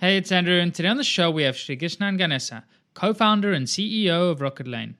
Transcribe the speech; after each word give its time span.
Hey, 0.00 0.16
it's 0.16 0.30
Andrew, 0.30 0.60
and 0.60 0.72
today 0.72 0.86
on 0.86 0.96
the 0.96 1.02
show 1.02 1.28
we 1.28 1.42
have 1.42 1.56
Srikrishnan 1.56 2.20
Ganesan, 2.20 2.62
co 2.94 3.12
founder 3.12 3.52
and 3.52 3.66
CEO 3.66 4.30
of 4.30 4.38
Rocketlane. 4.38 4.94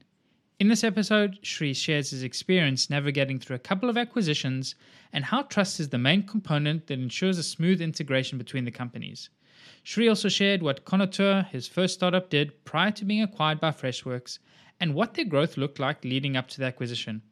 In 0.59 0.67
this 0.67 0.83
episode, 0.83 1.39
Sri 1.41 1.73
shares 1.73 2.11
his 2.11 2.25
experience 2.25 2.91
navigating 2.91 3.39
through 3.39 3.55
a 3.55 3.61
couple 3.61 3.89
of 3.89 3.97
acquisitions 3.97 4.75
and 5.13 5.26
how 5.26 5.42
trust 5.42 5.79
is 5.79 5.91
the 5.91 5.99
main 5.99 6.25
component 6.25 6.89
that 6.89 6.99
ensures 6.99 7.39
a 7.39 7.45
smooth 7.45 7.81
integration 7.81 8.39
between 8.39 8.64
the 8.64 8.73
companies. 8.73 9.30
Sri 9.84 10.09
also 10.09 10.29
shared 10.29 10.64
what 10.64 10.84
Konotor, 10.84 11.46
his 11.46 11.68
first 11.68 11.94
startup, 11.94 12.28
did 12.28 12.64
prior 12.64 12.90
to 12.90 13.04
being 13.04 13.22
acquired 13.22 13.60
by 13.60 13.70
Freshworks 13.70 14.40
and 14.80 14.94
what 14.94 15.14
their 15.14 15.24
growth 15.24 15.56
looked 15.56 15.78
like 15.78 16.04
leading 16.04 16.36
up 16.36 16.48
to 16.48 16.58
the 16.58 16.66
acquisition. 16.66 17.22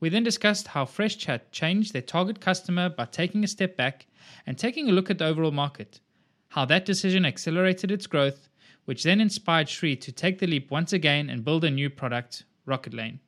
We 0.00 0.08
then 0.08 0.24
discussed 0.24 0.66
how 0.66 0.84
Freshchat 0.84 1.52
changed 1.52 1.92
their 1.92 2.02
target 2.02 2.40
customer 2.40 2.88
by 2.88 3.04
taking 3.04 3.44
a 3.44 3.46
step 3.46 3.76
back 3.76 4.08
and 4.44 4.58
taking 4.58 4.88
a 4.88 4.92
look 4.92 5.10
at 5.10 5.18
the 5.18 5.26
overall 5.26 5.52
market, 5.52 6.00
how 6.48 6.64
that 6.64 6.84
decision 6.84 7.24
accelerated 7.24 7.90
its 7.90 8.06
growth, 8.06 8.48
which 8.84 9.02
then 9.02 9.20
inspired 9.20 9.68
Sri 9.68 9.96
to 9.96 10.12
take 10.12 10.38
the 10.38 10.46
leap 10.46 10.70
once 10.70 10.92
again 10.92 11.28
and 11.28 11.44
build 11.44 11.64
a 11.64 11.70
new 11.70 11.90
product, 11.90 12.44
Rocketlane. 12.66 13.18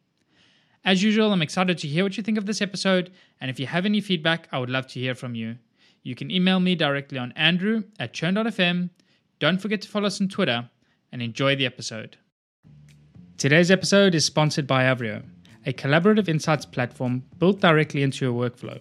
As 0.84 1.02
usual, 1.02 1.32
I'm 1.32 1.42
excited 1.42 1.76
to 1.78 1.88
hear 1.88 2.04
what 2.04 2.16
you 2.16 2.22
think 2.22 2.38
of 2.38 2.46
this 2.46 2.62
episode, 2.62 3.12
and 3.40 3.50
if 3.50 3.60
you 3.60 3.66
have 3.66 3.84
any 3.84 4.00
feedback, 4.00 4.48
I 4.50 4.58
would 4.58 4.70
love 4.70 4.86
to 4.88 5.00
hear 5.00 5.14
from 5.14 5.34
you. 5.34 5.56
You 6.02 6.14
can 6.14 6.30
email 6.30 6.60
me 6.60 6.74
directly 6.74 7.18
on 7.18 7.32
andrew 7.32 7.82
at 7.98 8.14
churn.fm. 8.14 8.88
Don't 9.38 9.60
forget 9.60 9.82
to 9.82 9.88
follow 9.88 10.06
us 10.06 10.20
on 10.20 10.28
Twitter, 10.28 10.70
and 11.12 11.20
enjoy 11.20 11.56
the 11.56 11.66
episode. 11.66 12.16
Today's 13.36 13.70
episode 13.70 14.14
is 14.14 14.24
sponsored 14.24 14.66
by 14.66 14.84
Avrio 14.84 15.24
a 15.66 15.72
collaborative 15.72 16.28
insights 16.28 16.64
platform 16.64 17.22
built 17.38 17.60
directly 17.60 18.02
into 18.02 18.24
your 18.24 18.34
workflow. 18.34 18.80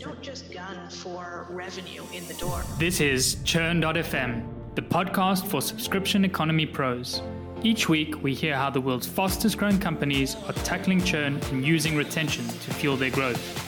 Don't 0.00 0.22
just 0.22 0.50
gun 0.50 0.88
for 0.88 1.46
revenue 1.50 2.02
in 2.14 2.26
the 2.26 2.32
door. 2.34 2.62
This 2.78 3.02
is 3.02 3.36
Churn.fm, 3.44 4.42
the 4.74 4.80
podcast 4.80 5.46
for 5.46 5.60
subscription 5.60 6.24
economy 6.24 6.64
pros. 6.64 7.20
Each 7.62 7.86
week, 7.86 8.22
we 8.22 8.32
hear 8.32 8.56
how 8.56 8.70
the 8.70 8.80
world's 8.80 9.06
fastest 9.06 9.58
growing 9.58 9.78
companies 9.78 10.36
are 10.46 10.54
tackling 10.64 11.04
churn 11.04 11.38
and 11.50 11.66
using 11.66 11.96
retention 11.96 12.48
to 12.48 12.72
fuel 12.72 12.96
their 12.96 13.10
growth. 13.10 13.66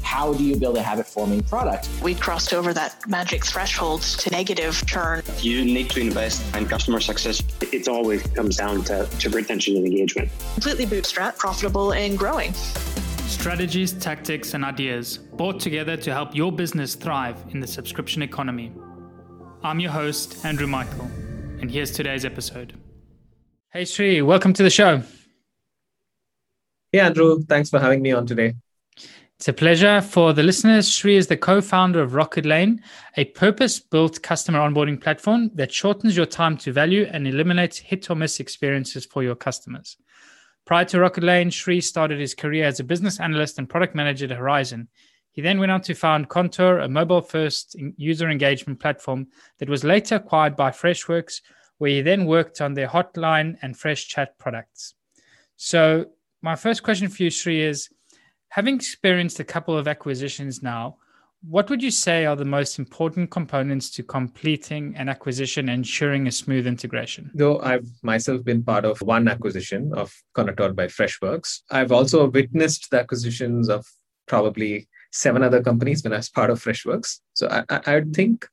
How 0.00 0.32
do 0.32 0.44
you 0.44 0.54
build 0.54 0.76
a 0.76 0.82
habit 0.82 1.08
forming 1.08 1.42
product? 1.42 1.88
We 2.00 2.14
crossed 2.14 2.54
over 2.54 2.72
that 2.72 2.94
magic 3.08 3.44
threshold 3.44 4.02
to 4.02 4.30
negative 4.30 4.80
churn. 4.86 5.22
You 5.38 5.64
need 5.64 5.90
to 5.90 6.00
invest 6.00 6.54
in 6.54 6.66
customer 6.66 7.00
success. 7.00 7.42
It 7.72 7.88
always 7.88 8.22
comes 8.28 8.58
down 8.58 8.84
to, 8.84 9.08
to 9.18 9.30
retention 9.30 9.76
and 9.76 9.84
engagement. 9.84 10.30
Completely 10.52 10.86
bootstrap, 10.86 11.36
profitable, 11.36 11.94
and 11.94 12.16
growing 12.16 12.54
strategies, 13.42 13.92
tactics, 13.92 14.54
and 14.54 14.64
ideas 14.64 15.18
brought 15.18 15.58
together 15.58 15.96
to 15.96 16.12
help 16.12 16.32
your 16.32 16.52
business 16.52 16.94
thrive 16.94 17.36
in 17.50 17.58
the 17.58 17.66
subscription 17.66 18.22
economy. 18.22 18.72
I'm 19.64 19.80
your 19.80 19.90
host, 19.90 20.44
Andrew 20.44 20.68
Michael, 20.68 21.10
and 21.60 21.68
here's 21.68 21.90
today's 21.90 22.24
episode. 22.24 22.78
Hey, 23.72 23.84
Sri, 23.84 24.22
welcome 24.22 24.52
to 24.52 24.62
the 24.62 24.70
show. 24.70 25.02
Hey, 26.92 27.00
Andrew. 27.00 27.42
Thanks 27.42 27.68
for 27.68 27.80
having 27.80 28.00
me 28.00 28.12
on 28.12 28.28
today. 28.28 28.54
It's 29.40 29.48
a 29.48 29.52
pleasure. 29.52 30.00
For 30.00 30.32
the 30.32 30.44
listeners, 30.44 30.88
Sri 30.88 31.16
is 31.16 31.26
the 31.26 31.36
co 31.36 31.60
founder 31.60 32.00
of 32.00 32.12
Rocketlane, 32.12 32.78
a 33.16 33.24
purpose 33.24 33.80
built 33.80 34.22
customer 34.22 34.60
onboarding 34.60 35.00
platform 35.00 35.50
that 35.54 35.72
shortens 35.72 36.16
your 36.16 36.26
time 36.26 36.56
to 36.58 36.70
value 36.72 37.10
and 37.10 37.26
eliminates 37.26 37.78
hit 37.78 38.08
or 38.08 38.14
miss 38.14 38.38
experiences 38.38 39.04
for 39.04 39.24
your 39.24 39.34
customers. 39.34 39.96
Prior 40.64 40.84
to 40.86 40.98
Rocketlane, 40.98 41.52
Sri 41.52 41.80
started 41.80 42.20
his 42.20 42.34
career 42.34 42.66
as 42.66 42.78
a 42.78 42.84
business 42.84 43.18
analyst 43.18 43.58
and 43.58 43.68
product 43.68 43.94
manager 43.94 44.26
at 44.26 44.30
Horizon. 44.30 44.88
He 45.32 45.42
then 45.42 45.58
went 45.58 45.72
on 45.72 45.80
to 45.82 45.94
found 45.94 46.28
Konotor, 46.28 46.84
a 46.84 46.88
mobile 46.88 47.20
first 47.20 47.74
user 47.96 48.30
engagement 48.30 48.78
platform 48.78 49.28
that 49.58 49.68
was 49.68 49.82
later 49.82 50.16
acquired 50.16 50.56
by 50.56 50.70
Freshworks, 50.70 51.40
where 51.78 51.90
he 51.90 52.00
then 52.02 52.26
worked 52.26 52.60
on 52.60 52.74
their 52.74 52.86
hotline 52.86 53.56
and 53.62 53.76
fresh 53.76 54.06
chat 54.06 54.38
products. 54.38 54.94
So, 55.56 56.06
my 56.42 56.54
first 56.54 56.82
question 56.82 57.08
for 57.08 57.22
you, 57.22 57.30
Sri, 57.30 57.60
is 57.60 57.88
having 58.48 58.76
experienced 58.76 59.40
a 59.40 59.44
couple 59.44 59.76
of 59.76 59.88
acquisitions 59.88 60.62
now, 60.62 60.98
what 61.48 61.68
would 61.68 61.82
you 61.82 61.90
say 61.90 62.24
are 62.24 62.36
the 62.36 62.44
most 62.44 62.78
important 62.78 63.30
components 63.30 63.90
to 63.90 64.02
completing 64.02 64.94
an 64.96 65.08
acquisition 65.08 65.68
ensuring 65.68 66.26
a 66.26 66.32
smooth 66.32 66.66
integration? 66.66 67.30
Though 67.34 67.60
I've 67.60 67.88
myself 68.02 68.44
been 68.44 68.62
part 68.62 68.84
of 68.84 69.00
one 69.02 69.26
acquisition 69.28 69.92
of 69.94 70.14
Konotor 70.36 70.74
by 70.74 70.86
Freshworks, 70.86 71.60
I've 71.70 71.92
also 71.92 72.30
witnessed 72.30 72.90
the 72.90 73.00
acquisitions 73.00 73.68
of 73.68 73.84
probably 74.28 74.88
seven 75.10 75.42
other 75.42 75.62
companies 75.62 76.04
when 76.04 76.12
I 76.12 76.18
was 76.18 76.30
part 76.30 76.50
of 76.50 76.62
Freshworks. 76.62 77.18
So 77.34 77.48
I, 77.48 77.64
I, 77.68 77.96
I 77.96 78.00
think 78.12 78.46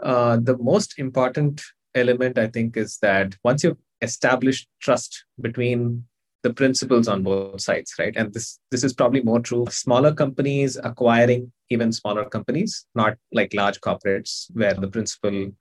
uh, 0.00 0.38
the 0.42 0.56
most 0.58 0.98
important 0.98 1.62
element, 1.94 2.38
I 2.38 2.48
think, 2.48 2.76
is 2.76 2.98
that 3.02 3.36
once 3.44 3.62
you've 3.62 3.76
established 4.00 4.68
trust 4.80 5.24
between 5.40 6.04
the 6.42 6.52
principals 6.52 7.08
on 7.08 7.22
both 7.22 7.60
sides, 7.60 7.94
right? 7.98 8.14
And 8.16 8.32
this 8.32 8.58
this 8.70 8.84
is 8.84 8.92
probably 8.92 9.22
more 9.22 9.40
true 9.40 9.66
smaller 9.70 10.12
companies 10.12 10.76
acquiring 10.82 11.52
even 11.70 11.92
smaller 11.92 12.24
companies, 12.24 12.86
not 12.94 13.16
like 13.32 13.54
large 13.54 13.80
corporates 13.80 14.46
where 14.52 14.74
the 14.74 14.88
principal 14.88 15.52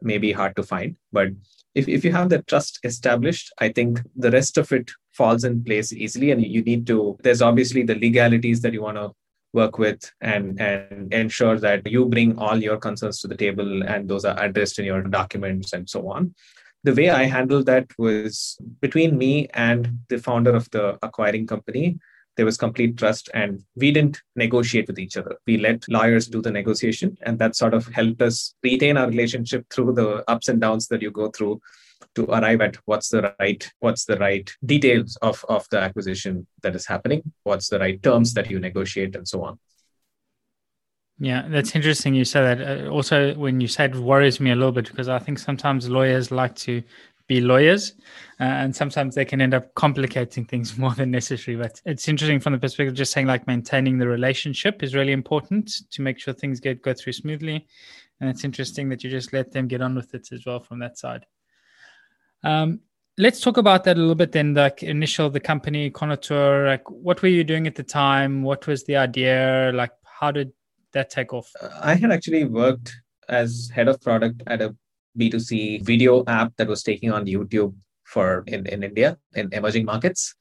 may 0.00 0.18
be 0.18 0.32
hard 0.32 0.56
to 0.56 0.62
find. 0.62 0.96
But 1.12 1.28
if, 1.74 1.88
if 1.88 2.04
you 2.04 2.12
have 2.12 2.30
that 2.30 2.46
trust 2.46 2.78
established, 2.84 3.52
I 3.58 3.68
think 3.68 4.00
the 4.16 4.30
rest 4.30 4.58
of 4.58 4.72
it 4.72 4.90
falls 5.12 5.44
in 5.44 5.62
place 5.62 5.92
easily. 5.92 6.30
And 6.30 6.44
you 6.44 6.62
need 6.62 6.86
to, 6.88 7.16
there's 7.22 7.42
obviously 7.42 7.82
the 7.82 7.94
legalities 7.94 8.62
that 8.62 8.72
you 8.72 8.82
want 8.82 8.96
to 8.96 9.12
work 9.52 9.78
with 9.78 10.10
and 10.20 10.60
and 10.60 11.14
ensure 11.14 11.58
that 11.60 11.88
you 11.88 12.06
bring 12.06 12.36
all 12.38 12.60
your 12.60 12.76
concerns 12.76 13.20
to 13.20 13.28
the 13.28 13.36
table 13.36 13.84
and 13.84 14.08
those 14.08 14.24
are 14.24 14.38
addressed 14.42 14.80
in 14.80 14.84
your 14.84 15.02
documents 15.02 15.72
and 15.72 15.88
so 15.88 16.10
on 16.10 16.34
the 16.84 16.94
way 16.94 17.08
I 17.08 17.24
handled 17.24 17.66
that 17.66 17.86
was 17.98 18.58
between 18.80 19.16
me 19.16 19.48
and 19.54 19.98
the 20.08 20.18
founder 20.18 20.54
of 20.54 20.70
the 20.70 20.98
acquiring 21.02 21.46
company, 21.46 21.98
there 22.36 22.44
was 22.44 22.58
complete 22.58 22.96
trust 22.96 23.30
and 23.32 23.62
we 23.74 23.90
didn't 23.90 24.20
negotiate 24.36 24.88
with 24.88 24.98
each 24.98 25.16
other. 25.16 25.36
We 25.46 25.56
let 25.56 25.84
lawyers 25.88 26.26
do 26.26 26.42
the 26.42 26.50
negotiation 26.50 27.16
and 27.22 27.38
that 27.38 27.56
sort 27.56 27.74
of 27.74 27.86
helped 27.86 28.20
us 28.20 28.54
retain 28.62 28.96
our 28.96 29.08
relationship 29.08 29.66
through 29.70 29.94
the 29.94 30.28
ups 30.30 30.48
and 30.48 30.60
downs 30.60 30.88
that 30.88 31.00
you 31.00 31.10
go 31.10 31.30
through 31.30 31.60
to 32.16 32.26
arrive 32.26 32.60
at 32.60 32.76
what's 32.84 33.08
the 33.08 33.34
right 33.40 33.72
what's 33.80 34.04
the 34.04 34.16
right 34.18 34.52
details 34.66 35.16
of, 35.22 35.44
of 35.48 35.66
the 35.70 35.78
acquisition 35.78 36.46
that 36.62 36.74
is 36.74 36.86
happening 36.86 37.22
what's 37.44 37.68
the 37.68 37.78
right 37.78 38.02
terms 38.02 38.34
that 38.34 38.50
you 38.50 38.58
negotiate 38.60 39.16
and 39.16 39.26
so 39.26 39.42
on 39.42 39.58
yeah, 41.18 41.46
that's 41.48 41.74
interesting. 41.76 42.14
You 42.14 42.24
said 42.24 42.58
that. 42.58 42.86
Uh, 42.86 42.88
also, 42.88 43.34
when 43.34 43.60
you 43.60 43.68
said 43.68 43.96
worries 43.96 44.40
me 44.40 44.50
a 44.50 44.56
little 44.56 44.72
bit 44.72 44.88
because 44.88 45.08
I 45.08 45.18
think 45.18 45.38
sometimes 45.38 45.88
lawyers 45.88 46.30
like 46.30 46.56
to 46.56 46.82
be 47.26 47.40
lawyers, 47.40 47.92
uh, 48.40 48.44
and 48.44 48.74
sometimes 48.74 49.14
they 49.14 49.24
can 49.24 49.40
end 49.40 49.54
up 49.54 49.72
complicating 49.74 50.44
things 50.44 50.76
more 50.78 50.92
than 50.94 51.10
necessary. 51.12 51.56
But 51.56 51.80
it's 51.84 52.08
interesting 52.08 52.40
from 52.40 52.52
the 52.52 52.58
perspective 52.58 52.92
of 52.92 52.96
just 52.96 53.12
saying 53.12 53.28
like 53.28 53.46
maintaining 53.46 53.98
the 53.98 54.08
relationship 54.08 54.82
is 54.82 54.94
really 54.94 55.12
important 55.12 55.70
to 55.92 56.02
make 56.02 56.18
sure 56.18 56.34
things 56.34 56.58
get 56.60 56.82
go 56.82 56.92
through 56.92 57.12
smoothly. 57.12 57.66
And 58.20 58.28
it's 58.28 58.44
interesting 58.44 58.88
that 58.88 59.04
you 59.04 59.10
just 59.10 59.32
let 59.32 59.52
them 59.52 59.68
get 59.68 59.82
on 59.82 59.94
with 59.94 60.14
it 60.14 60.28
as 60.32 60.44
well 60.46 60.60
from 60.60 60.78
that 60.80 60.98
side. 60.98 61.26
Um, 62.42 62.80
let's 63.18 63.40
talk 63.40 63.56
about 63.56 63.84
that 63.84 63.96
a 63.96 64.00
little 64.00 64.14
bit 64.14 64.32
then. 64.32 64.54
Like 64.54 64.82
initial 64.82 65.30
the 65.30 65.40
company 65.40 65.90
Konotor, 65.90 66.66
like 66.66 66.90
what 66.90 67.22
were 67.22 67.28
you 67.28 67.44
doing 67.44 67.66
at 67.66 67.76
the 67.76 67.82
time? 67.82 68.42
What 68.42 68.66
was 68.66 68.84
the 68.84 68.96
idea? 68.96 69.70
Like 69.74 69.92
how 70.04 70.30
did 70.30 70.52
that 70.94 71.10
take 71.10 71.32
off? 71.32 71.50
I 71.80 71.94
had 71.94 72.10
actually 72.10 72.44
worked 72.44 72.94
as 73.28 73.70
head 73.74 73.88
of 73.88 74.00
product 74.00 74.42
at 74.46 74.62
a 74.62 74.74
B2C 75.18 75.84
video 75.84 76.24
app 76.26 76.52
that 76.56 76.68
was 76.68 76.82
taking 76.82 77.12
on 77.12 77.26
YouTube 77.26 77.74
for 78.04 78.44
in, 78.46 78.66
in 78.66 78.82
India 78.82 79.16
in 79.34 79.48
emerging 79.52 79.84
markets. 79.84 80.34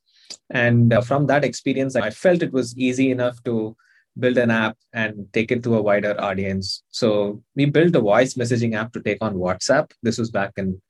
And 0.50 0.92
uh, 0.94 1.02
from 1.02 1.28
that 1.28 1.44
experience, 1.44 1.96
I 1.96 2.10
felt 2.10 2.42
it 2.42 2.54
was 2.54 2.78
easy 2.78 3.12
enough 3.12 3.42
to 3.44 3.76
build 4.18 4.38
an 4.38 4.52
app 4.52 4.78
and 4.94 5.28
take 5.34 5.52
it 5.52 5.64
to 5.64 5.76
a 5.76 5.82
wider 5.82 6.20
audience. 6.20 6.84
So 6.90 7.42
we 7.56 7.66
built 7.66 7.96
a 7.96 8.00
voice 8.00 8.36
messaging 8.36 8.76
app 8.76 8.94
to 8.94 9.02
take 9.02 9.20
on 9.22 9.36
WhatsApp. 9.36 9.92
This 10.02 10.18
was 10.18 10.32
back 10.32 10.54
in 10.58 10.82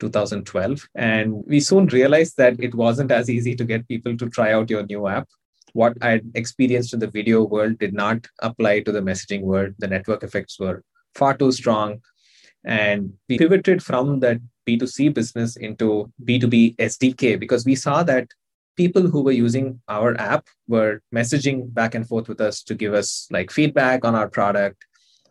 2012. 0.00 0.88
And 0.94 1.44
we 1.46 1.60
soon 1.60 1.86
realized 1.86 2.36
that 2.36 2.60
it 2.60 2.74
wasn't 2.74 3.10
as 3.10 3.28
easy 3.28 3.54
to 3.56 3.64
get 3.64 3.88
people 3.88 4.16
to 4.16 4.28
try 4.28 4.52
out 4.52 4.70
your 4.70 4.86
new 4.86 5.08
app 5.08 5.28
what 5.72 5.96
I'd 6.02 6.24
experienced 6.34 6.94
in 6.94 7.00
the 7.00 7.10
video 7.10 7.44
world 7.44 7.78
did 7.78 7.94
not 7.94 8.26
apply 8.40 8.80
to 8.80 8.92
the 8.92 9.00
messaging 9.00 9.42
world. 9.42 9.74
The 9.78 9.88
network 9.88 10.22
effects 10.22 10.58
were 10.58 10.82
far 11.14 11.36
too 11.36 11.52
strong. 11.52 12.00
And 12.64 13.14
we 13.28 13.38
pivoted 13.38 13.82
from 13.82 14.20
that 14.20 14.40
B2C 14.66 15.14
business 15.14 15.56
into 15.56 16.12
B2B 16.24 16.76
SDK 16.76 17.38
because 17.38 17.64
we 17.64 17.74
saw 17.74 18.02
that 18.02 18.28
people 18.76 19.08
who 19.08 19.22
were 19.22 19.32
using 19.32 19.80
our 19.88 20.18
app 20.20 20.46
were 20.68 21.00
messaging 21.14 21.72
back 21.74 21.94
and 21.94 22.06
forth 22.06 22.28
with 22.28 22.40
us 22.40 22.62
to 22.62 22.74
give 22.74 22.94
us 22.94 23.26
like 23.30 23.50
feedback 23.50 24.04
on 24.04 24.14
our 24.14 24.28
product, 24.28 24.84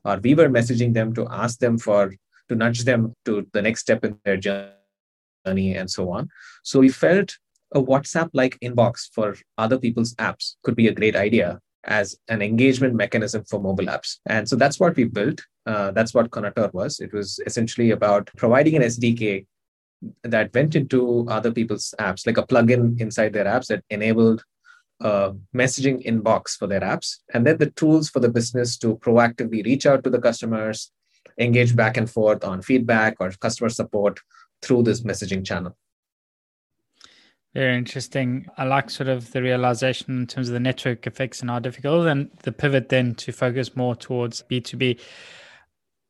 or 0.03 0.17
we 0.17 0.35
were 0.35 0.49
messaging 0.49 0.93
them 0.93 1.13
to 1.13 1.27
ask 1.29 1.59
them 1.59 1.77
for 1.77 2.13
to 2.49 2.55
nudge 2.55 2.83
them 2.83 3.13
to 3.25 3.47
the 3.53 3.61
next 3.61 3.81
step 3.81 4.03
in 4.03 4.17
their 4.25 4.37
journey 4.37 5.75
and 5.75 5.89
so 5.89 6.11
on. 6.11 6.29
So 6.63 6.79
we 6.79 6.89
felt 6.89 7.37
a 7.73 7.81
WhatsApp 7.81 8.29
like 8.33 8.57
inbox 8.63 9.09
for 9.13 9.35
other 9.57 9.77
people's 9.77 10.15
apps 10.15 10.55
could 10.63 10.75
be 10.75 10.87
a 10.87 10.93
great 10.93 11.15
idea 11.15 11.59
as 11.83 12.17
an 12.27 12.41
engagement 12.41 12.93
mechanism 12.93 13.43
for 13.49 13.59
mobile 13.59 13.85
apps. 13.85 14.17
And 14.25 14.47
so 14.47 14.55
that's 14.55 14.79
what 14.79 14.95
we 14.95 15.05
built. 15.05 15.41
Uh, 15.65 15.91
that's 15.91 16.13
what 16.13 16.29
Konotor 16.29 16.73
was. 16.73 16.99
It 16.99 17.13
was 17.13 17.39
essentially 17.45 17.91
about 17.91 18.29
providing 18.37 18.75
an 18.75 18.83
SDK 18.83 19.45
that 20.23 20.53
went 20.53 20.75
into 20.75 21.25
other 21.29 21.51
people's 21.51 21.93
apps, 21.99 22.27
like 22.27 22.37
a 22.37 22.45
plugin 22.45 22.99
inside 22.99 23.33
their 23.33 23.45
apps 23.45 23.67
that 23.67 23.83
enabled 23.89 24.43
a 24.99 25.33
messaging 25.55 26.05
inbox 26.05 26.57
for 26.57 26.67
their 26.67 26.81
apps, 26.81 27.17
and 27.33 27.45
then 27.45 27.57
the 27.57 27.69
tools 27.71 28.09
for 28.09 28.19
the 28.19 28.29
business 28.29 28.77
to 28.77 28.97
proactively 28.97 29.63
reach 29.63 29.85
out 29.85 30.03
to 30.03 30.09
the 30.09 30.19
customers, 30.19 30.91
engage 31.39 31.75
back 31.75 31.97
and 31.97 32.09
forth 32.09 32.43
on 32.43 32.61
feedback 32.61 33.15
or 33.19 33.31
customer 33.31 33.69
support 33.69 34.19
through 34.61 34.83
this 34.83 35.01
messaging 35.01 35.45
channel. 35.45 35.75
Very 37.57 37.75
interesting. 37.75 38.45
I 38.56 38.65
like 38.65 38.92
sort 38.92 39.09
of 39.09 39.31
the 39.31 39.42
realization 39.42 40.15
in 40.15 40.27
terms 40.27 40.48
of 40.48 40.54
the 40.54 40.59
network 40.59 41.07
effects 41.07 41.42
and 41.42 41.50
how 41.50 41.57
difficult, 41.57 42.06
and 42.06 42.30
the 42.44 42.51
pivot 42.51 42.89
then 42.89 43.15
to 43.15 43.31
focus 43.31 43.75
more 43.75 43.95
towards 43.95 44.44
B2B. 44.44 45.00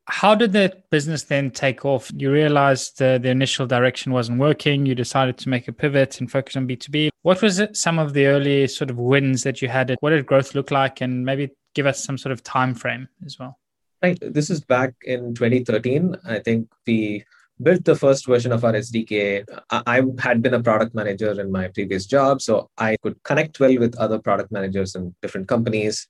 How 0.07 0.35
did 0.35 0.51
the 0.51 0.73
business 0.89 1.23
then 1.23 1.51
take 1.51 1.85
off? 1.85 2.11
You 2.13 2.33
realized 2.33 3.01
uh, 3.01 3.19
the 3.19 3.29
initial 3.29 3.65
direction 3.65 4.11
wasn't 4.11 4.39
working. 4.39 4.85
You 4.85 4.93
decided 4.93 5.37
to 5.37 5.47
make 5.47 5.69
a 5.69 5.71
pivot 5.71 6.19
and 6.19 6.29
focus 6.29 6.57
on 6.57 6.67
B2B. 6.67 7.11
What 7.21 7.41
was 7.41 7.59
it, 7.59 7.77
some 7.77 7.97
of 7.97 8.11
the 8.11 8.25
early 8.25 8.67
sort 8.67 8.89
of 8.89 8.97
wins 8.97 9.43
that 9.43 9.61
you 9.61 9.69
had? 9.69 9.95
What 10.01 10.09
did 10.09 10.25
growth 10.25 10.53
look 10.53 10.69
like? 10.69 10.99
And 10.99 11.25
maybe 11.25 11.51
give 11.73 11.85
us 11.85 12.03
some 12.03 12.17
sort 12.17 12.33
of 12.33 12.43
time 12.43 12.75
frame 12.75 13.07
as 13.25 13.39
well. 13.39 13.57
Right. 14.03 14.19
This 14.21 14.49
is 14.49 14.59
back 14.59 14.95
in 15.03 15.33
2013. 15.33 16.17
I 16.25 16.39
think 16.39 16.67
we 16.85 17.23
built 17.61 17.85
the 17.85 17.95
first 17.95 18.27
version 18.27 18.51
of 18.51 18.63
our 18.63 18.73
SDK. 18.73 19.43
I 19.69 20.03
had 20.19 20.41
been 20.41 20.53
a 20.53 20.61
product 20.61 20.93
manager 20.93 21.39
in 21.39 21.51
my 21.51 21.67
previous 21.69 22.05
job, 22.05 22.41
so 22.41 22.69
I 22.77 22.97
could 23.01 23.21
connect 23.23 23.59
well 23.59 23.77
with 23.77 23.97
other 23.97 24.19
product 24.19 24.51
managers 24.51 24.95
in 24.95 25.15
different 25.21 25.47
companies, 25.47 26.07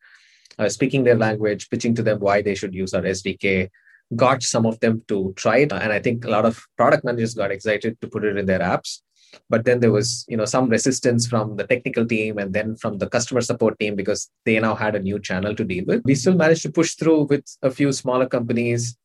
uh, 0.59 0.69
speaking 0.69 1.03
their 1.03 1.15
language, 1.15 1.69
pitching 1.69 1.95
to 1.95 2.03
them 2.03 2.19
why 2.19 2.41
they 2.41 2.55
should 2.55 2.73
use 2.73 2.93
our 2.93 3.01
SDK. 3.01 3.69
Got 4.15 4.43
some 4.43 4.65
of 4.65 4.79
them 4.79 5.03
to 5.07 5.33
try 5.35 5.57
it, 5.59 5.71
and 5.71 5.91
I 5.91 5.99
think 5.99 6.25
a 6.25 6.29
lot 6.29 6.45
of 6.45 6.63
product 6.77 7.03
managers 7.03 7.33
got 7.33 7.51
excited 7.51 7.99
to 8.01 8.07
put 8.07 8.23
it 8.23 8.37
in 8.37 8.45
their 8.45 8.59
apps. 8.59 9.01
But 9.49 9.65
then 9.65 9.81
there 9.81 9.91
was, 9.91 10.25
you 10.29 10.37
know, 10.37 10.45
some 10.45 10.69
resistance 10.69 11.27
from 11.27 11.57
the 11.57 11.65
technical 11.65 12.05
team 12.05 12.37
and 12.37 12.53
then 12.53 12.77
from 12.77 12.97
the 12.97 13.09
customer 13.09 13.41
support 13.41 13.77
team 13.77 13.95
because 13.95 14.29
they 14.45 14.57
now 14.57 14.73
had 14.73 14.95
a 14.95 15.01
new 15.01 15.19
channel 15.19 15.53
to 15.53 15.65
deal 15.65 15.83
with. 15.85 16.01
We 16.05 16.15
still 16.15 16.35
managed 16.35 16.61
to 16.63 16.71
push 16.71 16.95
through 16.95 17.23
with 17.25 17.43
a 17.61 17.69
few 17.69 17.91
smaller 17.91 18.27
companies 18.27 18.97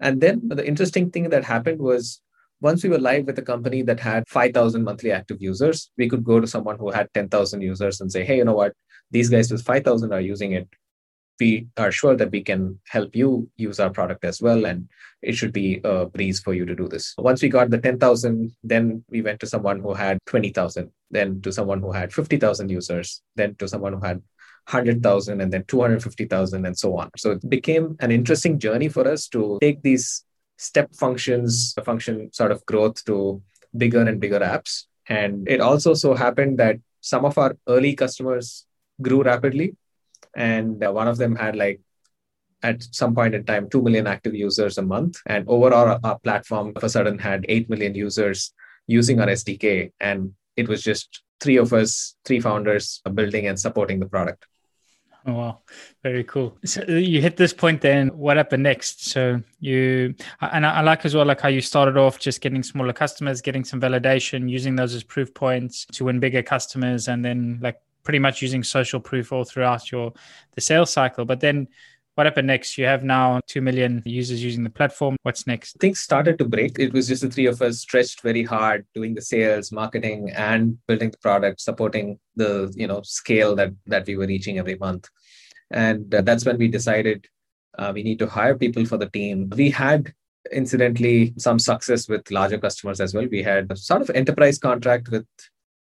and 0.00 0.20
then 0.20 0.42
the 0.48 0.66
interesting 0.66 1.10
thing 1.10 1.30
that 1.30 1.44
happened 1.44 1.80
was 1.80 2.20
once 2.60 2.82
we 2.82 2.90
were 2.90 2.98
live 2.98 3.24
with 3.26 3.38
a 3.38 3.42
company 3.42 3.82
that 3.82 4.00
had 4.00 4.28
5,000 4.28 4.82
monthly 4.82 5.12
active 5.12 5.38
users, 5.40 5.90
we 5.96 6.08
could 6.08 6.24
go 6.24 6.40
to 6.40 6.46
someone 6.46 6.78
who 6.78 6.90
had 6.90 7.12
10,000 7.14 7.60
users 7.60 8.00
and 8.00 8.10
say, 8.10 8.24
hey, 8.24 8.36
you 8.36 8.44
know 8.44 8.54
what? 8.54 8.72
These 9.10 9.30
guys 9.30 9.50
with 9.50 9.64
5,000 9.64 10.12
are 10.12 10.20
using 10.20 10.52
it. 10.52 10.68
We 11.38 11.68
are 11.76 11.92
sure 11.92 12.16
that 12.16 12.32
we 12.32 12.42
can 12.42 12.80
help 12.88 13.14
you 13.14 13.48
use 13.56 13.78
our 13.78 13.90
product 13.90 14.24
as 14.24 14.42
well. 14.42 14.66
And 14.66 14.88
it 15.22 15.36
should 15.36 15.52
be 15.52 15.80
a 15.84 16.06
breeze 16.06 16.40
for 16.40 16.52
you 16.52 16.66
to 16.66 16.74
do 16.74 16.88
this. 16.88 17.14
Once 17.16 17.42
we 17.42 17.48
got 17.48 17.70
the 17.70 17.78
10,000, 17.78 18.50
then 18.64 19.04
we 19.08 19.22
went 19.22 19.38
to 19.40 19.46
someone 19.46 19.78
who 19.78 19.94
had 19.94 20.18
20,000, 20.26 20.90
then 21.12 21.40
to 21.42 21.52
someone 21.52 21.80
who 21.80 21.92
had 21.92 22.12
50,000 22.12 22.68
users, 22.68 23.22
then 23.36 23.54
to 23.56 23.68
someone 23.68 23.92
who 23.92 24.00
had 24.00 24.20
100,000 24.68 25.40
and 25.40 25.50
then 25.50 25.64
250,000 25.66 26.66
and 26.66 26.78
so 26.78 26.98
on. 26.98 27.10
So 27.16 27.32
it 27.32 27.48
became 27.48 27.96
an 28.00 28.10
interesting 28.10 28.58
journey 28.58 28.88
for 28.88 29.08
us 29.08 29.26
to 29.28 29.58
take 29.62 29.82
these 29.82 30.24
step 30.58 30.94
functions, 30.94 31.74
a 31.78 31.82
function 31.82 32.30
sort 32.32 32.52
of 32.52 32.64
growth 32.66 33.02
to 33.06 33.42
bigger 33.76 34.02
and 34.02 34.20
bigger 34.20 34.40
apps. 34.40 34.84
And 35.08 35.48
it 35.48 35.60
also 35.60 35.94
so 35.94 36.14
happened 36.14 36.58
that 36.58 36.76
some 37.00 37.24
of 37.24 37.38
our 37.38 37.56
early 37.66 37.94
customers 37.94 38.66
grew 39.00 39.22
rapidly. 39.22 39.74
And 40.36 40.80
one 40.80 41.08
of 41.08 41.16
them 41.16 41.34
had 41.34 41.56
like 41.56 41.80
at 42.62 42.82
some 42.90 43.14
point 43.14 43.34
in 43.34 43.44
time 43.44 43.70
2 43.70 43.80
million 43.82 44.06
active 44.06 44.34
users 44.34 44.76
a 44.78 44.82
month 44.82 45.18
and 45.26 45.44
overall 45.48 45.98
our 46.02 46.18
platform 46.18 46.72
of 46.74 46.82
a 46.82 46.88
sudden 46.88 47.18
had 47.18 47.46
8 47.48 47.70
million 47.70 47.94
users 47.94 48.52
using 48.88 49.20
our 49.20 49.28
sdk 49.28 49.92
and 50.00 50.32
it 50.56 50.68
was 50.68 50.82
just 50.82 51.22
three 51.40 51.56
of 51.56 51.72
us 51.72 52.16
three 52.24 52.40
founders 52.40 53.00
building 53.14 53.46
and 53.46 53.60
supporting 53.60 54.00
the 54.00 54.06
product 54.06 54.44
Oh, 55.28 55.34
wow. 55.34 55.58
Very 56.02 56.24
cool. 56.24 56.56
So 56.64 56.82
uh, 56.88 56.92
you 56.92 57.20
hit 57.20 57.36
this 57.36 57.52
point 57.52 57.82
then. 57.82 58.08
What 58.16 58.38
happened 58.38 58.62
next? 58.62 59.10
So 59.10 59.42
you, 59.60 60.14
and 60.40 60.64
I, 60.64 60.80
like 60.80 61.04
as 61.04 61.14
well, 61.14 61.26
like 61.26 61.42
how 61.42 61.50
you 61.50 61.60
started 61.60 61.98
off 61.98 62.18
just 62.18 62.40
getting 62.40 62.62
smaller 62.62 62.94
customers, 62.94 63.42
getting 63.42 63.62
some 63.62 63.78
validation, 63.78 64.48
using 64.48 64.74
those 64.74 64.94
as 64.94 65.04
proof 65.04 65.34
points 65.34 65.84
to 65.92 66.06
win 66.06 66.18
bigger 66.18 66.42
customers, 66.42 67.08
and 67.08 67.22
then 67.22 67.58
like 67.60 67.78
pretty 68.04 68.18
much 68.18 68.40
using 68.40 68.64
social 68.64 69.00
proof 69.00 69.30
all 69.30 69.44
throughout 69.44 69.92
your 69.92 70.14
the 70.54 70.62
sales 70.62 70.90
cycle. 70.90 71.26
But 71.26 71.40
then 71.40 71.68
what 72.18 72.26
happened 72.26 72.48
next? 72.48 72.76
You 72.76 72.84
have 72.86 73.04
now 73.04 73.40
2 73.46 73.60
million 73.60 74.02
users 74.04 74.42
using 74.42 74.64
the 74.64 74.70
platform. 74.70 75.14
What's 75.22 75.46
next? 75.46 75.78
Things 75.78 76.00
started 76.00 76.36
to 76.38 76.44
break. 76.46 76.76
It 76.76 76.92
was 76.92 77.06
just 77.06 77.22
the 77.22 77.30
three 77.30 77.46
of 77.46 77.62
us 77.62 77.78
stretched 77.78 78.22
very 78.22 78.42
hard 78.42 78.84
doing 78.92 79.14
the 79.14 79.22
sales, 79.22 79.70
marketing, 79.70 80.32
and 80.34 80.84
building 80.88 81.12
the 81.12 81.18
product, 81.18 81.60
supporting 81.60 82.18
the 82.34 82.72
you 82.74 82.88
know 82.88 83.02
scale 83.02 83.54
that 83.54 83.72
that 83.86 84.04
we 84.08 84.16
were 84.16 84.26
reaching 84.26 84.58
every 84.58 84.74
month. 84.74 85.08
And 85.70 86.14
uh, 86.14 86.22
that's 86.22 86.44
when 86.44 86.58
we 86.58 86.68
decided 86.68 87.26
uh, 87.78 87.92
we 87.94 88.02
need 88.02 88.18
to 88.18 88.26
hire 88.26 88.56
people 88.56 88.84
for 88.84 88.96
the 88.96 89.08
team. 89.10 89.50
We 89.54 89.70
had 89.70 90.12
incidentally 90.52 91.34
some 91.36 91.58
success 91.58 92.08
with 92.08 92.30
larger 92.30 92.58
customers 92.58 93.00
as 93.00 93.14
well. 93.14 93.26
We 93.30 93.42
had 93.42 93.70
a 93.70 93.76
sort 93.76 94.02
of 94.02 94.10
enterprise 94.10 94.58
contract 94.58 95.10
with 95.10 95.26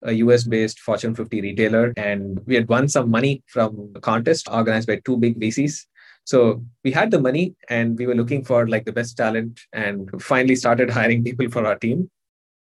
a 0.04 0.14
US 0.14 0.44
based 0.44 0.80
Fortune 0.80 1.16
50 1.16 1.42
retailer, 1.42 1.94
and 1.98 2.40
we 2.46 2.56
had 2.56 2.68
won 2.68 2.88
some 2.88 3.10
money 3.10 3.44
from 3.48 3.92
a 3.96 4.00
contest 4.00 4.48
organized 4.52 4.88
by 4.88 5.02
two 5.06 5.18
big 5.18 5.40
VCs. 5.40 5.86
So 6.24 6.64
we 6.84 6.92
had 6.92 7.10
the 7.10 7.22
money 7.22 7.56
and 7.70 7.98
we 7.98 8.06
were 8.06 8.16
looking 8.16 8.44
for 8.44 8.68
like 8.68 8.84
the 8.84 8.92
best 8.92 9.16
talent 9.16 9.62
and 9.72 10.10
finally 10.22 10.58
started 10.58 10.90
hiring 11.00 11.24
people 11.24 11.50
for 11.50 11.66
our 11.66 11.78
team. 11.78 12.10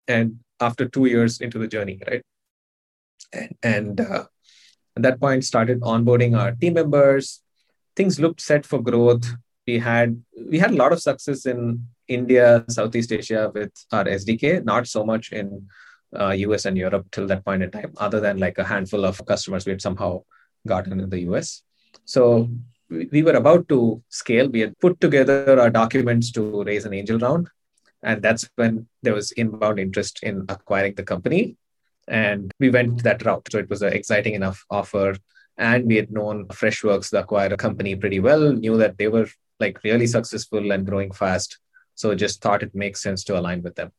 And 0.08 0.40
after 0.60 0.88
two 0.88 1.06
years 1.06 1.40
into 1.40 1.58
the 1.58 1.68
journey, 1.68 2.00
right? 2.08 2.22
And, 3.32 3.56
and 3.62 4.00
uh, 4.00 4.24
at 4.96 5.02
that 5.02 5.20
point, 5.20 5.44
started 5.44 5.80
onboarding 5.80 6.38
our 6.38 6.52
team 6.52 6.74
members. 6.74 7.42
Things 7.96 8.20
looked 8.20 8.40
set 8.40 8.64
for 8.66 8.80
growth. 8.80 9.26
We 9.66 9.78
had 9.78 10.22
we 10.48 10.58
had 10.58 10.72
a 10.72 10.76
lot 10.76 10.92
of 10.92 11.00
success 11.00 11.46
in 11.46 11.86
India, 12.08 12.64
Southeast 12.68 13.12
Asia 13.12 13.50
with 13.54 13.72
our 13.92 14.04
SDK, 14.04 14.64
not 14.64 14.86
so 14.86 15.04
much 15.04 15.32
in 15.32 15.68
uh, 16.18 16.30
US 16.30 16.64
and 16.64 16.76
Europe 16.76 17.06
till 17.10 17.26
that 17.26 17.44
point 17.44 17.62
in 17.62 17.70
time, 17.70 17.92
other 17.96 18.20
than 18.20 18.38
like 18.38 18.58
a 18.58 18.64
handful 18.64 19.04
of 19.04 19.24
customers 19.26 19.64
we 19.64 19.72
had 19.72 19.82
somehow 19.82 20.22
gotten 20.66 21.00
in 21.00 21.10
the 21.10 21.20
US. 21.30 21.62
So 22.04 22.50
we 22.88 23.22
were 23.22 23.32
about 23.36 23.68
to 23.68 24.02
scale. 24.08 24.48
We 24.48 24.60
had 24.60 24.78
put 24.78 25.00
together 25.00 25.58
our 25.60 25.70
documents 25.70 26.30
to 26.32 26.62
raise 26.64 26.84
an 26.84 26.94
angel 26.94 27.18
round. 27.18 27.48
And 28.02 28.20
that's 28.20 28.48
when 28.56 28.88
there 29.02 29.14
was 29.14 29.32
inbound 29.32 29.78
interest 29.78 30.22
in 30.22 30.44
acquiring 30.48 30.94
the 30.94 31.04
company. 31.04 31.56
And 32.08 32.42
mm-hmm. 32.42 32.50
we 32.58 32.70
went 32.70 33.02
that 33.04 33.24
route. 33.24 33.48
So 33.50 33.58
it 33.58 33.70
was 33.70 33.82
an 33.82 33.92
exciting 33.92 34.34
enough 34.34 34.64
offer. 34.70 35.16
And 35.58 35.86
we 35.86 35.96
had 35.96 36.10
known 36.10 36.46
Freshworks, 36.48 37.10
the 37.10 37.22
acquirer 37.22 37.58
company, 37.58 37.94
pretty 37.94 38.20
well, 38.20 38.52
knew 38.52 38.76
that 38.78 38.98
they 38.98 39.08
were 39.08 39.28
like 39.60 39.82
really 39.84 40.06
successful 40.06 40.72
and 40.72 40.86
growing 40.86 41.12
fast. 41.12 41.58
So 41.94 42.14
just 42.14 42.40
thought 42.40 42.62
it 42.62 42.74
makes 42.74 43.02
sense 43.02 43.22
to 43.24 43.38
align 43.38 43.62
with 43.62 43.76
them. 43.76 43.92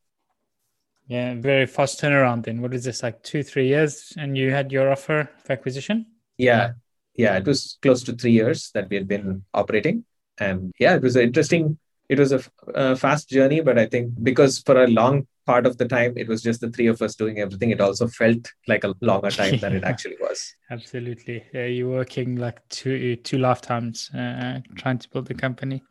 Yeah, 1.07 1.36
very 1.36 1.65
fast 1.65 2.01
turnaround 2.01 2.45
then. 2.45 2.62
What 2.62 2.74
is 2.74 2.86
this, 2.86 3.03
like 3.03 3.22
two, 3.24 3.43
three 3.43 3.67
years? 3.67 4.13
And 4.17 4.38
you 4.38 4.51
had 4.51 4.72
your 4.72 4.91
offer 4.91 5.19
of 5.19 5.50
acquisition? 5.50 6.07
Yeah, 6.38 6.72
yeah, 7.15 7.38
it 7.38 7.45
was 7.45 7.77
close 7.81 8.03
to 8.03 8.13
three 8.13 8.31
years 8.31 8.72
that 8.74 8.89
we 8.89 8.95
had 8.95 9.07
been 9.07 9.43
operating. 9.53 10.05
And 10.39 10.72
yeah, 10.79 10.95
it 10.95 11.01
was 11.01 11.15
an 11.15 11.24
interesting, 11.24 11.77
it 12.10 12.19
was 12.19 12.31
a, 12.31 12.41
a 12.74 12.95
fast 12.95 13.29
journey, 13.29 13.62
but 13.62 13.77
I 13.77 13.86
think 13.86 14.24
because 14.24 14.60
for 14.60 14.83
a 14.83 14.88
long 14.88 15.27
part 15.46 15.66
of 15.66 15.78
the 15.78 15.88
time 15.88 16.14
it 16.18 16.28
was 16.28 16.42
just 16.42 16.62
the 16.62 16.70
three 16.70 16.88
of 16.88 17.02
us 17.02 17.16
doing 17.16 17.40
everything, 17.40 17.72
it 17.72 17.82
also 17.82 18.08
felt 18.08 18.52
like 18.68 18.84
a 18.84 18.94
longer 19.02 19.32
time 19.42 19.56
yeah, 19.56 19.60
than 19.60 19.76
it 19.76 19.84
actually 19.84 20.18
was. 20.20 20.56
Absolutely. 20.72 21.44
Yeah, 21.54 21.66
you're 21.66 21.90
working 21.90 22.36
like 22.36 22.68
two 22.70 23.16
two 23.18 23.38
lifetimes 23.38 24.10
uh, 24.12 24.60
trying 24.76 25.00
to 25.00 25.10
build 25.10 25.28
the 25.28 25.34
company. 25.34 25.84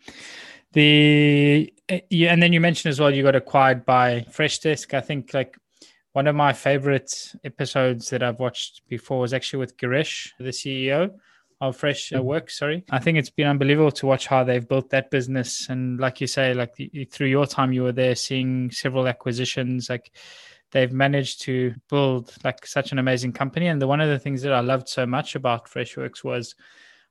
The 0.73 1.73
yeah, 2.11 2.33
and 2.33 2.43
then 2.43 2.53
you 2.53 2.61
mentioned 2.61 2.91
as 2.91 3.01
well 3.01 3.15
you 3.15 3.23
got 3.23 3.37
acquired 3.37 3.85
by 3.85 4.27
Freshdesk. 4.31 4.95
I 4.95 5.01
think 5.01 5.35
like 5.35 5.57
one 6.13 6.27
of 6.27 6.35
my 6.35 6.53
favorite 6.53 7.35
episodes 7.45 8.11
that 8.11 8.23
I've 8.23 8.39
watched 8.39 8.83
before 8.89 9.21
was 9.21 9.33
actually 9.33 9.61
with 9.61 9.77
Girish, 9.77 10.31
the 10.39 10.51
CEO 10.51 11.13
of 11.62 11.76
Fresh 11.76 12.12
uh, 12.12 12.21
Works. 12.21 12.59
Sorry, 12.59 12.85
I 12.90 12.99
think 12.99 13.19
it's 13.19 13.31
been 13.31 13.47
unbelievable 13.47 13.92
to 13.92 14.07
watch 14.07 14.26
how 14.26 14.42
they've 14.42 14.66
built 14.66 14.90
that 14.90 15.11
business. 15.11 15.69
And 15.69 15.99
like 15.99 16.21
you 16.21 16.26
say, 16.26 16.54
like 16.54 16.75
through 17.11 17.28
your 17.28 17.47
time, 17.47 17.73
you 17.73 17.85
were 17.85 17.92
there 17.92 18.16
seeing 18.16 18.71
several 18.73 19.07
acquisitions. 19.07 19.88
Like 19.88 20.11
they've 20.73 20.92
managed 20.92 21.42
to 21.42 21.73
build 21.88 22.35
like 22.42 22.66
such 22.66 22.90
an 22.90 22.99
amazing 22.99 23.33
company. 23.33 23.69
And 23.69 23.81
the 23.81 23.87
one 23.87 24.00
of 24.00 24.09
the 24.09 24.19
things 24.19 24.42
that 24.42 24.52
I 24.52 24.59
loved 24.59 24.88
so 24.88 25.07
much 25.07 25.37
about 25.37 25.71
Freshworks 25.71 26.25
was 26.25 26.57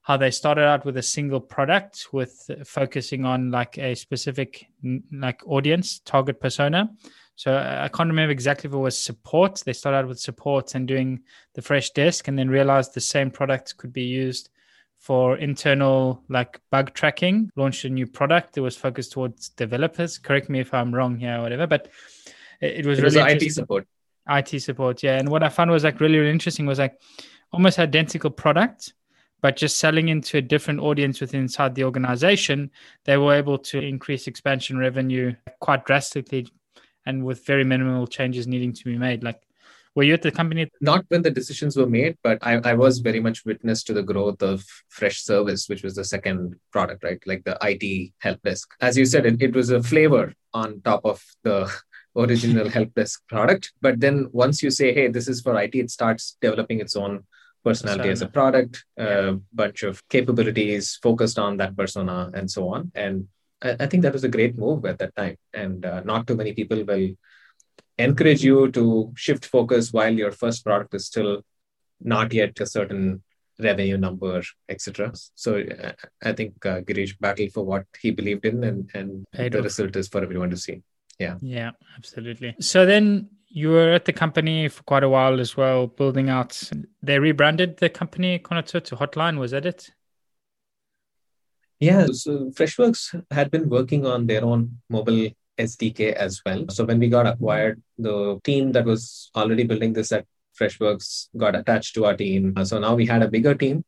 how 0.01 0.17
they 0.17 0.31
started 0.31 0.65
out 0.65 0.83
with 0.83 0.97
a 0.97 1.03
single 1.03 1.39
product 1.39 2.07
with 2.11 2.49
focusing 2.65 3.23
on 3.23 3.51
like 3.51 3.77
a 3.77 3.95
specific 3.95 4.65
like 5.13 5.47
audience 5.47 5.99
target 5.99 6.41
persona 6.41 6.89
so 7.41 7.55
uh, 7.55 7.79
i 7.81 7.87
can't 7.87 8.07
remember 8.07 8.31
exactly 8.31 8.67
if 8.67 8.73
it 8.75 8.77
was 8.77 8.95
support. 8.95 9.63
They 9.65 9.73
started 9.73 9.97
out 9.97 10.07
with 10.07 10.19
support 10.19 10.75
and 10.75 10.87
doing 10.87 11.21
the 11.55 11.63
freshdesk 11.63 12.27
and 12.27 12.37
then 12.37 12.51
realized 12.51 12.93
the 12.93 13.01
same 13.01 13.31
product 13.31 13.77
could 13.77 13.91
be 13.91 14.03
used 14.03 14.51
for 14.99 15.37
internal 15.37 16.21
like 16.29 16.61
bug 16.69 16.93
tracking 16.93 17.49
launched 17.55 17.83
a 17.83 17.89
new 17.89 18.05
product. 18.05 18.53
That 18.53 18.61
was 18.61 18.77
focused 18.77 19.13
towards 19.13 19.49
developers. 19.49 20.19
Correct 20.19 20.49
me 20.49 20.59
if 20.59 20.71
i'm 20.71 20.93
wrong 20.93 21.17
here 21.17 21.37
or 21.37 21.41
whatever 21.41 21.65
but 21.65 21.89
it, 22.61 22.81
it 22.81 22.85
was 22.85 22.99
it 22.99 23.05
really 23.05 23.23
was 23.23 23.43
IT 23.43 23.51
support. 23.53 23.87
IT 24.29 24.61
support 24.61 25.01
yeah. 25.01 25.17
And 25.17 25.27
what 25.27 25.41
I 25.41 25.49
found 25.49 25.71
was 25.71 25.83
like 25.83 25.99
really, 25.99 26.19
really 26.19 26.29
interesting 26.29 26.67
was 26.67 26.77
like 26.77 27.01
almost 27.51 27.79
identical 27.79 28.29
product 28.29 28.93
but 29.41 29.55
just 29.55 29.79
selling 29.79 30.09
into 30.09 30.37
a 30.37 30.41
different 30.43 30.79
audience 30.79 31.19
within 31.19 31.41
inside 31.41 31.73
the 31.73 31.85
organization, 31.85 32.69
they 33.05 33.17
were 33.17 33.33
able 33.33 33.57
to 33.57 33.79
increase 33.79 34.27
expansion 34.27 34.77
revenue 34.77 35.33
quite 35.59 35.83
drastically 35.85 36.47
and 37.05 37.25
with 37.25 37.45
very 37.45 37.63
minimal 37.63 38.07
changes 38.07 38.47
needing 38.47 38.73
to 38.73 38.83
be 38.85 38.97
made. 38.97 39.23
Like, 39.23 39.41
were 39.95 40.03
you 40.03 40.13
at 40.13 40.21
the 40.21 40.31
company? 40.31 40.71
Not 40.79 41.05
when 41.09 41.21
the 41.21 41.31
decisions 41.31 41.75
were 41.75 41.87
made, 41.87 42.17
but 42.23 42.37
I, 42.41 42.61
I 42.63 42.73
was 42.73 42.99
very 42.99 43.19
much 43.19 43.43
witness 43.45 43.83
to 43.83 43.93
the 43.93 44.03
growth 44.03 44.41
of 44.41 44.63
Freshservice, 44.97 45.67
which 45.67 45.83
was 45.83 45.95
the 45.95 46.05
second 46.05 46.55
product, 46.71 47.03
right? 47.03 47.19
Like 47.25 47.43
the 47.43 47.57
IT 47.61 48.13
help 48.19 48.41
desk. 48.41 48.69
As 48.79 48.97
you 48.97 49.05
said, 49.05 49.25
it, 49.25 49.41
it 49.41 49.53
was 49.53 49.69
a 49.69 49.83
flavor 49.83 50.33
on 50.53 50.81
top 50.81 51.01
of 51.03 51.21
the 51.43 51.69
original 52.15 52.69
help 52.69 52.93
desk 52.93 53.21
product. 53.27 53.73
But 53.81 53.99
then 53.99 54.29
once 54.31 54.63
you 54.63 54.71
say, 54.71 54.93
hey, 54.93 55.09
this 55.09 55.27
is 55.27 55.41
for 55.41 55.59
IT, 55.59 55.75
it 55.75 55.91
starts 55.91 56.37
developing 56.41 56.79
its 56.79 56.95
own 56.95 57.25
personality 57.63 58.09
as 58.09 58.21
a 58.21 58.27
product, 58.27 58.85
a 58.97 59.03
yeah. 59.03 59.33
bunch 59.53 59.83
of 59.83 60.07
capabilities 60.09 60.97
focused 61.03 61.37
on 61.37 61.57
that 61.57 61.75
persona, 61.75 62.31
and 62.33 62.49
so 62.49 62.69
on. 62.69 62.91
And 62.95 63.27
I, 63.61 63.75
I 63.79 63.85
think 63.87 64.03
that 64.03 64.13
was 64.13 64.23
a 64.23 64.29
great 64.29 64.57
move 64.57 64.85
at 64.85 64.99
that 64.99 65.15
time. 65.15 65.37
And 65.53 65.85
uh, 65.85 66.01
not 66.01 66.27
too 66.27 66.35
many 66.35 66.53
people 66.53 66.83
will 66.83 67.09
encourage 67.97 68.43
you 68.43 68.71
to 68.71 69.11
shift 69.15 69.45
focus 69.45 69.93
while 69.93 70.13
your 70.13 70.31
first 70.31 70.63
product 70.63 70.93
is 70.93 71.05
still 71.05 71.43
not 71.99 72.33
yet 72.33 72.59
a 72.59 72.65
certain 72.65 73.23
revenue 73.59 73.97
number, 73.97 74.41
etc. 74.69 75.11
So 75.35 75.59
uh, 75.59 75.91
I 76.23 76.33
think 76.33 76.65
uh, 76.65 76.81
Girish 76.81 77.19
battled 77.19 77.51
for 77.51 77.63
what 77.63 77.85
he 77.99 78.11
believed 78.11 78.45
in, 78.45 78.63
and 78.63 78.89
and 78.93 79.25
the 79.33 79.59
off. 79.59 79.63
result 79.63 79.95
is 79.95 80.07
for 80.07 80.23
everyone 80.23 80.49
to 80.49 80.57
see. 80.57 80.81
Yeah. 81.19 81.35
Yeah, 81.41 81.71
absolutely. 81.95 82.55
So 82.59 82.85
then 82.85 83.29
you 83.47 83.69
were 83.69 83.91
at 83.91 84.05
the 84.05 84.13
company 84.13 84.67
for 84.69 84.81
quite 84.83 85.03
a 85.03 85.09
while 85.09 85.39
as 85.39 85.55
well, 85.55 85.87
building 85.87 86.29
out. 86.29 86.71
They 87.03 87.19
rebranded 87.19 87.77
the 87.77 87.89
company 87.89 88.39
Konotor 88.39 88.83
to 88.85 88.95
Hotline. 88.95 89.37
Was 89.37 89.51
that 89.51 89.65
it? 89.65 89.91
Yeah. 91.81 92.05
So 92.13 92.51
Freshworks 92.51 93.19
had 93.31 93.49
been 93.49 93.67
working 93.67 94.05
on 94.05 94.27
their 94.27 94.45
own 94.45 94.77
mobile 94.87 95.29
SDK 95.57 96.13
as 96.13 96.39
well. 96.45 96.65
So 96.69 96.85
when 96.85 96.99
we 96.99 97.09
got 97.09 97.25
acquired, 97.25 97.81
the 97.97 98.39
team 98.43 98.71
that 98.73 98.85
was 98.85 99.31
already 99.35 99.63
building 99.63 99.91
this 99.91 100.11
at 100.11 100.25
Freshworks 100.59 101.29
got 101.35 101.55
attached 101.55 101.95
to 101.95 102.05
our 102.05 102.15
team. 102.15 102.53
Uh, 102.55 102.63
so 102.63 102.77
now 102.77 102.93
we 102.93 103.07
had 103.07 103.23
a 103.23 103.27
bigger 103.27 103.55
team 103.55 103.83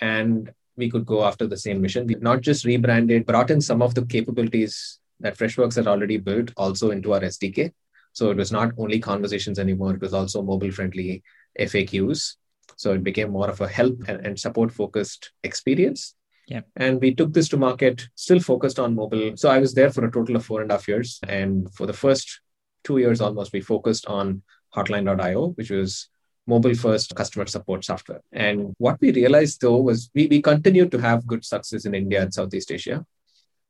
and 0.00 0.52
we 0.76 0.90
could 0.90 1.06
go 1.06 1.24
after 1.24 1.46
the 1.46 1.56
same 1.56 1.80
mission. 1.80 2.04
We 2.08 2.16
not 2.16 2.40
just 2.40 2.64
rebranded, 2.64 3.26
brought 3.26 3.52
in 3.52 3.60
some 3.60 3.80
of 3.80 3.94
the 3.94 4.04
capabilities 4.06 4.98
that 5.20 5.38
Freshworks 5.38 5.76
had 5.76 5.86
already 5.86 6.16
built 6.16 6.50
also 6.56 6.90
into 6.90 7.12
our 7.12 7.20
SDK. 7.20 7.72
So 8.12 8.30
it 8.30 8.36
was 8.36 8.50
not 8.50 8.72
only 8.76 8.98
conversations 8.98 9.60
anymore, 9.60 9.94
it 9.94 10.00
was 10.00 10.14
also 10.14 10.42
mobile 10.42 10.72
friendly 10.72 11.22
FAQs. 11.60 12.34
So 12.74 12.92
it 12.94 13.04
became 13.04 13.30
more 13.30 13.48
of 13.48 13.60
a 13.60 13.68
help 13.68 14.00
and, 14.08 14.26
and 14.26 14.40
support 14.40 14.72
focused 14.72 15.30
experience. 15.44 16.16
Yeah. 16.50 16.62
And 16.74 17.00
we 17.00 17.14
took 17.14 17.32
this 17.32 17.48
to 17.50 17.56
market, 17.56 18.08
still 18.16 18.40
focused 18.40 18.80
on 18.80 18.96
mobile. 18.96 19.36
So 19.36 19.48
I 19.48 19.58
was 19.58 19.72
there 19.72 19.90
for 19.90 20.04
a 20.04 20.10
total 20.10 20.34
of 20.34 20.44
four 20.44 20.60
and 20.62 20.70
a 20.70 20.74
half 20.74 20.88
years. 20.88 21.20
And 21.28 21.72
for 21.72 21.86
the 21.86 21.92
first 21.92 22.40
two 22.82 22.98
years 22.98 23.20
almost, 23.20 23.52
we 23.52 23.60
focused 23.60 24.06
on 24.06 24.42
hotline.io, 24.74 25.50
which 25.50 25.70
was 25.70 26.08
mobile 26.48 26.74
first 26.74 27.14
customer 27.14 27.46
support 27.46 27.84
software. 27.84 28.20
And 28.32 28.74
what 28.78 29.00
we 29.00 29.12
realized 29.12 29.60
though 29.60 29.76
was 29.76 30.10
we, 30.12 30.26
we 30.26 30.42
continued 30.42 30.90
to 30.90 30.98
have 30.98 31.24
good 31.24 31.44
success 31.44 31.84
in 31.84 31.94
India 31.94 32.20
and 32.20 32.34
Southeast 32.34 32.72
Asia. 32.72 33.06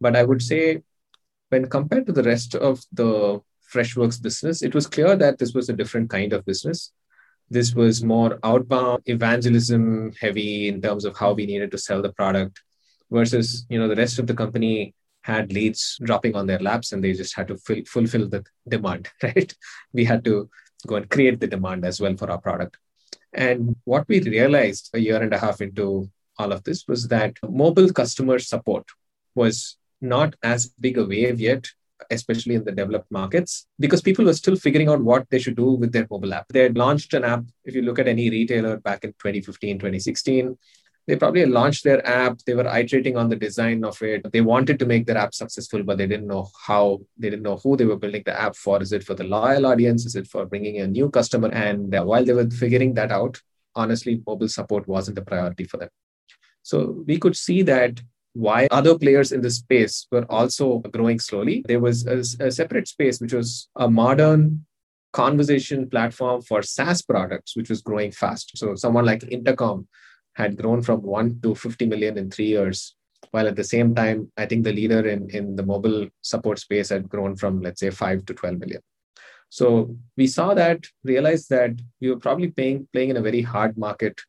But 0.01 0.17
I 0.17 0.23
would 0.23 0.41
say 0.41 0.81
when 1.51 1.67
compared 1.67 2.07
to 2.07 2.13
the 2.13 2.23
rest 2.23 2.55
of 2.55 2.83
the 2.93 3.43
Freshworks 3.71 4.23
business, 4.23 4.63
it 4.63 4.75
was 4.75 4.87
clear 4.87 5.17
that 5.17 5.37
this 5.37 5.53
was 5.53 5.69
a 5.69 5.75
different 5.75 6.09
kind 6.09 6.33
of 6.33 6.47
business. 6.47 6.93
This 7.51 7.75
was 7.75 8.03
more 8.03 8.39
outbound 8.43 9.03
evangelism 9.05 10.13
heavy 10.19 10.69
in 10.69 10.81
terms 10.81 11.05
of 11.05 11.19
how 11.19 11.35
we 11.35 11.45
needed 11.45 11.73
to 11.73 11.79
sell 11.79 12.01
the 12.01 12.13
product 12.13 12.63
versus, 13.11 13.67
you 13.69 13.79
know, 13.79 13.89
the 13.89 13.97
rest 13.97 14.19
of 14.19 14.27
the 14.27 14.35
company 14.35 14.95
had 15.23 15.53
leads 15.53 15.99
dropping 16.03 16.35
on 16.35 16.47
their 16.47 16.59
laps 16.59 16.93
and 16.93 17.05
they 17.05 17.13
just 17.13 17.37
had 17.37 17.49
to 17.49 17.57
fill, 17.59 17.85
fulfill 17.87 18.29
the 18.29 18.45
demand, 18.69 19.09
right? 19.23 19.55
We 19.93 20.05
had 20.05 20.25
to 20.25 20.49
go 20.87 20.97
and 20.97 21.09
create 21.09 21.41
the 21.41 21.47
demand 21.47 21.85
as 21.85 22.01
well 22.01 22.17
for 22.17 22.31
our 22.31 22.39
product. 22.39 22.79
And 23.33 23.77
what 23.85 24.09
we 24.09 24.21
realized 24.21 24.91
a 24.95 24.99
year 24.99 25.23
and 25.23 25.33
a 25.33 25.39
half 25.39 25.61
into 25.61 26.11
all 26.39 26.53
of 26.53 26.65
this 26.65 26.87
was 26.89 27.09
that 27.09 27.37
mobile 27.49 27.93
customer 27.93 28.39
support 28.39 28.87
was 29.35 29.77
not 30.01 30.35
as 30.43 30.69
big 30.81 30.97
a 30.97 31.05
wave 31.05 31.41
yet 31.41 31.67
especially 32.11 32.55
in 32.55 32.65
the 32.65 32.73
developed 32.73 33.11
markets, 33.11 33.67
because 33.79 34.01
people 34.01 34.25
were 34.25 34.35
still 34.35 34.57
figuring 34.57 34.89
out 34.89 35.03
what 35.03 35.29
they 35.31 35.39
should 35.39 35.57
do 35.57 35.73
with 35.73 35.93
their 35.93 36.07
mobile 36.11 36.35
app. 36.35 36.49
They 36.49 36.63
had 36.63 36.77
launched 36.77 37.15
an 37.15 37.25
app. 37.25 37.45
If 37.65 37.75
you 37.75 37.83
look 37.83 37.99
at 37.99 38.09
any 38.09 38.31
retailer 38.31 38.79
back 38.79 39.05
in 39.05 39.11
2015, 39.13 39.79
2016, 39.79 40.57
they 41.11 41.17
probably 41.17 41.45
launched 41.45 41.83
their 41.83 42.07
app. 42.07 42.39
They 42.47 42.55
were 42.55 42.69
iterating 42.69 43.17
on 43.17 43.29
the 43.29 43.35
design 43.35 43.83
of 43.85 44.01
it. 44.01 44.31
They 44.31 44.43
wanted 44.43 44.79
to 44.79 44.87
make 44.87 45.07
their 45.07 45.17
app 45.17 45.35
successful, 45.35 45.83
but 45.83 45.99
they 45.99 46.07
didn't 46.07 46.29
know 46.29 46.49
how. 46.67 47.01
They 47.19 47.31
didn't 47.31 47.43
know 47.43 47.57
who 47.57 47.77
they 47.77 47.85
were 47.85 47.97
building 47.97 48.23
the 48.25 48.41
app 48.41 48.55
for. 48.55 48.81
Is 48.81 48.93
it 48.93 49.03
for 49.03 49.15
the 49.15 49.25
loyal 49.25 49.67
audience? 49.67 50.07
Is 50.07 50.15
it 50.15 50.29
for 50.29 50.47
bringing 50.47 50.79
a 50.79 50.87
new 50.87 51.11
customer? 51.11 51.49
And 51.49 51.93
uh, 51.93 52.05
while 52.05 52.25
they 52.25 52.33
were 52.33 52.49
figuring 52.49 52.95
that 52.95 53.11
out, 53.11 53.43
honestly, 53.75 54.23
mobile 54.25 54.49
support 54.49 54.87
wasn't 54.87 55.19
a 55.19 55.23
priority 55.23 55.65
for 55.65 55.79
them. 55.79 55.89
So 56.63 57.03
we 57.09 57.19
could 57.19 57.37
see 57.37 57.63
that 57.63 58.01
why 58.35 58.69
other 58.71 58.97
players 58.97 59.33
in 59.33 59.41
the 59.41 59.51
space 59.51 60.07
were 60.13 60.27
also 60.31 60.79
growing 60.79 61.19
slowly. 61.19 61.65
There 61.67 61.81
was 61.81 62.07
a, 62.07 62.19
a, 62.47 62.53
separate 62.53 62.87
space, 62.87 63.21
which 63.21 63.33
was 63.33 63.69
a 63.75 63.91
modern 63.91 64.65
conversation 65.13 65.91
platform 65.91 66.41
for 66.43 66.63
SaaS 66.63 67.03
products, 67.03 67.57
which 67.57 67.69
was 67.69 67.83
growing 67.83 68.13
fast. 68.13 68.57
So 68.57 68.77
someone 68.77 69.05
like 69.05 69.25
Intercom 69.25 69.89
had 70.35 70.57
grown 70.57 70.83
from 70.83 71.03
one 71.03 71.41
to 71.43 71.55
50 71.55 71.87
million 71.87 72.19
in 72.19 72.31
three 72.31 72.47
years. 72.47 72.95
While 73.31 73.49
at 73.49 73.57
the 73.57 73.65
same 73.65 73.95
time, 73.95 74.33
I 74.37 74.47
think 74.47 74.65
the 74.65 74.73
leader 74.73 75.07
in, 75.07 75.31
in 75.31 75.57
the 75.57 75.65
mobile 75.65 76.09
support 76.23 76.59
space 76.59 76.89
had 76.89 77.09
grown 77.09 77.37
from, 77.37 77.61
let's 77.61 77.81
say, 77.81 77.91
five 77.91 78.25
to 78.27 78.35
12 78.35 78.59
million. 78.59 78.81
So 79.51 79.97
we 80.17 80.27
saw 80.27 80.55
that, 80.55 80.87
realized 81.05 81.51
that 81.51 81.73
we 82.01 82.11
were 82.11 82.19
probably 82.19 82.49
playing, 82.49 82.89
playing 82.93 83.11
in 83.11 83.17
a 83.17 83.23
very 83.23 83.43
hard 83.43 83.77
market 83.77 84.21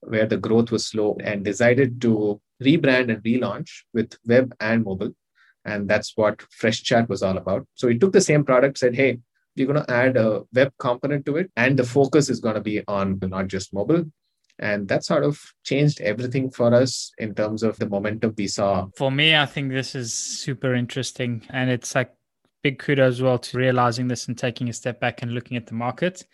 where 0.00 0.26
the 0.26 0.36
growth 0.36 0.70
was 0.70 0.86
slow 0.86 1.16
and 1.22 1.44
decided 1.44 2.00
to 2.02 2.40
rebrand 2.62 3.12
and 3.12 3.22
relaunch 3.22 3.68
with 3.92 4.16
web 4.26 4.54
and 4.60 4.84
mobile. 4.84 5.12
And 5.64 5.88
that's 5.88 6.16
what 6.16 6.38
Freshchat 6.38 7.08
was 7.08 7.22
all 7.22 7.36
about. 7.36 7.66
So 7.74 7.88
we 7.88 7.98
took 7.98 8.12
the 8.12 8.20
same 8.20 8.44
product, 8.44 8.78
said, 8.78 8.94
hey, 8.94 9.18
we're 9.56 9.66
going 9.66 9.84
to 9.84 9.92
add 9.92 10.16
a 10.16 10.42
web 10.54 10.72
component 10.78 11.26
to 11.26 11.36
it. 11.36 11.50
And 11.56 11.78
the 11.78 11.84
focus 11.84 12.30
is 12.30 12.40
going 12.40 12.54
to 12.54 12.60
be 12.60 12.82
on 12.86 13.18
not 13.22 13.48
just 13.48 13.74
mobile. 13.74 14.04
And 14.60 14.86
that 14.88 15.04
sort 15.04 15.24
of 15.24 15.40
changed 15.64 16.00
everything 16.02 16.50
for 16.50 16.72
us 16.74 17.12
in 17.18 17.34
terms 17.34 17.62
of 17.62 17.78
the 17.78 17.88
momentum 17.88 18.34
we 18.36 18.46
saw. 18.46 18.88
For 18.94 19.10
me, 19.10 19.34
I 19.34 19.46
think 19.46 19.72
this 19.72 19.94
is 19.94 20.12
super 20.12 20.74
interesting. 20.74 21.42
And 21.48 21.70
it's 21.70 21.94
like 21.94 22.12
big 22.62 22.78
kudos 22.78 23.14
as 23.14 23.22
well 23.22 23.38
to 23.38 23.58
realizing 23.58 24.06
this 24.06 24.28
and 24.28 24.36
taking 24.36 24.68
a 24.68 24.74
step 24.74 25.00
back 25.00 25.22
and 25.22 25.32
looking 25.32 25.56
at 25.56 25.66
the 25.66 25.74
market. 25.74 26.26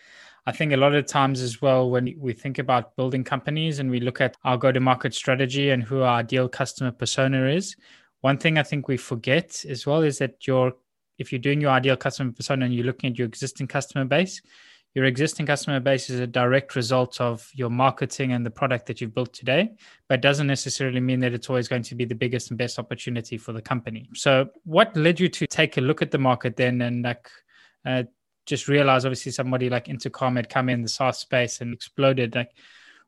I 0.44 0.52
think 0.52 0.72
a 0.72 0.76
lot 0.76 0.94
of 0.94 1.06
times 1.06 1.40
as 1.40 1.62
well, 1.62 1.88
when 1.88 2.14
we 2.18 2.32
think 2.32 2.58
about 2.58 2.96
building 2.96 3.24
companies 3.24 3.78
and 3.78 3.90
we 3.90 4.00
look 4.00 4.20
at 4.20 4.36
our 4.44 4.56
go 4.56 4.72
to 4.72 4.80
market 4.80 5.14
strategy 5.14 5.70
and 5.70 5.82
who 5.82 6.02
our 6.02 6.18
ideal 6.18 6.48
customer 6.48 6.90
persona 6.90 7.46
is, 7.46 7.76
one 8.22 8.38
thing 8.38 8.58
I 8.58 8.64
think 8.64 8.88
we 8.88 8.96
forget 8.96 9.64
as 9.68 9.86
well 9.86 10.02
is 10.02 10.18
that 10.18 10.46
your 10.46 10.72
if 11.18 11.32
you're 11.32 11.38
doing 11.38 11.60
your 11.60 11.70
ideal 11.70 11.96
customer 11.96 12.32
persona 12.32 12.66
and 12.66 12.74
you're 12.74 12.84
looking 12.84 13.10
at 13.10 13.18
your 13.18 13.26
existing 13.26 13.66
customer 13.66 14.04
base, 14.04 14.42
your 14.96 15.04
existing 15.04 15.44
customer 15.44 15.78
base 15.78 16.08
is 16.08 16.20
a 16.20 16.26
direct 16.26 16.74
result 16.74 17.20
of 17.20 17.46
your 17.52 17.68
marketing 17.68 18.32
and 18.32 18.46
the 18.46 18.50
product 18.50 18.86
that 18.86 18.98
you've 18.98 19.12
built 19.12 19.30
today, 19.34 19.72
but 20.08 20.22
doesn't 20.22 20.46
necessarily 20.46 21.00
mean 21.00 21.20
that 21.20 21.34
it's 21.34 21.50
always 21.50 21.68
going 21.68 21.82
to 21.82 21.94
be 21.94 22.06
the 22.06 22.14
biggest 22.14 22.48
and 22.50 22.56
best 22.56 22.78
opportunity 22.78 23.36
for 23.36 23.52
the 23.52 23.60
company. 23.60 24.08
So, 24.14 24.48
what 24.64 24.96
led 24.96 25.20
you 25.20 25.28
to 25.28 25.46
take 25.46 25.76
a 25.76 25.82
look 25.82 26.00
at 26.00 26.10
the 26.10 26.18
market 26.18 26.56
then 26.56 26.80
and 26.80 27.02
like 27.02 27.28
uh, 27.84 28.04
just 28.46 28.68
realize 28.68 29.04
obviously 29.04 29.32
somebody 29.32 29.68
like 29.68 29.90
Intercom 29.90 30.36
had 30.36 30.48
come 30.48 30.70
in 30.70 30.80
the 30.80 30.88
SaaS 30.88 31.18
space 31.18 31.60
and 31.60 31.74
exploded. 31.74 32.34
Like, 32.34 32.52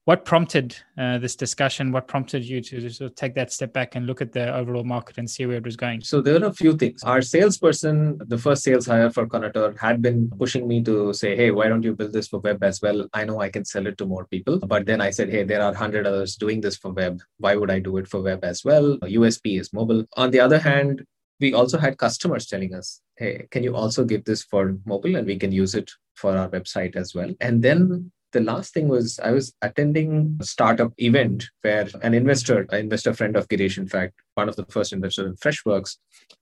what 0.09 0.25
prompted 0.25 0.75
uh, 0.97 1.19
this 1.19 1.37
discussion? 1.37 1.93
What 1.93 2.09
prompted 2.09 2.43
you 2.43 2.63
to 2.63 2.89
sort 2.89 3.11
of 3.11 3.15
take 3.15 3.35
that 3.35 3.53
step 3.53 3.75
back 3.75 3.95
and 3.95 4.07
look 4.07 4.23
at 4.23 4.33
the 4.33 4.57
overall 4.57 4.83
market 4.83 5.19
and 5.19 5.29
see 5.29 5.45
where 5.45 5.59
it 5.59 5.65
was 5.65 5.77
going? 5.77 6.01
So 6.01 6.23
there 6.23 6.43
are 6.43 6.47
a 6.47 6.53
few 6.55 6.79
things. 6.79 7.03
Our 7.03 7.21
salesperson, 7.21 8.17
the 8.27 8.39
first 8.39 8.63
sales 8.63 8.87
hire 8.87 9.11
for 9.11 9.27
Konotor, 9.27 9.79
had 9.79 10.01
been 10.01 10.31
pushing 10.39 10.67
me 10.67 10.83
to 10.85 11.13
say, 11.13 11.37
"Hey, 11.37 11.51
why 11.51 11.69
don't 11.69 11.83
you 11.83 11.95
build 11.95 12.15
this 12.15 12.29
for 12.29 12.41
web 12.41 12.65
as 12.65 12.81
well? 12.81 13.07
I 13.13 13.27
know 13.27 13.39
I 13.43 13.51
can 13.51 13.67
sell 13.67 13.87
it 13.87 13.99
to 13.99 14.07
more 14.07 14.25
people." 14.25 14.59
But 14.75 14.87
then 14.87 15.03
I 15.03 15.11
said, 15.11 15.29
"Hey, 15.29 15.45
there 15.45 15.61
are 15.61 15.75
hundred 15.75 16.07
others 16.07 16.37
doing 16.37 16.63
this 16.63 16.79
for 16.79 16.91
web. 16.91 17.21
Why 17.37 17.55
would 17.57 17.71
I 17.71 17.79
do 17.79 17.99
it 17.99 18.09
for 18.09 18.23
web 18.23 18.45
as 18.45 18.65
well? 18.65 18.97
USP 19.03 19.61
is 19.61 19.75
mobile." 19.75 20.05
On 20.17 20.31
the 20.31 20.41
other 20.41 20.59
hand, 20.71 21.05
we 21.39 21.53
also 21.53 21.77
had 21.77 21.99
customers 21.99 22.47
telling 22.47 22.75
us, 22.75 23.03
"Hey, 23.19 23.47
can 23.51 23.63
you 23.63 23.77
also 23.77 24.05
give 24.05 24.25
this 24.25 24.43
for 24.43 24.79
mobile, 24.87 25.17
and 25.17 25.27
we 25.27 25.37
can 25.37 25.53
use 25.53 25.75
it 25.75 25.91
for 26.15 26.35
our 26.35 26.49
website 26.49 26.97
as 26.97 27.15
well?" 27.15 27.35
And 27.43 27.63
then 27.63 28.11
the 28.33 28.41
last 28.41 28.75
thing 28.75 28.89
was 28.89 29.19
I 29.21 29.31
was 29.31 29.55
attending 29.63 30.37
a 30.41 30.45
startup 30.45 30.93
event 30.99 31.47
where 31.63 31.89
an 32.03 32.15
investor, 32.15 32.67
an 32.71 32.81
investor 32.81 33.15
friend 33.15 33.37
of 33.37 33.49
Girish, 33.49 33.79
in 33.79 33.89
fact, 33.89 34.15
one 34.35 34.49
of 34.49 34.57
the 34.57 34.67
first 34.67 34.93
investors 34.93 35.27
in 35.27 35.37
Freshworks, 35.37 35.97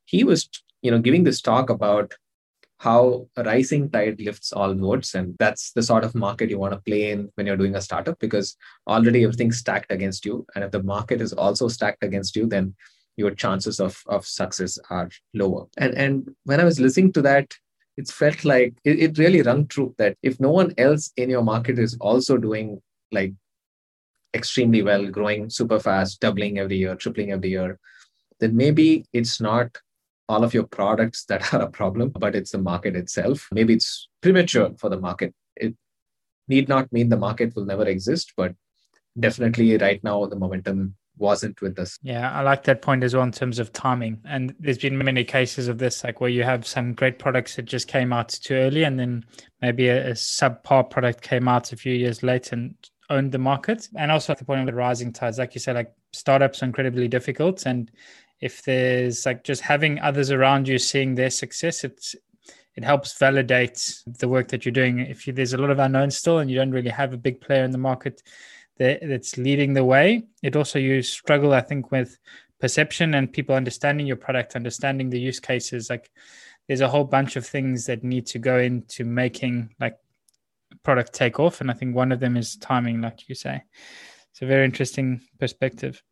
he 0.04 0.24
was, 0.24 0.48
you 0.82 0.90
know, 0.90 0.98
giving 0.98 1.24
this 1.24 1.40
talk 1.40 1.70
about 1.70 2.12
how 2.78 3.26
a 3.36 3.42
rising 3.42 3.90
tide 3.90 4.20
lifts 4.20 4.52
all 4.52 4.74
boats. 4.74 5.14
And 5.14 5.34
that's 5.38 5.72
the 5.72 5.82
sort 5.82 6.04
of 6.04 6.14
market 6.14 6.50
you 6.50 6.58
want 6.58 6.74
to 6.74 6.80
play 6.80 7.10
in 7.10 7.30
when 7.34 7.46
you're 7.46 7.56
doing 7.56 7.74
a 7.74 7.80
startup 7.80 8.18
because 8.18 8.56
already 8.86 9.24
everything's 9.24 9.58
stacked 9.58 9.90
against 9.90 10.26
you. 10.26 10.46
And 10.54 10.62
if 10.64 10.72
the 10.72 10.82
market 10.82 11.20
is 11.20 11.32
also 11.32 11.68
stacked 11.68 12.02
against 12.02 12.36
you, 12.36 12.46
then 12.46 12.74
your 13.16 13.30
chances 13.30 13.80
of, 13.80 14.02
of 14.06 14.26
success 14.26 14.78
are 14.90 15.08
lower. 15.32 15.66
And 15.78 15.94
and 15.94 16.34
when 16.44 16.60
I 16.60 16.64
was 16.64 16.78
listening 16.78 17.12
to 17.14 17.22
that, 17.22 17.54
it's 17.96 18.12
felt 18.12 18.44
like 18.44 18.74
it, 18.84 18.98
it 18.98 19.18
really 19.18 19.42
rung 19.42 19.66
true 19.66 19.94
that 19.98 20.16
if 20.22 20.38
no 20.38 20.50
one 20.50 20.74
else 20.78 21.12
in 21.16 21.30
your 21.30 21.42
market 21.42 21.78
is 21.78 21.96
also 22.00 22.36
doing 22.36 22.80
like 23.12 23.32
extremely 24.34 24.82
well, 24.82 25.06
growing 25.06 25.48
super 25.48 25.80
fast, 25.80 26.20
doubling 26.20 26.58
every 26.58 26.76
year, 26.76 26.94
tripling 26.94 27.32
every 27.32 27.50
year, 27.50 27.78
then 28.40 28.56
maybe 28.56 29.04
it's 29.12 29.40
not 29.40 29.78
all 30.28 30.44
of 30.44 30.52
your 30.52 30.64
products 30.64 31.24
that 31.24 31.52
are 31.54 31.62
a 31.62 31.70
problem, 31.70 32.10
but 32.10 32.34
it's 32.34 32.52
the 32.52 32.58
market 32.58 32.96
itself. 32.96 33.48
Maybe 33.52 33.74
it's 33.74 34.08
premature 34.20 34.70
for 34.78 34.90
the 34.90 35.00
market. 35.00 35.34
It 35.56 35.74
need 36.48 36.68
not 36.68 36.92
mean 36.92 37.08
the 37.08 37.16
market 37.16 37.54
will 37.56 37.64
never 37.64 37.86
exist, 37.86 38.32
but 38.36 38.54
definitely 39.18 39.76
right 39.78 40.02
now 40.04 40.26
the 40.26 40.36
momentum 40.36 40.94
wasn't 41.18 41.60
with 41.60 41.78
us. 41.78 41.98
Yeah, 42.02 42.30
I 42.32 42.42
like 42.42 42.64
that 42.64 42.82
point 42.82 43.02
as 43.02 43.14
well 43.14 43.24
in 43.24 43.32
terms 43.32 43.58
of 43.58 43.72
timing. 43.72 44.20
And 44.24 44.54
there's 44.58 44.78
been 44.78 44.98
many 44.98 45.24
cases 45.24 45.68
of 45.68 45.78
this, 45.78 46.04
like 46.04 46.20
where 46.20 46.30
you 46.30 46.42
have 46.42 46.66
some 46.66 46.94
great 46.94 47.18
products 47.18 47.56
that 47.56 47.64
just 47.64 47.88
came 47.88 48.12
out 48.12 48.28
too 48.28 48.54
early, 48.54 48.84
and 48.84 48.98
then 48.98 49.24
maybe 49.62 49.88
a, 49.88 50.10
a 50.10 50.12
subpar 50.12 50.88
product 50.90 51.22
came 51.22 51.48
out 51.48 51.72
a 51.72 51.76
few 51.76 51.94
years 51.94 52.22
later 52.22 52.54
and 52.54 52.74
owned 53.10 53.32
the 53.32 53.38
market. 53.38 53.88
And 53.96 54.10
also 54.10 54.32
at 54.32 54.38
the 54.38 54.44
point 54.44 54.60
of 54.60 54.66
the 54.66 54.74
rising 54.74 55.12
tides, 55.12 55.38
like 55.38 55.54
you 55.54 55.60
said, 55.60 55.76
like 55.76 55.92
startups 56.12 56.62
are 56.62 56.66
incredibly 56.66 57.08
difficult. 57.08 57.66
And 57.66 57.90
if 58.40 58.62
there's 58.62 59.24
like 59.24 59.44
just 59.44 59.62
having 59.62 59.98
others 60.00 60.30
around 60.30 60.68
you 60.68 60.78
seeing 60.78 61.14
their 61.14 61.30
success, 61.30 61.84
it's 61.84 62.14
it 62.74 62.84
helps 62.84 63.18
validate 63.18 64.02
the 64.06 64.28
work 64.28 64.48
that 64.48 64.66
you're 64.66 64.72
doing. 64.72 64.98
If 64.98 65.26
you, 65.26 65.32
there's 65.32 65.54
a 65.54 65.58
lot 65.58 65.70
of 65.70 65.78
unknown 65.78 66.10
still, 66.10 66.38
and 66.38 66.50
you 66.50 66.56
don't 66.56 66.72
really 66.72 66.90
have 66.90 67.14
a 67.14 67.16
big 67.16 67.40
player 67.40 67.64
in 67.64 67.70
the 67.70 67.78
market 67.78 68.22
that's 68.78 69.38
leading 69.38 69.74
the 69.74 69.84
way. 69.84 70.24
It 70.42 70.56
also 70.56 70.78
you 70.78 71.02
struggle, 71.02 71.52
I 71.52 71.60
think, 71.60 71.90
with 71.90 72.18
perception 72.60 73.14
and 73.14 73.32
people 73.32 73.54
understanding 73.54 74.06
your 74.06 74.16
product, 74.16 74.56
understanding 74.56 75.10
the 75.10 75.20
use 75.20 75.40
cases. 75.40 75.90
Like 75.90 76.10
there's 76.68 76.80
a 76.80 76.88
whole 76.88 77.04
bunch 77.04 77.36
of 77.36 77.46
things 77.46 77.86
that 77.86 78.04
need 78.04 78.26
to 78.26 78.38
go 78.38 78.58
into 78.58 79.04
making 79.04 79.74
like 79.80 79.96
product 80.82 81.12
take 81.12 81.38
off. 81.40 81.60
And 81.60 81.70
I 81.70 81.74
think 81.74 81.94
one 81.94 82.12
of 82.12 82.20
them 82.20 82.36
is 82.36 82.56
timing, 82.56 83.00
like 83.00 83.28
you 83.28 83.34
say. 83.34 83.62
It's 84.32 84.42
a 84.42 84.46
very 84.46 84.64
interesting 84.64 85.22
perspective. 85.38 86.02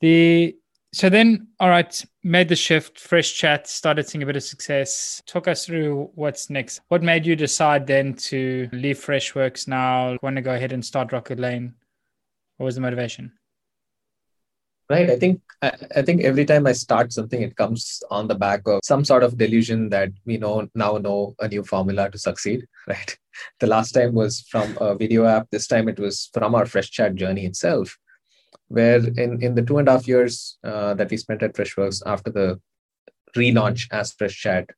The 0.00 0.56
so 0.92 1.08
then, 1.08 1.46
all 1.60 1.68
right, 1.68 2.04
made 2.24 2.48
the 2.48 2.56
shift, 2.56 2.96
freshchat, 2.96 3.68
started 3.68 4.08
seeing 4.08 4.24
a 4.24 4.26
bit 4.26 4.34
of 4.34 4.42
success. 4.42 5.22
Talk 5.24 5.46
us 5.46 5.64
through 5.64 6.10
what's 6.16 6.50
next. 6.50 6.80
What 6.88 7.02
made 7.02 7.24
you 7.24 7.36
decide 7.36 7.86
then 7.86 8.14
to 8.14 8.68
leave 8.72 8.98
Freshworks 8.98 9.68
now, 9.68 10.16
want 10.20 10.34
to 10.34 10.42
go 10.42 10.52
ahead 10.52 10.72
and 10.72 10.84
start 10.84 11.10
Rocketlane? 11.10 11.74
What 12.60 12.66
was 12.66 12.74
the 12.74 12.82
motivation? 12.82 13.32
Right. 14.90 15.08
I 15.08 15.18
think 15.18 15.40
I, 15.62 15.72
I 15.96 16.02
think 16.02 16.20
every 16.20 16.44
time 16.44 16.66
I 16.66 16.72
start 16.72 17.10
something, 17.10 17.40
it 17.40 17.56
comes 17.56 18.02
on 18.10 18.28
the 18.28 18.34
back 18.34 18.60
of 18.66 18.80
some 18.84 19.02
sort 19.02 19.22
of 19.22 19.38
delusion 19.38 19.88
that 19.88 20.10
we 20.26 20.36
know 20.36 20.68
now 20.74 20.98
know 20.98 21.34
a 21.40 21.48
new 21.48 21.64
formula 21.64 22.10
to 22.10 22.18
succeed. 22.18 22.66
Right. 22.86 23.16
The 23.60 23.66
last 23.66 23.92
time 23.92 24.12
was 24.12 24.40
from 24.40 24.76
a 24.78 24.94
video 24.94 25.24
app. 25.24 25.48
This 25.50 25.68
time 25.68 25.88
it 25.88 25.98
was 25.98 26.28
from 26.34 26.54
our 26.54 26.66
Freshchat 26.66 27.14
journey 27.14 27.46
itself, 27.46 27.96
where 28.68 28.98
in, 28.98 29.42
in 29.42 29.54
the 29.54 29.62
two 29.62 29.78
and 29.78 29.88
a 29.88 29.92
half 29.92 30.06
years 30.06 30.58
uh, 30.62 30.92
that 30.92 31.10
we 31.10 31.16
spent 31.16 31.42
at 31.42 31.54
Freshworks 31.54 32.02
after 32.04 32.30
the 32.30 32.60
relaunch 33.34 33.88
as 33.90 34.12
Freshchat, 34.12 34.68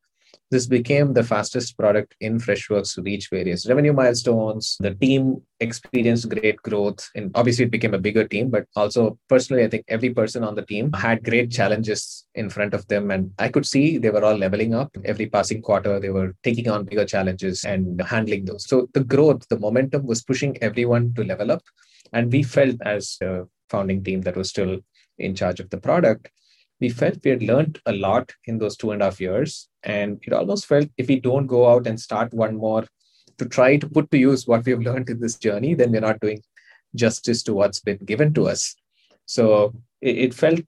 this 0.53 0.67
became 0.67 1.15
the 1.15 1.25
fastest 1.25 1.79
product 1.79 2.15
in 2.21 2.39
Freshworks 2.39 2.95
to 2.95 3.03
reach 3.03 3.31
various 3.31 3.67
revenue 3.67 3.95
milestones. 3.95 4.77
The 4.81 4.95
team 4.95 5.41
experienced 5.61 6.29
great 6.29 6.59
growth. 6.59 7.09
And 7.17 7.31
obviously, 7.35 7.65
it 7.65 7.71
became 7.71 7.95
a 7.95 7.99
bigger 7.99 8.29
team, 8.29 8.51
but 8.51 8.67
also 8.77 9.19
personally, 9.31 9.65
I 9.65 9.69
think 9.71 9.87
every 9.89 10.11
person 10.11 10.45
on 10.45 10.55
the 10.55 10.67
team 10.67 10.93
had 10.93 11.25
great 11.25 11.51
challenges 11.51 12.27
in 12.35 12.51
front 12.51 12.75
of 12.75 12.87
them. 12.89 13.11
And 13.11 13.33
I 13.39 13.49
could 13.49 13.65
see 13.65 13.97
they 13.97 14.11
were 14.11 14.23
all 14.23 14.37
leveling 14.37 14.75
up. 14.75 14.95
Every 15.07 15.27
passing 15.27 15.63
quarter, 15.63 15.99
they 15.99 16.11
were 16.11 16.35
taking 16.43 16.69
on 16.69 16.85
bigger 16.85 17.07
challenges 17.07 17.65
and 17.65 18.03
handling 18.03 18.45
those. 18.45 18.69
So 18.69 18.89
the 18.93 19.05
growth, 19.05 19.49
the 19.49 19.59
momentum 19.59 20.05
was 20.07 20.23
pushing 20.23 20.63
everyone 20.63 21.15
to 21.15 21.25
level 21.25 21.51
up. 21.51 21.63
And 22.13 22.31
we 22.31 22.43
felt 22.43 22.77
as 22.85 23.17
a 23.23 23.45
founding 23.71 24.05
team 24.05 24.21
that 24.23 24.37
was 24.37 24.51
still 24.51 24.81
in 25.17 25.35
charge 25.35 25.61
of 25.61 25.71
the 25.71 25.79
product 25.79 26.29
we 26.83 26.89
felt 26.89 27.23
we 27.23 27.31
had 27.31 27.45
learned 27.45 27.81
a 27.87 27.93
lot 27.93 28.33
in 28.47 28.59
those 28.59 28.77
two 28.77 28.91
and 28.91 29.01
a 29.01 29.05
half 29.05 29.21
years. 29.21 29.69
And 29.85 30.21
it 30.23 30.33
almost 30.33 30.67
felt 30.67 30.89
if 30.97 31.09
we 31.09 31.21
don't 31.21 31.47
go 31.47 31.69
out 31.71 31.87
and 31.87 32.01
start 32.01 32.33
one 32.33 32.57
more 32.57 32.87
to 33.39 33.47
try 33.47 33.77
to 33.77 33.89
put 33.89 34.11
to 34.11 34.19
use 34.19 34.47
what 34.47 34.65
we've 34.65 34.81
learned 34.89 35.11
in 35.11 35.21
this 35.21 35.37
journey, 35.37 35.75
then 35.75 35.93
we're 35.93 36.01
not 36.01 36.21
doing 36.21 36.43
justice 36.95 37.43
to 37.45 37.55
what's 37.55 37.81
been 37.81 37.99
given 37.99 38.35
to 38.35 38.49
us. 38.49 38.75
So 39.27 39.75
it, 40.01 40.19
it 40.19 40.35
felt 40.35 40.65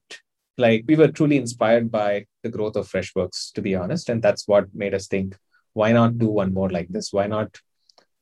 like 0.57 0.85
we 0.87 0.95
were 0.95 1.09
truly 1.09 1.37
inspired 1.37 1.91
by 1.91 2.25
the 2.43 2.49
growth 2.49 2.75
of 2.75 2.89
Freshworks, 2.89 3.51
to 3.53 3.61
be 3.61 3.75
honest. 3.75 4.09
And 4.09 4.21
that's 4.21 4.47
what 4.47 4.73
made 4.73 4.93
us 4.93 5.07
think, 5.07 5.37
why 5.73 5.91
not 5.91 6.17
do 6.17 6.27
one 6.27 6.53
more 6.53 6.69
like 6.69 6.87
this? 6.89 7.11
Why 7.11 7.27
not 7.27 7.59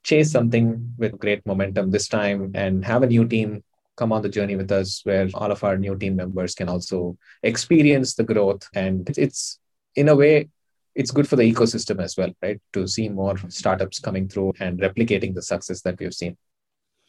chase 0.04 0.32
something 0.32 0.94
with 0.98 1.20
great 1.20 1.46
momentum 1.46 1.92
this 1.92 2.08
time 2.08 2.52
and 2.56 2.84
have 2.84 3.04
a 3.04 3.08
new 3.08 3.28
team 3.28 3.64
come 3.96 4.12
on 4.12 4.22
the 4.22 4.30
journey 4.30 4.56
with 4.56 4.72
us 4.72 5.02
where 5.04 5.30
all 5.36 5.52
of 5.52 5.64
our 5.64 5.78
new 5.78 5.96
team 5.96 6.16
members 6.16 6.56
can 6.56 6.68
also 6.68 7.18
experience 7.44 8.16
the 8.16 8.24
growth 8.24 8.68
and 8.74 9.18
it's 9.18 9.60
in 9.96 10.10
a 10.10 10.16
way 10.16 10.50
it's 10.96 11.12
good 11.12 11.28
for 11.28 11.36
the 11.36 11.54
ecosystem 11.54 12.02
as 12.02 12.16
well 12.18 12.32
right 12.42 12.62
to 12.72 12.88
see 12.88 13.10
more 13.10 13.38
startups 13.50 14.00
coming 14.00 14.28
through 14.28 14.54
and 14.60 14.80
replicating 14.80 15.34
the 15.34 15.42
success 15.42 15.82
that 15.82 16.00
we've 16.00 16.14
seen 16.14 16.38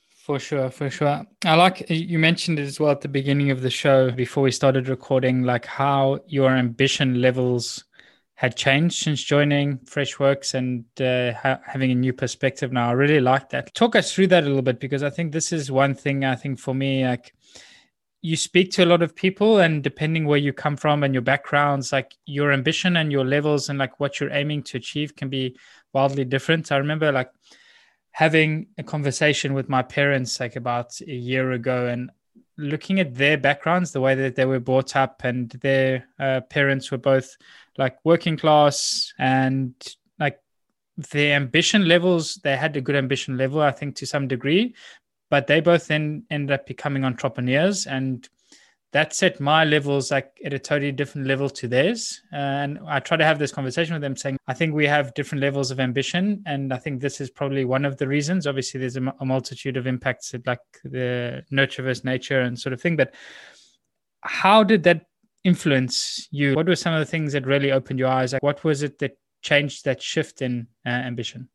for 0.08 0.38
sure 0.38 0.70
for 0.70 0.88
sure 0.88 1.24
i 1.44 1.54
like 1.54 1.84
you 1.90 2.18
mentioned 2.18 2.58
it 2.58 2.62
as 2.62 2.80
well 2.80 2.90
at 2.90 3.00
the 3.00 3.08
beginning 3.08 3.50
of 3.50 3.60
the 3.60 3.70
show 3.70 4.10
before 4.10 4.42
we 4.42 4.50
started 4.50 4.88
recording 4.88 5.42
like 5.42 5.66
how 5.66 6.18
your 6.26 6.50
ambition 6.50 7.20
levels 7.20 7.84
had 8.36 8.56
changed 8.56 9.02
since 9.02 9.22
joining 9.22 9.78
Freshworks 9.78 10.54
and 10.54 10.84
uh, 11.00 11.38
ha- 11.38 11.60
having 11.64 11.92
a 11.92 11.94
new 11.94 12.12
perspective 12.12 12.72
now. 12.72 12.88
I 12.88 12.92
really 12.92 13.20
like 13.20 13.48
that. 13.50 13.72
Talk 13.74 13.94
us 13.94 14.12
through 14.12 14.26
that 14.28 14.42
a 14.42 14.46
little 14.46 14.62
bit 14.62 14.80
because 14.80 15.02
I 15.04 15.10
think 15.10 15.32
this 15.32 15.52
is 15.52 15.70
one 15.70 15.94
thing 15.94 16.24
I 16.24 16.34
think 16.34 16.58
for 16.58 16.74
me, 16.74 17.06
like 17.06 17.32
you 18.24 18.38
speak 18.38 18.70
to 18.70 18.82
a 18.82 18.86
lot 18.86 19.02
of 19.02 19.14
people 19.14 19.58
and 19.58 19.82
depending 19.82 20.24
where 20.24 20.38
you 20.38 20.50
come 20.50 20.78
from 20.78 21.02
and 21.02 21.12
your 21.12 21.20
backgrounds, 21.20 21.92
like 21.92 22.14
your 22.24 22.52
ambition 22.52 22.96
and 22.96 23.12
your 23.12 23.22
levels 23.22 23.68
and 23.68 23.78
like 23.78 24.00
what 24.00 24.18
you're 24.18 24.32
aiming 24.32 24.62
to 24.62 24.78
achieve 24.78 25.14
can 25.14 25.28
be 25.28 25.54
wildly 25.92 26.24
different. 26.24 26.72
I 26.72 26.78
remember 26.78 27.12
like 27.12 27.30
having 28.12 28.68
a 28.78 28.82
conversation 28.82 29.52
with 29.52 29.68
my 29.68 29.82
parents 29.82 30.40
like 30.40 30.56
about 30.56 30.98
a 31.02 31.12
year 31.12 31.52
ago 31.52 31.86
and 31.86 32.10
looking 32.56 32.98
at 32.98 33.14
their 33.14 33.36
backgrounds, 33.36 33.92
the 33.92 34.00
way 34.00 34.14
that 34.14 34.36
they 34.36 34.46
were 34.46 34.58
brought 34.58 34.96
up 34.96 35.20
and 35.22 35.50
their 35.60 36.06
uh, 36.18 36.40
parents 36.48 36.90
were 36.90 36.96
both 36.96 37.36
like 37.76 37.98
working 38.04 38.38
class 38.38 39.12
and 39.18 39.74
like 40.18 40.38
the 40.96 41.32
ambition 41.32 41.86
levels 41.86 42.36
they 42.36 42.56
had 42.56 42.76
a 42.76 42.80
good 42.80 42.94
ambition 42.94 43.36
level 43.36 43.60
i 43.60 43.72
think 43.72 43.96
to 43.96 44.06
some 44.06 44.28
degree 44.28 44.72
but 45.30 45.46
they 45.46 45.60
both 45.60 45.86
then 45.86 46.24
ended 46.30 46.52
up 46.52 46.66
becoming 46.66 47.04
entrepreneurs 47.04 47.86
and 47.86 48.28
that 48.92 49.12
set 49.12 49.40
my 49.40 49.64
levels 49.64 50.12
like 50.12 50.38
at 50.44 50.52
a 50.52 50.58
totally 50.58 50.92
different 50.92 51.26
level 51.26 51.50
to 51.50 51.66
theirs 51.66 52.22
and 52.32 52.78
i 52.86 53.00
try 53.00 53.16
to 53.16 53.24
have 53.24 53.38
this 53.38 53.50
conversation 53.50 53.92
with 53.92 54.02
them 54.02 54.16
saying 54.16 54.36
i 54.46 54.54
think 54.54 54.72
we 54.72 54.86
have 54.86 55.12
different 55.14 55.42
levels 55.42 55.70
of 55.70 55.80
ambition 55.80 56.42
and 56.46 56.72
i 56.72 56.76
think 56.76 57.00
this 57.00 57.20
is 57.20 57.28
probably 57.30 57.64
one 57.64 57.84
of 57.84 57.96
the 57.96 58.06
reasons 58.06 58.46
obviously 58.46 58.78
there's 58.78 58.96
a, 58.96 59.14
a 59.20 59.24
multitude 59.24 59.76
of 59.76 59.86
impacts 59.86 60.34
like 60.46 60.60
the 60.84 61.42
nurture 61.50 61.82
versus 61.82 62.04
nature 62.04 62.40
and 62.40 62.58
sort 62.58 62.72
of 62.72 62.80
thing 62.80 62.96
but 62.96 63.12
how 64.24 64.64
did 64.64 64.82
that 64.84 65.06
influence 65.44 66.26
you? 66.30 66.54
What 66.54 66.66
were 66.66 66.76
some 66.76 66.94
of 66.94 67.00
the 67.00 67.06
things 67.06 67.34
that 67.34 67.46
really 67.46 67.70
opened 67.70 67.98
your 67.98 68.08
eyes? 68.08 68.32
Like, 68.32 68.42
what 68.42 68.64
was 68.64 68.82
it 68.82 68.98
that 68.98 69.12
changed 69.42 69.84
that 69.84 70.02
shift 70.02 70.42
in 70.42 70.66
uh, 70.84 70.88
ambition? 70.88 71.48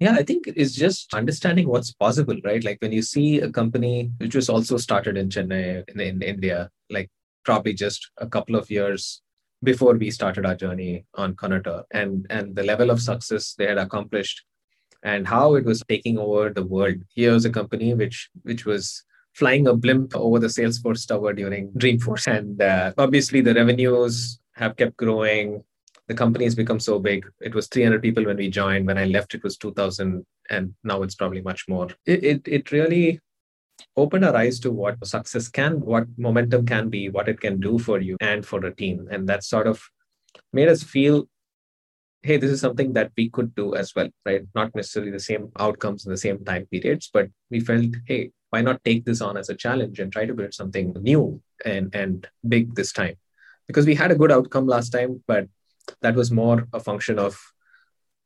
Yeah, 0.00 0.12
I 0.12 0.22
think 0.22 0.44
it's 0.46 0.74
just 0.74 1.12
understanding 1.12 1.68
what's 1.68 1.92
possible, 1.92 2.36
right? 2.44 2.62
Like 2.62 2.78
when 2.80 2.92
you 2.92 3.02
see 3.02 3.40
a 3.40 3.50
company 3.50 4.12
which 4.18 4.34
was 4.34 4.48
also 4.48 4.76
started 4.76 5.16
in 5.16 5.28
Chennai 5.28 5.88
in, 5.88 6.00
in 6.00 6.22
India, 6.22 6.70
like 6.88 7.10
probably 7.44 7.74
just 7.74 8.08
a 8.18 8.28
couple 8.28 8.54
of 8.54 8.70
years 8.70 9.22
before 9.64 9.94
we 9.94 10.10
started 10.12 10.46
our 10.46 10.54
journey 10.54 11.04
on 11.14 11.34
Konotor 11.34 11.82
and 11.90 12.26
and 12.30 12.54
the 12.54 12.62
level 12.62 12.90
of 12.90 13.02
success 13.02 13.54
they 13.58 13.66
had 13.66 13.78
accomplished 13.78 14.44
and 15.02 15.26
how 15.26 15.54
it 15.56 15.64
was 15.64 15.82
taking 15.88 16.16
over 16.18 16.50
the 16.50 16.64
world. 16.64 16.96
Here's 17.14 17.44
a 17.44 17.50
company 17.50 17.94
which 17.94 18.30
which 18.42 18.64
was 18.64 19.04
flying 19.34 19.66
a 19.66 19.74
blimp 19.74 20.14
over 20.14 20.38
the 20.38 20.48
Salesforce 20.48 21.06
tower 21.06 21.32
during 21.32 21.72
Dreamforce, 21.72 22.26
and 22.26 22.60
uh, 22.62 22.92
obviously 22.98 23.40
the 23.40 23.54
revenues 23.54 24.40
have 24.54 24.76
kept 24.76 24.96
growing 24.96 25.62
the 26.08 26.14
company 26.14 26.44
has 26.44 26.54
become 26.54 26.80
so 26.80 26.98
big. 26.98 27.26
It 27.40 27.54
was 27.54 27.68
300 27.68 28.02
people 28.02 28.24
when 28.24 28.38
we 28.38 28.48
joined. 28.48 28.86
When 28.86 28.98
I 28.98 29.04
left, 29.04 29.34
it 29.34 29.44
was 29.44 29.58
2,000, 29.58 30.24
and 30.50 30.74
now 30.82 31.02
it's 31.02 31.14
probably 31.14 31.42
much 31.42 31.66
more. 31.68 31.88
It, 32.06 32.24
it, 32.24 32.42
it 32.46 32.72
really 32.72 33.20
opened 33.96 34.24
our 34.24 34.34
eyes 34.34 34.58
to 34.60 34.72
what 34.72 35.06
success 35.06 35.48
can, 35.48 35.80
what 35.80 36.06
momentum 36.16 36.66
can 36.66 36.88
be, 36.88 37.10
what 37.10 37.28
it 37.28 37.40
can 37.40 37.60
do 37.60 37.78
for 37.78 38.00
you 38.00 38.16
and 38.20 38.44
for 38.44 38.64
a 38.64 38.74
team. 38.74 39.06
And 39.10 39.28
that 39.28 39.44
sort 39.44 39.66
of 39.66 39.82
made 40.52 40.68
us 40.68 40.82
feel, 40.82 41.28
hey, 42.22 42.38
this 42.38 42.50
is 42.50 42.60
something 42.60 42.94
that 42.94 43.12
we 43.16 43.28
could 43.28 43.54
do 43.54 43.74
as 43.74 43.94
well, 43.94 44.08
right? 44.24 44.42
Not 44.54 44.74
necessarily 44.74 45.12
the 45.12 45.20
same 45.20 45.52
outcomes 45.58 46.06
in 46.06 46.10
the 46.10 46.18
same 46.18 46.44
time 46.44 46.66
periods, 46.70 47.10
but 47.12 47.28
we 47.50 47.60
felt, 47.60 47.94
hey, 48.06 48.30
why 48.50 48.62
not 48.62 48.82
take 48.82 49.04
this 49.04 49.20
on 49.20 49.36
as 49.36 49.50
a 49.50 49.54
challenge 49.54 50.00
and 50.00 50.10
try 50.10 50.24
to 50.24 50.34
build 50.34 50.54
something 50.54 50.94
new 51.00 51.42
and, 51.64 51.94
and 51.94 52.26
big 52.48 52.74
this 52.74 52.92
time? 52.92 53.16
Because 53.66 53.84
we 53.84 53.94
had 53.94 54.10
a 54.10 54.16
good 54.16 54.32
outcome 54.32 54.66
last 54.66 54.88
time, 54.90 55.22
but 55.26 55.46
that 56.00 56.14
was 56.14 56.30
more 56.30 56.66
a 56.72 56.80
function 56.80 57.18
of 57.18 57.38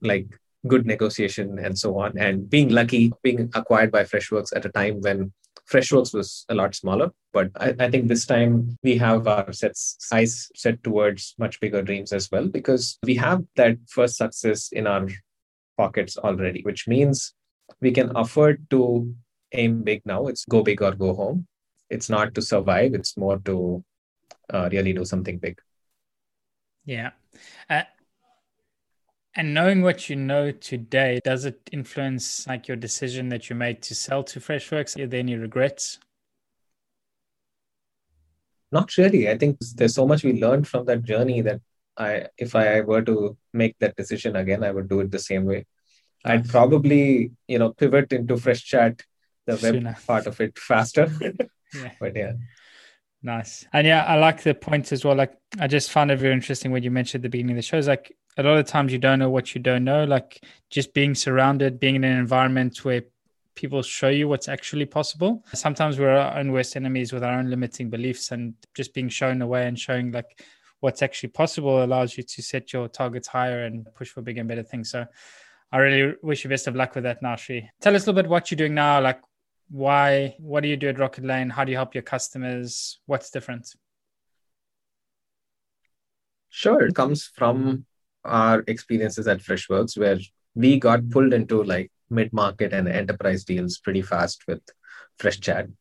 like 0.01 0.27
good 0.67 0.87
negotiation 0.87 1.59
and 1.59 1.79
so 1.79 1.99
on. 1.99 2.17
And 2.19 2.49
being 2.49 2.69
lucky 2.69 3.13
being 3.23 3.51
acquired 3.55 3.91
by 3.91 4.05
freshworks 4.05 4.55
at 4.55 4.65
a 4.65 4.71
time 4.71 5.01
when 5.01 5.33
freshworks 5.71 6.15
was 6.15 6.45
a 6.49 6.55
lot 6.55 6.75
smaller. 6.75 7.11
But 7.33 7.51
I, 7.57 7.75
I, 7.79 7.91
think 7.91 8.09
this 8.09 8.27
time 8.27 8.79
we 8.83 8.97
have 8.99 9.27
our 9.27 9.53
sets 9.53 9.97
size 9.99 10.51
set 10.55 10.83
towards 10.83 11.35
much 11.39 11.59
bigger 11.61 11.83
dreams 11.83 12.13
as 12.13 12.31
well 12.31 12.47
because 12.47 12.99
we 13.05 13.15
have 13.17 13.43
that 13.57 13.79
first 13.89 14.17
success 14.17 14.71
in 14.73 14.87
our 14.87 15.09
pockets 15.79 16.19
already 16.19 16.61
which 16.63 16.87
means 16.87 17.33
we 17.81 17.91
can 17.91 18.15
afford 18.15 18.69
to 18.71 19.15
aim 19.53 19.83
big 19.83 20.03
now. 20.05 20.27
It's 20.27 20.45
go 20.45 20.63
big 20.63 20.83
or 20.83 20.93
go 20.93 21.15
home. 21.15 21.47
It's 21.91 22.09
not 22.09 22.35
to 22.35 22.43
survive. 22.43 22.95
It's 22.95 23.17
more 23.17 23.39
to 23.39 23.85
uh, 24.53 24.69
really 24.71 24.93
do 24.93 25.05
something 25.05 25.39
big. 25.39 25.59
Yeah 26.85 27.11
uh, 27.71 27.83
and 29.35 29.55
knowing 29.55 29.81
what 29.83 30.11
you 30.11 30.17
know 30.17 30.51
today, 30.51 31.21
does 31.25 31.45
it 31.45 31.61
influence 31.73 32.47
like 32.47 32.69
your 32.69 32.77
decision 32.77 33.31
that 33.31 33.49
you 33.49 33.57
made 33.57 33.81
to 33.83 33.95
sell 33.95 34.23
to 34.25 34.41
Freshworks? 34.41 35.03
Are 35.03 35.07
there 35.07 35.21
any 35.21 35.37
regrets? 35.37 35.99
Not 38.71 38.97
really. 38.97 39.31
I 39.31 39.39
think 39.39 39.59
there's 39.75 39.95
so 39.95 40.07
much 40.07 40.25
we 40.25 40.41
learned 40.41 40.69
from 40.69 40.87
that 40.87 41.03
journey 41.03 41.41
that 41.43 41.61
I, 41.97 42.27
if 42.39 42.55
I 42.55 42.81
were 42.83 43.03
to 43.03 43.37
make 43.53 43.79
that 43.81 43.97
decision 43.97 44.37
again, 44.37 44.65
I 44.65 44.71
would 44.71 44.89
do 44.89 45.01
it 45.01 45.11
the 45.11 45.19
same 45.19 45.45
way. 45.45 45.67
I'd 46.25 46.49
probably, 46.49 47.33
you 47.49 47.59
know, 47.59 47.73
pivot 47.73 48.13
into 48.13 48.35
Freshchat, 48.35 49.01
the 49.47 49.59
web 49.63 49.97
part 50.07 50.27
of 50.27 50.41
it 50.41 50.59
faster. 50.59 51.11
yeah. 51.75 51.93
But 51.99 52.17
yeah. 52.17 52.33
Nice. 53.23 53.65
And 53.73 53.87
yeah, 53.87 54.05
I 54.05 54.17
like 54.17 54.43
the 54.43 54.55
point 54.55 54.91
as 54.91 55.05
well. 55.05 55.15
Like, 55.15 55.35
I 55.61 55.69
just 55.69 55.93
found 55.93 56.11
it 56.11 56.19
very 56.19 56.33
interesting 56.33 56.73
when 56.73 56.83
you 56.83 56.91
mentioned 56.91 57.21
at 57.21 57.23
the 57.23 57.29
beginning 57.29 57.53
of 57.53 57.57
the 57.57 57.63
show. 57.63 57.77
Is 57.77 57.87
like 57.87 58.17
a 58.37 58.43
lot 58.43 58.59
of 58.59 58.67
times 58.67 58.93
you 58.93 58.99
don't 58.99 59.21
know 59.21 59.31
what 59.31 59.55
you 59.55 59.61
don't 59.61 59.85
know. 59.85 60.05
Like, 60.05 60.45
just 60.71 60.93
being 60.93 61.15
surrounded, 61.15 61.79
being 61.79 61.95
in 61.95 62.05
an 62.05 62.19
environment 62.19 62.85
where 62.85 63.03
people 63.55 63.83
show 63.83 64.09
you 64.09 64.27
what's 64.29 64.49
actually 64.49 64.87
possible. 64.87 65.45
Sometimes 65.55 65.99
we're 65.99 66.11
our 66.11 66.39
own 66.39 66.51
worst 66.51 66.75
enemies 66.75 67.13
with 67.13 67.23
our 67.23 67.39
own 67.39 67.49
limiting 67.49 67.91
beliefs, 67.91 68.33
and 68.33 68.55
just 68.75 68.93
being 68.93 69.09
shown 69.09 69.39
the 69.39 69.47
way 69.47 69.69
and 69.69 69.79
showing 69.79 70.11
like 70.11 70.43
what's 70.81 71.01
actually 71.01 71.29
possible 71.29 71.85
allows 71.85 72.17
you 72.17 72.25
to 72.25 72.43
set 72.43 72.73
your 72.73 72.89
targets 72.89 73.29
higher 73.29 73.65
and 73.65 73.87
push 73.95 74.09
for 74.09 74.21
bigger 74.21 74.41
and 74.41 74.49
better 74.49 74.65
things. 74.65 74.91
So, 74.91 75.07
I 75.71 75.79
really 75.79 76.15
wish 76.23 76.43
you 76.43 76.51
best 76.51 76.67
of 76.67 76.75
luck 76.75 76.95
with 76.97 77.05
that, 77.05 77.23
Nashi. 77.23 77.71
Tell 77.81 77.95
us 77.95 78.03
a 78.03 78.07
little 78.07 78.23
bit 78.23 78.29
what 78.29 78.51
you're 78.51 78.57
doing 78.57 78.75
now. 78.75 79.01
Like, 79.01 79.21
why 79.73 80.37
what 80.39 80.63
do 80.63 80.69
you 80.69 80.77
do 80.77 80.89
at 80.89 80.97
rocketlane? 80.97 81.51
How 81.51 81.65
do 81.65 81.73
you 81.73 81.77
help 81.77 81.95
your 81.95 82.03
customers? 82.03 83.01
What's 83.07 83.31
different 83.31 83.75
sure 86.53 86.85
it 86.87 86.95
comes 86.95 87.31
from 87.35 87.85
our 88.25 88.63
experiences 88.67 89.27
at 89.27 89.41
freshworks 89.41 89.97
where 89.99 90.19
we 90.55 90.79
got 90.79 91.09
pulled 91.09 91.33
into 91.33 91.63
like 91.65 91.91
mid-market 92.11 92.75
and 92.75 92.87
enterprise 92.87 93.43
deals 93.43 93.79
pretty 93.79 94.03
fast 94.03 94.45
with 94.47 94.61
freshchat 95.19 95.73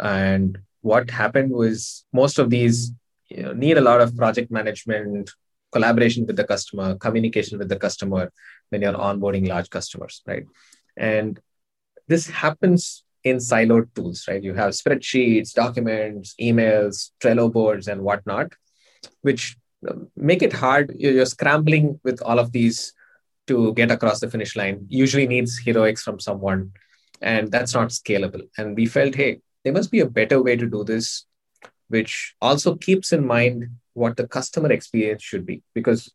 and 0.00 0.58
what 0.80 1.08
happened 1.10 1.52
was 1.52 2.04
most 2.12 2.40
of 2.40 2.50
these 2.50 2.92
you 3.28 3.42
know, 3.44 3.52
need 3.52 3.78
a 3.78 3.80
lot 3.80 4.00
of 4.00 4.16
project 4.16 4.50
management 4.50 5.30
collaboration 5.70 6.26
with 6.26 6.36
the 6.36 6.44
customer 6.44 6.96
communication 6.96 7.56
with 7.56 7.68
the 7.68 7.76
customer 7.76 8.32
when 8.70 8.82
you're 8.82 8.92
onboarding 8.94 9.46
large 9.46 9.70
customers 9.70 10.22
right? 10.26 10.44
And 10.96 11.40
this 12.08 12.28
happens 12.28 13.04
in 13.24 13.36
siloed 13.36 13.94
tools, 13.94 14.24
right? 14.28 14.42
You 14.42 14.54
have 14.54 14.70
spreadsheets, 14.70 15.52
documents, 15.52 16.34
emails, 16.40 17.10
Trello 17.20 17.52
boards, 17.52 17.88
and 17.88 18.02
whatnot, 18.02 18.52
which 19.22 19.56
um, 19.88 20.08
make 20.16 20.42
it 20.42 20.52
hard. 20.52 20.94
You're 20.98 21.26
scrambling 21.26 22.00
with 22.04 22.22
all 22.22 22.38
of 22.38 22.52
these 22.52 22.92
to 23.46 23.74
get 23.74 23.90
across 23.90 24.20
the 24.20 24.30
finish 24.30 24.56
line. 24.56 24.86
Usually 24.88 25.26
needs 25.26 25.58
heroics 25.58 26.02
from 26.02 26.20
someone, 26.20 26.72
and 27.20 27.50
that's 27.50 27.74
not 27.74 27.88
scalable. 27.88 28.42
And 28.56 28.76
we 28.76 28.86
felt, 28.86 29.14
hey, 29.14 29.40
there 29.64 29.72
must 29.72 29.90
be 29.90 30.00
a 30.00 30.06
better 30.06 30.42
way 30.42 30.56
to 30.56 30.66
do 30.66 30.84
this, 30.84 31.26
which 31.88 32.34
also 32.40 32.76
keeps 32.76 33.12
in 33.12 33.26
mind 33.26 33.68
what 33.94 34.16
the 34.16 34.26
customer 34.26 34.72
experience 34.72 35.22
should 35.22 35.44
be. 35.44 35.62
Because 35.74 36.12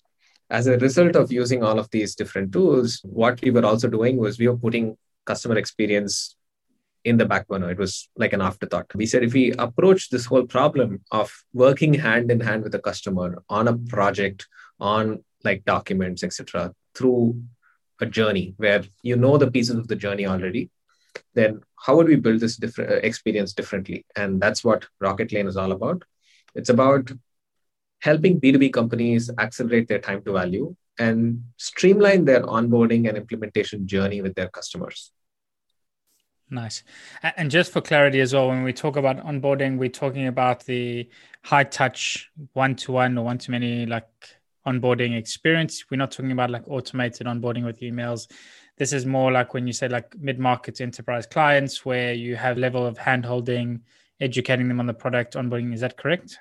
as 0.49 0.67
a 0.67 0.77
result 0.77 1.15
of 1.15 1.31
using 1.31 1.63
all 1.63 1.79
of 1.79 1.89
these 1.91 2.15
different 2.15 2.51
tools, 2.51 3.01
what 3.03 3.41
we 3.41 3.51
were 3.51 3.65
also 3.65 3.87
doing 3.87 4.17
was 4.17 4.39
we 4.39 4.47
were 4.47 4.57
putting 4.57 4.97
customer 5.25 5.57
experience 5.57 6.35
in 7.05 7.17
the 7.17 7.25
back 7.25 7.47
burner. 7.47 7.69
It 7.69 7.77
was 7.77 8.09
like 8.17 8.33
an 8.33 8.41
afterthought. 8.41 8.93
We 8.95 9.05
said 9.05 9.23
if 9.23 9.33
we 9.33 9.51
approach 9.53 10.09
this 10.09 10.25
whole 10.25 10.45
problem 10.45 11.01
of 11.11 11.31
working 11.53 11.93
hand 11.93 12.31
in 12.31 12.39
hand 12.39 12.63
with 12.63 12.71
the 12.71 12.79
customer 12.79 13.41
on 13.47 13.67
a 13.67 13.77
project, 13.77 14.47
on 14.79 15.23
like 15.43 15.63
documents, 15.65 16.23
etc., 16.23 16.73
through 16.95 17.41
a 18.01 18.05
journey 18.05 18.55
where 18.57 18.83
you 19.03 19.15
know 19.15 19.37
the 19.37 19.51
pieces 19.51 19.77
of 19.77 19.87
the 19.87 19.95
journey 19.95 20.25
already, 20.25 20.69
then 21.35 21.61
how 21.77 21.95
would 21.95 22.07
we 22.07 22.15
build 22.15 22.39
this 22.39 22.57
different 22.57 22.91
uh, 22.91 22.95
experience 22.95 23.53
differently? 23.53 24.05
And 24.15 24.41
that's 24.41 24.63
what 24.63 24.87
Rocketlane 25.01 25.47
is 25.47 25.57
all 25.57 25.71
about. 25.71 26.03
It's 26.55 26.69
about 26.69 27.11
helping 28.01 28.41
B2B 28.41 28.73
companies 28.73 29.29
accelerate 29.37 29.87
their 29.87 29.99
time 29.99 30.23
to 30.23 30.33
value 30.33 30.75
and 30.97 31.43
streamline 31.57 32.25
their 32.25 32.41
onboarding 32.41 33.07
and 33.07 33.17
implementation 33.17 33.87
journey 33.87 34.21
with 34.21 34.35
their 34.35 34.49
customers. 34.49 35.11
Nice. 36.49 36.83
And 37.23 37.49
just 37.49 37.71
for 37.71 37.81
clarity 37.81 38.19
as 38.19 38.33
well, 38.33 38.49
when 38.49 38.63
we 38.63 38.71
talk 38.71 38.97
about 38.97 39.17
onboarding, 39.25 39.77
we're 39.77 39.89
talking 39.89 40.27
about 40.27 40.63
the 40.65 41.09
high 41.43 41.63
touch 41.63 42.29
one 42.53 42.75
to 42.75 42.91
one 42.91 43.17
or 43.17 43.25
one 43.25 43.39
to 43.39 43.51
many 43.51 43.85
like 43.85 44.07
onboarding 44.65 45.17
experience. 45.17 45.85
We're 45.89 45.97
not 45.97 46.11
talking 46.11 46.31
about 46.31 46.51
like 46.51 46.67
automated 46.67 47.25
onboarding 47.25 47.65
with 47.65 47.79
emails. 47.79 48.27
This 48.77 48.93
is 48.93 49.05
more 49.05 49.31
like 49.31 49.53
when 49.53 49.65
you 49.65 49.73
say 49.73 49.87
like 49.87 50.15
mid 50.19 50.37
market 50.37 50.81
enterprise 50.81 51.25
clients 51.25 51.83
where 51.83 52.13
you 52.13 52.35
have 52.35 52.57
level 52.57 52.85
of 52.85 52.97
hand 52.97 53.25
holding, 53.25 53.81
educating 54.19 54.67
them 54.67 54.79
on 54.79 54.85
the 54.85 54.93
product 54.93 55.33
onboarding. 55.33 55.73
Is 55.73 55.81
that 55.81 55.97
correct? 55.97 56.37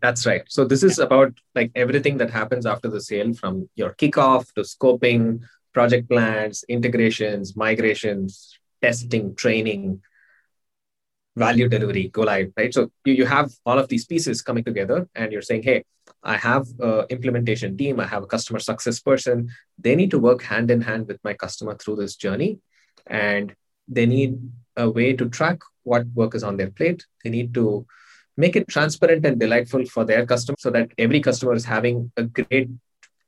That's 0.00 0.26
right. 0.26 0.42
So 0.48 0.64
this 0.64 0.82
is 0.82 0.98
about 0.98 1.34
like 1.54 1.72
everything 1.74 2.18
that 2.18 2.30
happens 2.30 2.66
after 2.66 2.88
the 2.88 3.00
sale 3.00 3.34
from 3.34 3.68
your 3.74 3.94
kickoff 3.94 4.52
to 4.54 4.60
scoping, 4.62 5.40
project 5.72 6.08
plans, 6.08 6.64
integrations, 6.68 7.56
migrations, 7.56 8.58
testing, 8.82 9.34
training, 9.34 10.00
value 11.36 11.68
delivery, 11.68 12.08
go 12.08 12.22
live, 12.22 12.52
right? 12.56 12.72
So 12.72 12.90
you, 13.04 13.14
you 13.14 13.26
have 13.26 13.50
all 13.64 13.78
of 13.78 13.88
these 13.88 14.04
pieces 14.04 14.42
coming 14.42 14.64
together 14.64 15.08
and 15.14 15.32
you're 15.32 15.42
saying, 15.42 15.62
hey, 15.62 15.84
I 16.22 16.36
have 16.36 16.66
a 16.80 17.06
implementation 17.08 17.76
team, 17.76 18.00
I 18.00 18.06
have 18.06 18.22
a 18.22 18.26
customer 18.26 18.58
success 18.58 19.00
person. 19.00 19.48
They 19.78 19.94
need 19.94 20.10
to 20.10 20.18
work 20.18 20.42
hand 20.42 20.70
in 20.70 20.80
hand 20.80 21.06
with 21.06 21.18
my 21.24 21.34
customer 21.34 21.76
through 21.76 21.96
this 21.96 22.16
journey. 22.16 22.58
And 23.06 23.54
they 23.88 24.06
need 24.06 24.38
a 24.76 24.90
way 24.90 25.14
to 25.14 25.28
track 25.28 25.60
what 25.82 26.06
work 26.14 26.34
is 26.34 26.42
on 26.42 26.56
their 26.56 26.70
plate. 26.70 27.06
They 27.24 27.30
need 27.30 27.54
to 27.54 27.86
make 28.36 28.56
it 28.56 28.68
transparent 28.68 29.24
and 29.24 29.38
delightful 29.38 29.84
for 29.86 30.04
their 30.04 30.26
customer 30.26 30.56
so 30.58 30.70
that 30.70 30.90
every 30.98 31.20
customer 31.20 31.54
is 31.54 31.64
having 31.64 32.12
a 32.16 32.24
great 32.24 32.70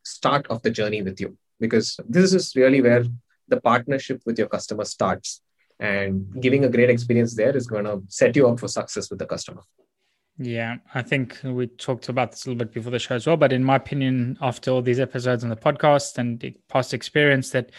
start 0.02 0.46
of 0.48 0.62
the 0.62 0.70
journey 0.70 1.02
with 1.02 1.20
you. 1.20 1.36
Because 1.60 1.98
this 2.08 2.34
is 2.34 2.54
really 2.56 2.82
where 2.82 3.04
the 3.48 3.61
partnership 3.61 4.20
with 4.26 4.38
your 4.38 4.48
customer 4.48 4.85
starts 4.85 5.40
and 5.81 6.40
giving 6.40 6.64
a 6.64 6.68
great 6.68 6.90
experience 6.90 7.35
there 7.35 7.57
is 7.57 7.66
going 7.66 7.85
to 7.85 8.02
set 8.09 8.37
you 8.37 8.46
up 8.48 8.61
for 8.61 8.68
success 8.68 9.11
with 9.11 9.18
the 9.18 9.26
customer 9.26 9.62
Yeah, 10.38 10.76
I 10.94 11.02
think 11.02 11.38
we 11.44 11.66
talked 11.66 12.09
about 12.09 12.31
this 12.33 12.46
a 12.46 12.50
little 12.50 12.64
bit 12.64 12.72
before 12.72 12.92
the 12.92 12.98
show 12.98 13.16
as 13.16 13.26
well. 13.26 13.37
But 13.37 13.52
in 13.52 13.64
my 13.64 13.76
opinion, 13.76 14.38
after 14.40 14.70
all 14.70 14.83
these 14.83 15.00
episodes 15.00 15.44
on 15.44 15.50
the 15.50 15.57
podcast 15.57 16.18
and 16.18 16.55
past 16.68 16.94
experience, 16.94 17.50
that 17.50 17.70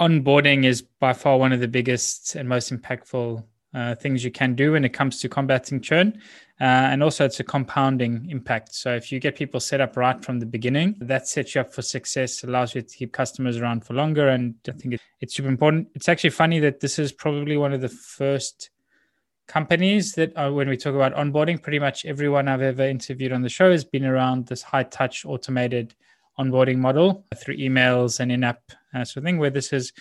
onboarding 0.00 0.64
is 0.64 0.82
by 0.82 1.12
far 1.12 1.38
one 1.38 1.52
of 1.52 1.60
the 1.60 1.68
biggest 1.68 2.36
and 2.36 2.48
most 2.48 2.72
impactful 2.72 3.44
uh, 3.74 3.94
things 3.94 4.24
you 4.24 4.30
can 4.30 4.54
do 4.54 4.72
when 4.72 4.84
it 4.84 4.90
comes 4.90 5.20
to 5.20 5.28
combating 5.28 5.80
churn. 5.80 6.20
Uh, 6.60 6.90
and 6.90 7.02
also, 7.02 7.24
it's 7.24 7.38
a 7.38 7.44
compounding 7.44 8.26
impact. 8.30 8.74
So, 8.74 8.94
if 8.94 9.12
you 9.12 9.20
get 9.20 9.36
people 9.36 9.60
set 9.60 9.80
up 9.80 9.96
right 9.96 10.24
from 10.24 10.40
the 10.40 10.46
beginning, 10.46 10.96
that 11.00 11.28
sets 11.28 11.54
you 11.54 11.60
up 11.60 11.72
for 11.72 11.82
success, 11.82 12.42
allows 12.42 12.74
you 12.74 12.82
to 12.82 12.96
keep 12.96 13.12
customers 13.12 13.58
around 13.58 13.84
for 13.84 13.94
longer. 13.94 14.28
And 14.28 14.56
I 14.66 14.72
think 14.72 14.94
it, 14.94 15.00
it's 15.20 15.36
super 15.36 15.48
important. 15.48 15.88
It's 15.94 16.08
actually 16.08 16.30
funny 16.30 16.58
that 16.60 16.80
this 16.80 16.98
is 16.98 17.12
probably 17.12 17.56
one 17.56 17.72
of 17.72 17.80
the 17.80 17.88
first 17.88 18.70
companies 19.46 20.12
that 20.14 20.36
are, 20.36 20.52
when 20.52 20.68
we 20.68 20.76
talk 20.76 20.94
about 20.94 21.14
onboarding, 21.14 21.62
pretty 21.62 21.78
much 21.78 22.04
everyone 22.04 22.48
I've 22.48 22.62
ever 22.62 22.82
interviewed 22.82 23.32
on 23.32 23.42
the 23.42 23.48
show 23.48 23.70
has 23.70 23.84
been 23.84 24.04
around 24.04 24.46
this 24.46 24.62
high 24.62 24.82
touch 24.82 25.24
automated 25.24 25.94
onboarding 26.38 26.76
model 26.76 27.24
through 27.36 27.56
emails 27.56 28.20
and 28.20 28.30
in 28.30 28.44
app 28.44 28.62
uh, 28.94 29.04
sort 29.04 29.18
of 29.18 29.24
thing, 29.24 29.38
where 29.38 29.50
this 29.50 29.72
is 29.72 29.92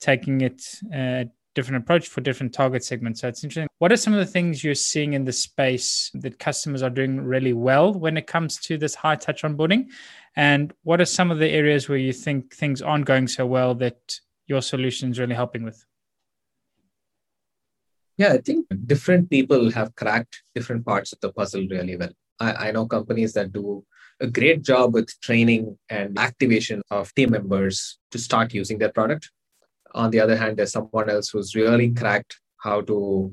taking 0.00 0.40
it 0.40 0.62
uh, 0.94 1.24
different 1.54 1.82
approach 1.82 2.08
for 2.08 2.20
different 2.20 2.54
target 2.54 2.84
segments. 2.84 3.20
So 3.20 3.28
it's 3.28 3.44
interesting. 3.44 3.68
What 3.78 3.92
are 3.92 3.96
some 3.96 4.12
of 4.12 4.18
the 4.18 4.26
things 4.26 4.62
you're 4.62 4.74
seeing 4.74 5.12
in 5.12 5.24
the 5.24 5.32
space 5.32 6.10
that 6.14 6.38
customers 6.38 6.82
are 6.82 6.90
doing 6.90 7.20
really 7.20 7.52
well 7.52 7.92
when 7.92 8.16
it 8.16 8.26
comes 8.26 8.58
to 8.58 8.78
this 8.78 8.94
high 8.94 9.16
touch 9.16 9.42
onboarding? 9.42 9.88
And 10.36 10.72
what 10.82 11.00
are 11.00 11.04
some 11.04 11.30
of 11.30 11.38
the 11.38 11.48
areas 11.48 11.88
where 11.88 11.98
you 11.98 12.12
think 12.12 12.54
things 12.54 12.80
aren't 12.80 13.04
going 13.04 13.28
so 13.28 13.44
well 13.46 13.74
that 13.76 14.18
your 14.46 14.62
solution 14.62 15.10
is 15.10 15.18
really 15.18 15.34
helping 15.34 15.62
with? 15.62 15.84
Yeah, 18.16 18.34
I 18.34 18.38
think 18.38 18.66
different 18.86 19.30
people 19.30 19.70
have 19.72 19.94
cracked 19.94 20.42
different 20.54 20.84
parts 20.84 21.12
of 21.12 21.20
the 21.20 21.32
puzzle 21.32 21.66
really 21.70 21.96
well. 21.96 22.12
I, 22.38 22.68
I 22.68 22.70
know 22.72 22.86
companies 22.86 23.32
that 23.34 23.52
do 23.52 23.84
a 24.20 24.26
great 24.26 24.62
job 24.62 24.94
with 24.94 25.08
training 25.20 25.78
and 25.88 26.18
activation 26.18 26.82
of 26.90 27.12
team 27.14 27.30
members 27.30 27.98
to 28.10 28.18
start 28.18 28.54
using 28.54 28.78
their 28.78 28.90
product. 28.90 29.30
On 29.94 30.10
the 30.10 30.20
other 30.20 30.36
hand, 30.36 30.56
there's 30.56 30.72
someone 30.72 31.10
else 31.10 31.28
who's 31.30 31.54
really 31.54 31.90
cracked 31.90 32.40
how 32.58 32.80
to 32.82 33.32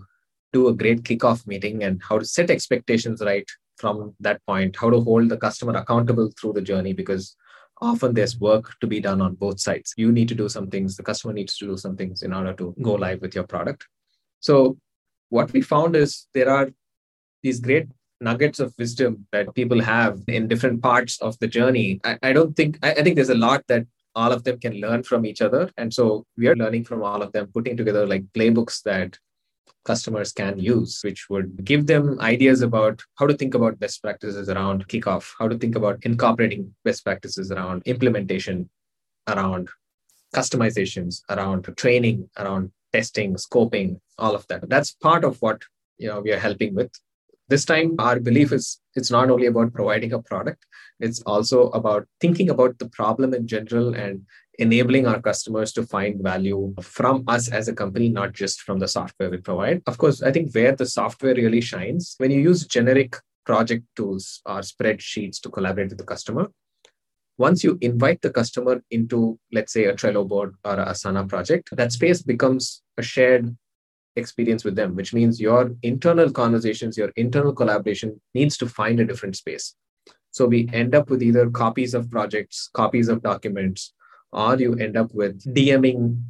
do 0.52 0.68
a 0.68 0.74
great 0.74 1.04
kickoff 1.04 1.46
meeting 1.46 1.84
and 1.84 2.02
how 2.02 2.20
to 2.20 2.26
set 2.26 2.50
expectations 2.50 3.22
right 3.22 3.48
from 3.78 4.14
that 4.20 4.46
point, 4.46 4.76
how 4.76 4.90
to 4.90 5.00
hold 5.02 5.30
the 5.30 5.38
customer 5.38 5.74
accountable 5.74 6.30
through 6.40 6.54
the 6.54 6.62
journey 6.62 6.94
because 6.94 7.36
often 7.82 8.14
there's 8.14 8.40
work 8.40 8.74
to 8.82 8.88
be 8.88 9.00
done 9.00 9.22
on 9.22 9.36
both 9.36 9.60
sides. 9.60 9.94
You 9.96 10.12
need 10.12 10.28
to 10.30 10.36
do 10.36 10.50
some 10.50 10.70
things, 10.70 10.98
the 10.98 11.04
customer 11.04 11.34
needs 11.34 11.58
to 11.58 11.66
do 11.66 11.78
some 11.78 11.96
things 11.96 12.24
in 12.24 12.34
order 12.34 12.54
to 12.54 12.76
go 12.82 12.94
mm-hmm. 12.94 13.02
live 13.02 13.22
with 13.22 13.36
your 13.36 13.46
product. 13.46 13.88
So 14.42 14.78
what 15.30 15.54
we 15.54 15.62
found 15.62 15.96
is 15.96 16.28
there 16.34 16.50
are 16.50 16.70
these 17.44 17.60
great 17.60 17.88
nuggets 18.22 18.60
of 18.60 18.74
wisdom 18.78 19.26
that 19.32 19.54
people 19.56 19.82
have 19.82 20.20
in 20.28 20.48
different 20.48 20.82
parts 20.82 21.22
of 21.22 21.40
the 21.40 21.48
journey. 21.48 22.02
I, 22.04 22.18
I 22.22 22.34
don't 22.34 22.56
think 22.56 22.78
I, 22.84 22.92
I, 22.92 23.04
think 23.04 23.16
there's 23.16 23.30
a 23.30 23.36
lot 23.36 23.64
that 23.68 23.86
all 24.20 24.32
of 24.36 24.44
them 24.44 24.58
can 24.66 24.76
learn 24.86 25.02
from 25.10 25.26
each 25.30 25.42
other. 25.48 25.64
And 25.82 25.94
so 25.98 26.06
we 26.38 26.48
are 26.50 26.62
learning 26.62 26.84
from 26.90 27.02
all 27.10 27.22
of 27.26 27.32
them, 27.32 27.46
putting 27.54 27.78
together 27.78 28.06
like 28.06 28.24
playbooks 28.38 28.84
that 28.84 29.18
customers 29.86 30.32
can 30.34 30.60
use, 30.60 31.00
which 31.06 31.22
would 31.30 31.52
give 31.70 31.88
them 31.92 32.20
ideas 32.20 32.62
about 32.62 33.02
how 33.18 33.26
to 33.28 33.36
think 33.42 33.54
about 33.56 33.80
best 33.80 34.02
practices 34.06 34.50
around 34.50 34.88
kickoff, 34.88 35.26
how 35.40 35.48
to 35.48 35.58
think 35.58 35.76
about 35.76 36.00
incorporating 36.10 36.64
best 36.84 37.06
practices 37.06 37.52
around 37.52 37.82
implementation, 37.86 38.70
around 39.34 39.70
customizations, 40.36 41.22
around 41.30 41.64
training, 41.78 42.30
around 42.38 42.72
testing, 42.94 43.36
scoping, 43.36 44.00
all 44.18 44.36
of 44.36 44.46
that. 44.48 44.68
That's 44.74 44.92
part 44.92 45.24
of 45.24 45.42
what 45.42 45.64
you 45.98 46.10
know 46.10 46.20
we 46.20 46.34
are 46.34 46.44
helping 46.48 46.76
with. 46.76 46.92
This 47.50 47.66
time, 47.66 47.96
our 47.98 48.20
belief 48.20 48.52
is 48.52 48.80
it's 48.96 49.10
not 49.10 49.32
only 49.32 49.48
about 49.48 49.74
providing 49.74 50.14
a 50.14 50.22
product, 50.22 50.66
it's 51.00 51.22
also 51.24 51.70
about 51.70 52.08
thinking 52.22 52.52
about 52.52 52.78
the 52.78 52.90
problem 52.90 53.34
in 53.34 53.48
general 53.48 53.96
and 53.96 54.22
enabling 54.60 55.08
our 55.08 55.20
customers 55.20 55.72
to 55.74 55.84
find 55.84 56.22
value 56.22 56.76
from 56.80 57.24
us 57.28 57.50
as 57.50 57.68
a 57.68 57.74
company, 57.74 58.08
not 58.08 58.34
just 58.34 58.62
from 58.62 58.78
the 58.78 58.88
software 58.88 59.32
we 59.32 59.38
provide. 59.38 59.82
Of 59.88 59.98
course, 59.98 60.22
I 60.22 60.32
think 60.32 60.54
where 60.54 60.76
the 60.76 60.86
software 60.86 61.34
really 61.34 61.62
shines, 61.62 62.14
when 62.20 62.30
you 62.30 62.40
use 62.40 62.68
generic 62.68 63.16
project 63.46 63.86
tools 63.96 64.42
or 64.46 64.60
spreadsheets 64.60 65.42
to 65.42 65.50
collaborate 65.50 65.90
with 65.90 65.98
the 65.98 66.04
customer, 66.04 66.52
once 67.40 67.64
you 67.64 67.80
invite 67.82 68.22
the 68.22 68.30
customer 68.30 68.84
into, 68.92 69.40
let's 69.52 69.74
say, 69.74 69.86
a 69.86 69.94
Trello 69.94 70.28
board 70.28 70.54
or 70.64 70.74
a 70.74 70.88
Asana 70.88 71.28
project, 71.28 71.70
that 71.72 71.92
space 71.94 72.22
becomes 72.22 72.84
a 72.98 73.02
shared 73.02 73.56
experience 74.16 74.64
with 74.64 74.76
them, 74.76 74.96
which 74.96 75.14
means 75.14 75.40
your 75.40 75.72
internal 75.84 76.32
conversations, 76.32 76.98
your 76.98 77.12
internal 77.16 77.54
collaboration 77.54 78.20
needs 78.34 78.58
to 78.58 78.68
find 78.68 79.00
a 79.00 79.06
different 79.06 79.36
space. 79.36 79.76
So 80.32 80.46
we 80.46 80.70
end 80.74 80.94
up 80.94 81.10
with 81.10 81.24
either 81.24 81.50
copies 81.50 81.94
of 81.94 82.10
projects, 82.12 82.70
copies 82.74 83.08
of 83.10 83.24
documents, 83.24 83.94
or 84.32 84.56
you 84.58 84.76
end 84.76 84.96
up 84.98 85.14
with 85.14 85.44
DMing 85.56 86.22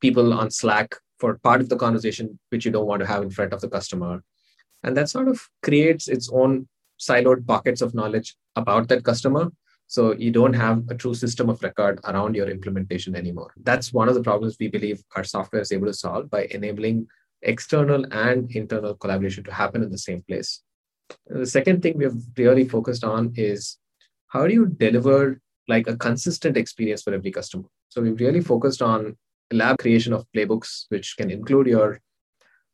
people 0.00 0.32
on 0.32 0.50
Slack 0.50 0.94
for 1.18 1.38
part 1.38 1.60
of 1.60 1.68
the 1.68 1.76
conversation 1.76 2.38
which 2.50 2.64
you 2.64 2.72
don't 2.72 2.86
want 2.86 3.00
to 3.00 3.06
have 3.06 3.22
in 3.22 3.30
front 3.30 3.52
of 3.52 3.60
the 3.60 3.68
customer. 3.68 4.22
And 4.82 4.96
that 4.96 5.08
sort 5.08 5.28
of 5.28 5.48
creates 5.62 6.08
its 6.08 6.28
own 6.32 6.68
siloed 7.00 7.46
pockets 7.46 7.82
of 7.82 7.94
knowledge 7.94 8.36
about 8.56 8.88
that 8.88 9.04
customer 9.04 9.50
so 9.92 10.14
you 10.14 10.30
don't 10.30 10.54
have 10.54 10.84
a 10.88 10.94
true 10.94 11.12
system 11.12 11.50
of 11.50 11.62
record 11.62 12.00
around 12.04 12.34
your 12.34 12.48
implementation 12.48 13.14
anymore. 13.14 13.52
That's 13.62 13.92
one 13.92 14.08
of 14.08 14.14
the 14.14 14.22
problems 14.22 14.56
we 14.58 14.68
believe 14.68 15.02
our 15.14 15.22
software 15.22 15.60
is 15.60 15.70
able 15.70 15.88
to 15.88 15.92
solve 15.92 16.30
by 16.30 16.46
enabling 16.50 17.08
external 17.42 18.06
and 18.10 18.50
internal 18.52 18.94
collaboration 18.94 19.44
to 19.44 19.52
happen 19.52 19.82
in 19.82 19.90
the 19.90 19.98
same 19.98 20.22
place. 20.22 20.62
The 21.26 21.44
second 21.44 21.82
thing 21.82 21.98
we 21.98 22.04
have 22.04 22.16
really 22.38 22.66
focused 22.66 23.04
on 23.04 23.34
is 23.36 23.76
how 24.28 24.46
do 24.46 24.54
you 24.54 24.64
deliver 24.64 25.42
like 25.68 25.86
a 25.88 25.96
consistent 25.98 26.56
experience 26.56 27.02
for 27.02 27.12
every 27.12 27.30
customer? 27.30 27.68
So 27.90 28.00
we've 28.00 28.18
really 28.18 28.40
focused 28.40 28.80
on 28.80 29.18
lab 29.52 29.76
creation 29.76 30.14
of 30.14 30.24
playbooks, 30.34 30.86
which 30.88 31.18
can 31.18 31.30
include 31.30 31.66
your 31.66 32.00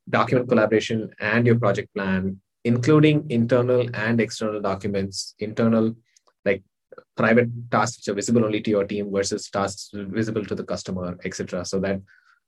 document 0.08 0.48
collaboration 0.48 1.10
and 1.18 1.48
your 1.48 1.58
project 1.58 1.92
plan, 1.96 2.40
including 2.62 3.28
internal 3.28 3.88
and 3.92 4.20
external 4.20 4.60
documents, 4.60 5.34
internal 5.40 5.96
like 6.44 6.62
private 7.16 7.48
tasks 7.70 7.98
which 7.98 8.08
are 8.08 8.14
visible 8.14 8.44
only 8.44 8.60
to 8.60 8.70
your 8.70 8.84
team 8.84 9.10
versus 9.12 9.50
tasks 9.50 9.90
visible 9.92 10.44
to 10.44 10.54
the 10.54 10.64
customer, 10.64 11.18
etc. 11.24 11.64
So 11.64 11.80
that 11.80 12.00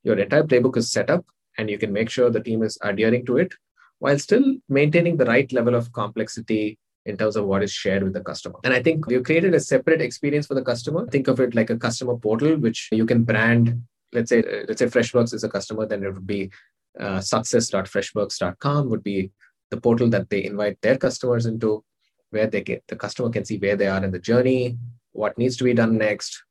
your 0.02 0.18
entire 0.18 0.44
playbook 0.44 0.76
is 0.76 0.90
set 0.90 1.10
up 1.10 1.24
and 1.58 1.68
you 1.68 1.78
can 1.78 1.92
make 1.92 2.10
sure 2.10 2.30
the 2.30 2.40
team 2.42 2.62
is 2.62 2.78
adhering 2.82 3.26
to 3.26 3.38
it 3.38 3.52
while 3.98 4.18
still 4.18 4.56
maintaining 4.68 5.16
the 5.16 5.26
right 5.26 5.50
level 5.52 5.74
of 5.74 5.92
complexity 5.92 6.78
in 7.06 7.16
terms 7.16 7.36
of 7.36 7.46
what 7.46 7.62
is 7.62 7.72
shared 7.72 8.02
with 8.02 8.12
the 8.12 8.20
customer. 8.20 8.58
And 8.64 8.74
I 8.74 8.82
think 8.82 9.06
we've 9.06 9.22
created 9.22 9.54
a 9.54 9.60
separate 9.60 10.00
experience 10.00 10.46
for 10.46 10.54
the 10.54 10.62
customer. 10.62 11.06
Think 11.06 11.28
of 11.28 11.40
it 11.40 11.54
like 11.54 11.70
a 11.70 11.76
customer 11.76 12.16
portal, 12.16 12.56
which 12.56 12.88
you 12.92 13.06
can 13.06 13.24
brand. 13.24 13.82
Let's 14.12 14.30
say, 14.30 14.42
let's 14.68 14.78
say 14.80 14.86
Freshworks 14.86 15.34
is 15.34 15.44
a 15.44 15.48
customer, 15.48 15.86
then 15.86 16.02
it 16.02 16.12
would 16.12 16.26
be 16.26 16.50
uh, 16.98 17.20
success.freshworks.com 17.20 18.90
would 18.90 19.02
be 19.02 19.30
the 19.70 19.80
portal 19.80 20.08
that 20.10 20.28
they 20.30 20.44
invite 20.44 20.80
their 20.82 20.96
customers 20.96 21.46
into 21.46 21.84
where 22.30 22.46
they 22.46 22.62
get 22.62 22.82
the 22.88 22.96
customer 22.96 23.30
can 23.30 23.44
see 23.44 23.58
where 23.58 23.76
they 23.76 23.86
are 23.86 24.02
in 24.02 24.10
the 24.10 24.18
journey, 24.18 24.78
what 25.12 25.36
needs 25.36 25.56
to 25.58 25.64
be 25.64 25.74
done 25.74 25.98
next, 25.98 26.42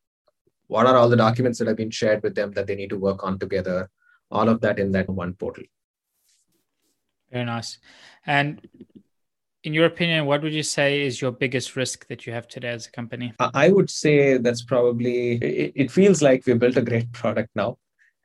what 0.67 0.85
are 0.85 0.95
all 0.95 1.09
the 1.09 1.17
documents 1.17 1.59
that 1.59 1.67
have 1.67 1.77
been 1.77 1.89
shared 1.91 2.21
with 2.21 2.35
them 2.35 2.51
that 2.51 2.67
they 2.67 2.75
need 2.75 2.89
to 2.89 2.97
work 2.97 3.23
on 3.23 3.39
together, 3.39 3.89
all 4.29 4.47
of 4.47 4.61
that 4.61 4.79
in 4.79 4.91
that 4.91 5.09
one 5.09 5.33
portal. 5.33 5.63
Very 7.31 7.45
nice. 7.45 7.79
And 8.25 8.61
in 9.63 9.73
your 9.73 9.85
opinion, 9.85 10.25
what 10.25 10.41
would 10.41 10.53
you 10.53 10.63
say 10.63 11.01
is 11.05 11.21
your 11.21 11.31
biggest 11.31 11.75
risk 11.75 12.07
that 12.07 12.25
you 12.25 12.33
have 12.33 12.47
today 12.47 12.69
as 12.69 12.87
a 12.87 12.91
company? 12.91 13.33
I 13.39 13.69
would 13.69 13.89
say 13.89 14.37
that's 14.37 14.61
probably, 14.61 15.33
it, 15.33 15.73
it 15.75 15.91
feels 15.91 16.21
like 16.21 16.45
we 16.45 16.53
built 16.53 16.77
a 16.77 16.81
great 16.81 17.11
product 17.11 17.49
now. 17.55 17.77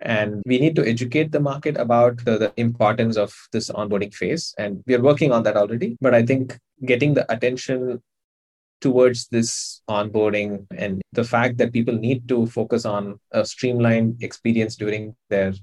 And 0.05 0.33
mm-hmm. 0.33 0.49
we 0.49 0.59
need 0.59 0.77
to 0.77 0.87
educate 0.87 1.33
the 1.33 1.41
market 1.41 1.77
about 1.77 2.25
the, 2.25 2.39
the, 2.39 2.53
importance 2.57 3.17
of 3.17 3.35
this 3.53 3.71
onboarding 3.71 4.15
phase. 4.15 4.55
And 4.59 4.85
we 4.87 4.95
are 4.95 5.03
working 5.03 5.33
on 5.33 5.43
that 5.45 5.57
already. 5.57 5.97
But 6.01 6.15
I 6.15 6.25
think 6.25 6.59
getting 6.85 7.15
the 7.15 7.31
attention 7.33 8.03
towards 8.81 9.29
this 9.29 9.81
onboarding 9.89 10.67
and 10.77 11.01
the 11.13 11.25
fact 11.25 11.57
that 11.57 11.73
people 11.73 11.95
need 11.95 12.29
to 12.29 12.47
focus 12.47 12.85
on 12.85 13.19
a 13.33 13.45
streamlined 13.45 14.23
experience 14.23 14.77
during 14.77 15.17
their 15.31 15.55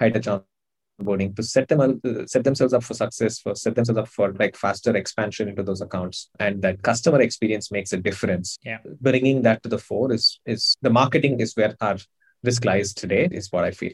high 0.00 0.08
touch 0.08 0.26
onboarding 0.26 1.36
to 1.36 1.42
set 1.42 1.68
them 1.68 2.00
set 2.26 2.42
themselves 2.42 2.72
up 2.72 2.82
for 2.82 2.94
success 2.94 3.38
for 3.38 3.54
set 3.54 3.74
themselves 3.74 3.98
up 3.98 4.08
for 4.08 4.32
like 4.34 4.56
faster 4.56 4.96
expansion 4.96 5.48
into 5.48 5.62
those 5.62 5.82
accounts 5.82 6.30
and 6.40 6.62
that 6.62 6.80
customer 6.82 7.20
experience 7.20 7.70
makes 7.70 7.92
a 7.92 7.98
difference 7.98 8.56
yeah 8.64 8.78
bringing 9.00 9.42
that 9.42 9.62
to 9.62 9.68
the 9.68 9.78
fore 9.78 10.10
is 10.12 10.40
is 10.46 10.74
the 10.80 10.90
marketing 10.90 11.40
is 11.40 11.54
where 11.54 11.74
our 11.82 11.98
risk 12.44 12.64
lies 12.64 12.94
today 12.94 13.28
is 13.30 13.50
what 13.50 13.64
i 13.64 13.70
feel. 13.70 13.92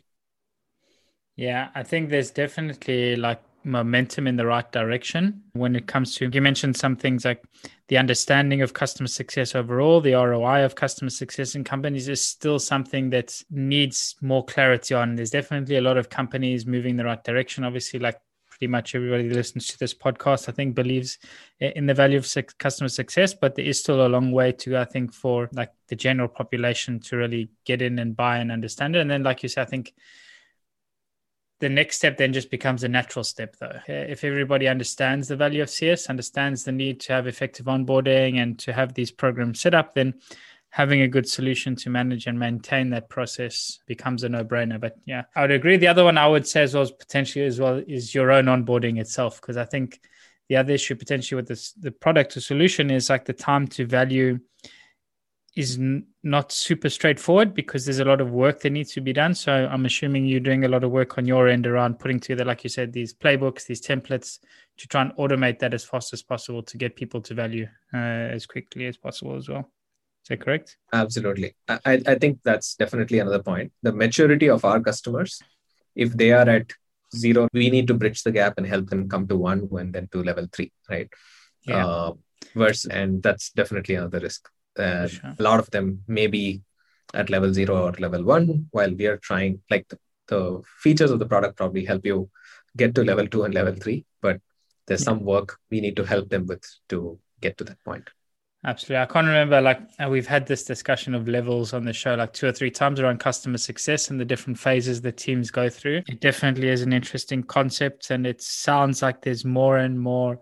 Yeah 1.36 1.68
i 1.74 1.82
think 1.82 2.10
there's 2.10 2.30
definitely 2.30 3.16
like 3.16 3.40
momentum 3.62 4.26
in 4.26 4.36
the 4.36 4.46
right 4.46 4.70
direction 4.72 5.42
when 5.52 5.76
it 5.76 5.86
comes 5.86 6.14
to 6.14 6.30
you 6.32 6.40
mentioned 6.40 6.76
some 6.76 6.96
things 6.96 7.24
like 7.24 7.42
the 7.88 7.98
understanding 7.98 8.62
of 8.62 8.72
customer 8.72 9.06
success 9.06 9.54
overall 9.54 10.00
the 10.00 10.14
roi 10.14 10.64
of 10.64 10.74
customer 10.74 11.10
success 11.10 11.54
in 11.54 11.62
companies 11.62 12.08
is 12.08 12.22
still 12.22 12.58
something 12.58 13.10
that 13.10 13.42
needs 13.50 14.16
more 14.22 14.44
clarity 14.44 14.94
on. 14.94 15.14
There's 15.14 15.30
definitely 15.30 15.76
a 15.76 15.82
lot 15.82 15.98
of 15.98 16.08
companies 16.08 16.64
moving 16.64 16.96
the 16.96 17.04
right 17.04 17.22
direction 17.22 17.64
obviously 17.64 18.00
like 18.00 18.18
pretty 18.60 18.70
much 18.70 18.94
everybody 18.94 19.26
that 19.26 19.34
listens 19.34 19.68
to 19.68 19.78
this 19.78 19.94
podcast, 19.94 20.46
I 20.46 20.52
think, 20.52 20.74
believes 20.74 21.16
in 21.60 21.86
the 21.86 21.94
value 21.94 22.18
of 22.18 22.28
customer 22.58 22.90
success, 22.90 23.32
but 23.32 23.54
there 23.54 23.64
is 23.64 23.80
still 23.80 24.06
a 24.06 24.08
long 24.08 24.32
way 24.32 24.52
to, 24.52 24.76
I 24.76 24.84
think, 24.84 25.14
for 25.14 25.48
like 25.54 25.72
the 25.88 25.96
general 25.96 26.28
population 26.28 27.00
to 27.00 27.16
really 27.16 27.48
get 27.64 27.80
in 27.80 27.98
and 27.98 28.14
buy 28.14 28.36
and 28.36 28.52
understand 28.52 28.96
it. 28.96 29.00
And 29.00 29.10
then, 29.10 29.22
like 29.22 29.42
you 29.42 29.48
said, 29.48 29.62
I 29.62 29.70
think 29.70 29.94
the 31.60 31.70
next 31.70 31.96
step 31.96 32.18
then 32.18 32.34
just 32.34 32.50
becomes 32.50 32.84
a 32.84 32.88
natural 32.88 33.22
step 33.22 33.54
though 33.56 33.80
if 33.86 34.24
everybody 34.24 34.66
understands 34.66 35.28
the 35.28 35.36
value 35.36 35.60
of 35.60 35.68
cs 35.68 36.08
understands 36.08 36.64
the 36.64 36.72
need 36.72 36.98
to 36.98 37.12
have 37.12 37.26
effective 37.26 37.66
onboarding 37.66 38.38
and 38.38 38.58
to 38.58 38.72
have 38.72 38.94
these 38.94 39.10
programs 39.10 39.60
set 39.60 39.74
up 39.74 39.94
then 39.94 40.14
having 40.70 41.02
a 41.02 41.08
good 41.08 41.28
solution 41.28 41.74
to 41.74 41.90
manage 41.90 42.26
and 42.26 42.38
maintain 42.38 42.90
that 42.90 43.08
process 43.08 43.80
becomes 43.86 44.22
a 44.22 44.28
no-brainer 44.28 44.80
but 44.80 44.96
yeah 45.04 45.22
i 45.34 45.42
would 45.42 45.50
agree 45.50 45.76
the 45.76 45.88
other 45.88 46.04
one 46.04 46.16
i 46.16 46.26
would 46.26 46.46
say 46.46 46.62
as 46.62 46.74
well 46.74 46.82
as 46.82 46.92
potentially 46.92 47.44
as 47.44 47.60
well 47.60 47.82
is 47.88 48.14
your 48.14 48.30
own 48.30 48.46
onboarding 48.46 49.00
itself 49.00 49.40
because 49.40 49.56
i 49.56 49.64
think 49.64 50.00
the 50.48 50.56
other 50.56 50.72
issue 50.72 50.96
potentially 50.96 51.36
with 51.36 51.48
this 51.48 51.72
the 51.72 51.90
product 51.90 52.36
or 52.36 52.40
solution 52.40 52.90
is 52.90 53.08
like 53.08 53.24
the 53.24 53.32
time 53.32 53.66
to 53.66 53.86
value 53.86 54.38
is 55.56 55.78
n- 55.78 56.06
not 56.22 56.52
super 56.52 56.88
straightforward 56.88 57.54
because 57.54 57.84
there's 57.84 57.98
a 57.98 58.04
lot 58.04 58.20
of 58.20 58.30
work 58.30 58.60
that 58.60 58.70
needs 58.70 58.92
to 58.92 59.00
be 59.00 59.12
done. 59.12 59.34
So 59.34 59.52
I'm 59.52 59.84
assuming 59.84 60.26
you're 60.26 60.40
doing 60.40 60.64
a 60.64 60.68
lot 60.68 60.84
of 60.84 60.90
work 60.90 61.18
on 61.18 61.26
your 61.26 61.48
end 61.48 61.66
around 61.66 61.98
putting 61.98 62.20
together, 62.20 62.44
like 62.44 62.62
you 62.62 62.70
said, 62.70 62.92
these 62.92 63.12
playbooks, 63.12 63.66
these 63.66 63.80
templates 63.80 64.38
to 64.78 64.88
try 64.88 65.02
and 65.02 65.12
automate 65.16 65.58
that 65.58 65.74
as 65.74 65.84
fast 65.84 66.12
as 66.12 66.22
possible 66.22 66.62
to 66.62 66.76
get 66.76 66.96
people 66.96 67.20
to 67.22 67.34
value 67.34 67.66
uh, 67.92 67.96
as 67.96 68.46
quickly 68.46 68.86
as 68.86 68.96
possible 68.96 69.36
as 69.36 69.48
well. 69.48 69.70
Is 70.24 70.28
that 70.28 70.40
correct? 70.40 70.76
Absolutely. 70.92 71.56
I, 71.68 72.02
I 72.06 72.14
think 72.16 72.40
that's 72.44 72.74
definitely 72.74 73.18
another 73.18 73.42
point. 73.42 73.72
The 73.82 73.92
maturity 73.92 74.48
of 74.48 74.64
our 74.64 74.80
customers, 74.80 75.40
if 75.94 76.12
they 76.12 76.32
are 76.32 76.48
at 76.48 76.72
zero, 77.16 77.48
we 77.52 77.70
need 77.70 77.88
to 77.88 77.94
bridge 77.94 78.22
the 78.22 78.30
gap 78.30 78.54
and 78.56 78.66
help 78.66 78.90
them 78.90 79.08
come 79.08 79.26
to 79.28 79.36
one 79.36 79.68
and 79.72 79.92
then 79.92 80.08
to 80.12 80.22
level 80.22 80.46
three, 80.52 80.72
right? 80.88 81.08
Yeah. 81.62 81.86
Uh, 81.86 82.12
verse, 82.54 82.84
and 82.84 83.22
that's 83.22 83.50
definitely 83.50 83.96
another 83.96 84.20
risk 84.20 84.48
that 84.76 85.10
sure. 85.10 85.34
a 85.38 85.42
lot 85.42 85.58
of 85.58 85.70
them 85.70 86.02
may 86.06 86.26
be 86.26 86.62
at 87.12 87.30
level 87.30 87.52
zero 87.52 87.86
or 87.86 87.92
level 87.92 88.22
one, 88.22 88.68
while 88.70 88.94
we 88.94 89.06
are 89.06 89.16
trying, 89.16 89.60
like 89.70 89.88
the, 89.88 89.98
the 90.28 90.62
features 90.78 91.10
of 91.10 91.18
the 91.18 91.26
product 91.26 91.56
probably 91.56 91.84
help 91.84 92.06
you 92.06 92.30
get 92.76 92.94
to 92.94 93.02
level 93.02 93.26
two 93.26 93.42
and 93.42 93.52
level 93.52 93.74
three, 93.74 94.04
but 94.22 94.40
there's 94.86 95.00
yeah. 95.00 95.06
some 95.06 95.24
work 95.24 95.58
we 95.70 95.80
need 95.80 95.96
to 95.96 96.04
help 96.04 96.28
them 96.28 96.46
with 96.46 96.64
to 96.88 97.18
get 97.40 97.58
to 97.58 97.64
that 97.64 97.82
point. 97.84 98.08
Absolutely. 98.62 99.02
I 99.02 99.06
can't 99.06 99.26
remember, 99.26 99.58
like, 99.60 99.80
uh, 99.98 100.08
we've 100.10 100.26
had 100.26 100.46
this 100.46 100.64
discussion 100.64 101.14
of 101.14 101.26
levels 101.26 101.72
on 101.72 101.84
the 101.84 101.94
show 101.94 102.14
like 102.14 102.34
two 102.34 102.46
or 102.46 102.52
three 102.52 102.70
times 102.70 103.00
around 103.00 103.18
customer 103.18 103.56
success 103.56 104.10
and 104.10 104.20
the 104.20 104.24
different 104.24 104.58
phases 104.58 105.00
that 105.00 105.16
teams 105.16 105.50
go 105.50 105.70
through. 105.70 106.02
It 106.08 106.20
definitely 106.20 106.68
is 106.68 106.82
an 106.82 106.92
interesting 106.92 107.42
concept, 107.42 108.10
and 108.10 108.26
it 108.26 108.42
sounds 108.42 109.00
like 109.00 109.22
there's 109.22 109.46
more 109.46 109.78
and 109.78 109.98
more 109.98 110.40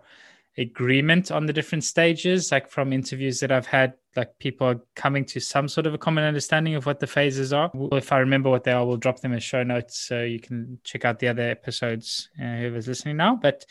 agreement 0.57 1.31
on 1.31 1.45
the 1.45 1.53
different 1.53 1.83
stages 1.83 2.51
like 2.51 2.69
from 2.69 2.91
interviews 2.91 3.39
that 3.39 3.51
i've 3.51 3.67
had 3.67 3.93
like 4.15 4.37
people 4.39 4.67
are 4.67 4.81
coming 4.95 5.23
to 5.23 5.39
some 5.39 5.69
sort 5.69 5.87
of 5.87 5.93
a 5.93 5.97
common 5.97 6.23
understanding 6.23 6.75
of 6.75 6.85
what 6.85 6.99
the 6.99 7.07
phases 7.07 7.53
are 7.53 7.71
if 7.93 8.11
i 8.11 8.17
remember 8.17 8.49
what 8.49 8.63
they 8.63 8.71
are 8.71 8.85
we'll 8.85 8.97
drop 8.97 9.19
them 9.21 9.31
as 9.31 9.41
show 9.41 9.63
notes 9.63 9.97
so 9.97 10.23
you 10.23 10.39
can 10.39 10.77
check 10.83 11.05
out 11.05 11.19
the 11.19 11.27
other 11.27 11.43
episodes 11.43 12.29
uh, 12.41 12.57
whoever's 12.57 12.87
listening 12.87 13.15
now 13.15 13.37
but 13.41 13.65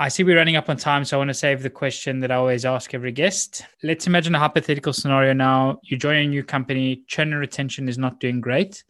I 0.00 0.08
see 0.08 0.24
we're 0.24 0.36
running 0.36 0.56
up 0.56 0.68
on 0.68 0.76
time, 0.76 1.04
so 1.04 1.16
I 1.16 1.18
want 1.18 1.28
to 1.28 1.34
save 1.34 1.62
the 1.62 1.70
question 1.70 2.18
that 2.20 2.32
I 2.32 2.34
always 2.34 2.64
ask 2.64 2.94
every 2.94 3.12
guest. 3.12 3.62
Let's 3.84 4.08
imagine 4.08 4.34
a 4.34 4.38
hypothetical 4.40 4.92
scenario 4.92 5.32
now. 5.34 5.78
You 5.84 5.96
join 5.96 6.16
a 6.16 6.26
new 6.26 6.42
company, 6.42 7.04
churn 7.06 7.32
and 7.32 7.40
retention 7.40 7.88
is 7.88 7.98
not 7.98 8.18
doing 8.18 8.40
great 8.40 8.82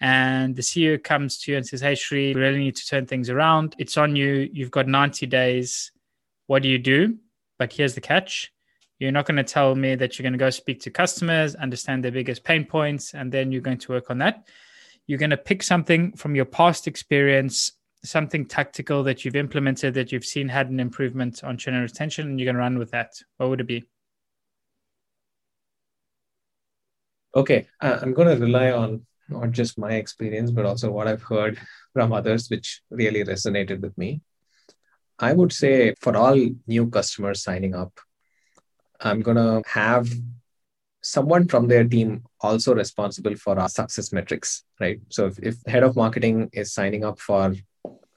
and 0.00 0.56
the 0.56 0.62
CEO 0.62 1.02
comes 1.02 1.38
to 1.38 1.50
you 1.50 1.56
and 1.58 1.66
says, 1.66 1.80
Hey, 1.80 1.94
Shri, 1.94 2.34
we 2.34 2.40
really 2.40 2.58
need 2.58 2.76
to 2.76 2.86
turn 2.86 3.06
things 3.06 3.28
around. 3.28 3.74
It's 3.78 3.98
on 3.98 4.16
you. 4.16 4.48
You've 4.52 4.70
got 4.70 4.88
90 4.88 5.26
days 5.26 5.92
what 6.46 6.62
do 6.62 6.68
you 6.68 6.78
do? 6.78 7.16
But 7.58 7.72
here's 7.72 7.94
the 7.94 8.00
catch 8.00 8.52
you're 8.98 9.12
not 9.12 9.24
going 9.24 9.36
to 9.36 9.44
tell 9.44 9.74
me 9.74 9.94
that 9.94 10.18
you're 10.18 10.24
going 10.24 10.34
to 10.34 10.38
go 10.38 10.50
speak 10.50 10.80
to 10.80 10.90
customers, 10.90 11.54
understand 11.54 12.04
their 12.04 12.10
biggest 12.10 12.44
pain 12.44 12.66
points, 12.66 13.14
and 13.14 13.32
then 13.32 13.50
you're 13.50 13.62
going 13.62 13.78
to 13.78 13.92
work 13.92 14.10
on 14.10 14.18
that. 14.18 14.46
You're 15.06 15.18
going 15.18 15.30
to 15.30 15.38
pick 15.38 15.62
something 15.62 16.12
from 16.12 16.34
your 16.34 16.44
past 16.44 16.86
experience, 16.86 17.72
something 18.02 18.46
tactical 18.46 19.02
that 19.04 19.24
you've 19.24 19.36
implemented 19.36 19.94
that 19.94 20.10
you've 20.12 20.24
seen 20.24 20.48
had 20.48 20.70
an 20.70 20.80
improvement 20.80 21.44
on 21.44 21.58
churn 21.58 21.74
and 21.74 21.82
retention, 21.82 22.28
and 22.28 22.40
you're 22.40 22.46
going 22.46 22.54
to 22.54 22.60
run 22.60 22.78
with 22.78 22.90
that. 22.92 23.12
What 23.36 23.50
would 23.50 23.60
it 23.60 23.66
be? 23.66 23.84
Okay, 27.34 27.68
I'm 27.80 28.12
going 28.12 28.28
to 28.28 28.44
rely 28.44 28.72
on 28.72 29.06
not 29.28 29.52
just 29.52 29.78
my 29.78 29.92
experience, 29.92 30.50
but 30.50 30.66
also 30.66 30.90
what 30.90 31.06
I've 31.06 31.22
heard 31.22 31.60
from 31.92 32.12
others, 32.12 32.48
which 32.48 32.82
really 32.90 33.22
resonated 33.22 33.80
with 33.80 33.96
me. 33.96 34.22
I 35.18 35.32
would 35.32 35.52
say 35.52 35.94
for 36.00 36.16
all 36.16 36.48
new 36.66 36.88
customers 36.88 37.42
signing 37.42 37.74
up, 37.74 38.00
I'm 39.00 39.20
going 39.20 39.36
to 39.36 39.62
have 39.68 40.10
someone 41.02 41.46
from 41.46 41.68
their 41.68 41.84
team 41.84 42.24
also 42.40 42.74
responsible 42.74 43.36
for 43.36 43.58
our 43.58 43.68
success 43.68 44.12
metrics, 44.12 44.64
right? 44.80 45.00
So 45.08 45.26
if, 45.26 45.38
if 45.38 45.56
head 45.66 45.82
of 45.82 45.96
marketing 45.96 46.50
is 46.52 46.74
signing 46.74 47.04
up 47.04 47.20
for 47.20 47.54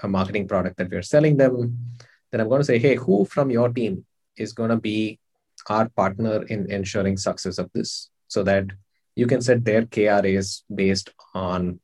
a 0.02 0.08
marketing 0.08 0.48
product 0.48 0.78
that 0.78 0.90
we're 0.90 1.02
selling 1.02 1.38
them, 1.38 1.78
then 2.32 2.42
I'm 2.42 2.50
going 2.50 2.62
to 2.62 2.66
say, 2.66 2.80
hey, 2.80 2.96
who 2.96 3.26
from 3.26 3.50
your 3.52 3.70
team 3.70 4.06
is 4.38 4.54
going 4.54 4.70
to 4.70 4.78
be 4.78 5.20
our 5.70 5.88
partner 5.90 6.44
in 6.44 6.70
ensuring 6.72 7.18
success 7.18 7.58
of 7.58 7.70
this 7.74 8.10
so 8.28 8.44
that 8.44 8.66
you 9.16 9.28
can 9.28 9.42
set 9.42 9.64
their 9.64 9.84
KRAs 9.84 10.64
based 10.74 11.12
on 11.34 11.80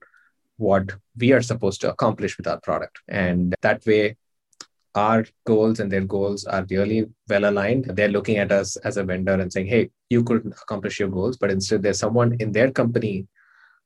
what 0.57 0.93
we 1.17 1.31
are 1.31 1.41
supposed 1.41 1.81
to 1.81 1.91
accomplish 1.91 2.37
with 2.37 2.47
our 2.47 2.59
product. 2.59 2.99
And 3.07 3.55
that 3.61 3.85
way, 3.85 4.17
our 4.95 5.25
goals 5.45 5.79
and 5.79 5.91
their 5.91 6.03
goals 6.03 6.45
are 6.45 6.65
really 6.69 7.05
well 7.29 7.45
aligned. 7.45 7.85
They're 7.95 8.09
looking 8.09 8.37
at 8.37 8.51
us 8.51 8.75
as 8.77 8.97
a 8.97 9.03
vendor 9.03 9.33
and 9.33 9.53
saying, 9.53 9.67
hey, 9.67 9.91
you 10.09 10.23
could 10.23 10.47
accomplish 10.47 10.99
your 10.99 11.09
goals, 11.09 11.37
but 11.37 11.51
instead 11.51 11.83
there's 11.83 11.99
someone 11.99 12.35
in 12.39 12.51
their 12.51 12.71
company 12.71 13.27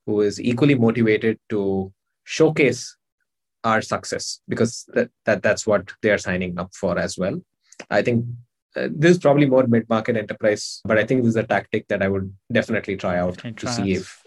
who 0.05 0.21
is 0.21 0.39
equally 0.39 0.75
motivated 0.75 1.39
to 1.49 1.91
showcase 2.23 2.95
our 3.63 3.81
success 3.81 4.41
because 4.47 4.85
that, 4.93 5.09
that 5.25 5.43
that's 5.43 5.65
what 5.65 5.91
they're 6.01 6.17
signing 6.17 6.57
up 6.59 6.73
for 6.73 6.97
as 6.97 7.17
well. 7.17 7.41
I 7.89 8.01
think 8.01 8.25
uh, 8.75 8.89
this 8.91 9.11
is 9.11 9.17
probably 9.19 9.45
more 9.45 9.67
mid-market 9.67 10.17
enterprise, 10.17 10.81
but 10.85 10.97
I 10.97 11.05
think 11.05 11.21
this 11.21 11.29
is 11.29 11.35
a 11.35 11.43
tactic 11.43 11.87
that 11.89 12.01
I 12.01 12.07
would 12.07 12.33
definitely 12.51 12.97
try 12.97 13.17
out 13.17 13.37
try 13.37 13.51
to 13.51 13.67
see 13.67 13.93
if 13.93 14.23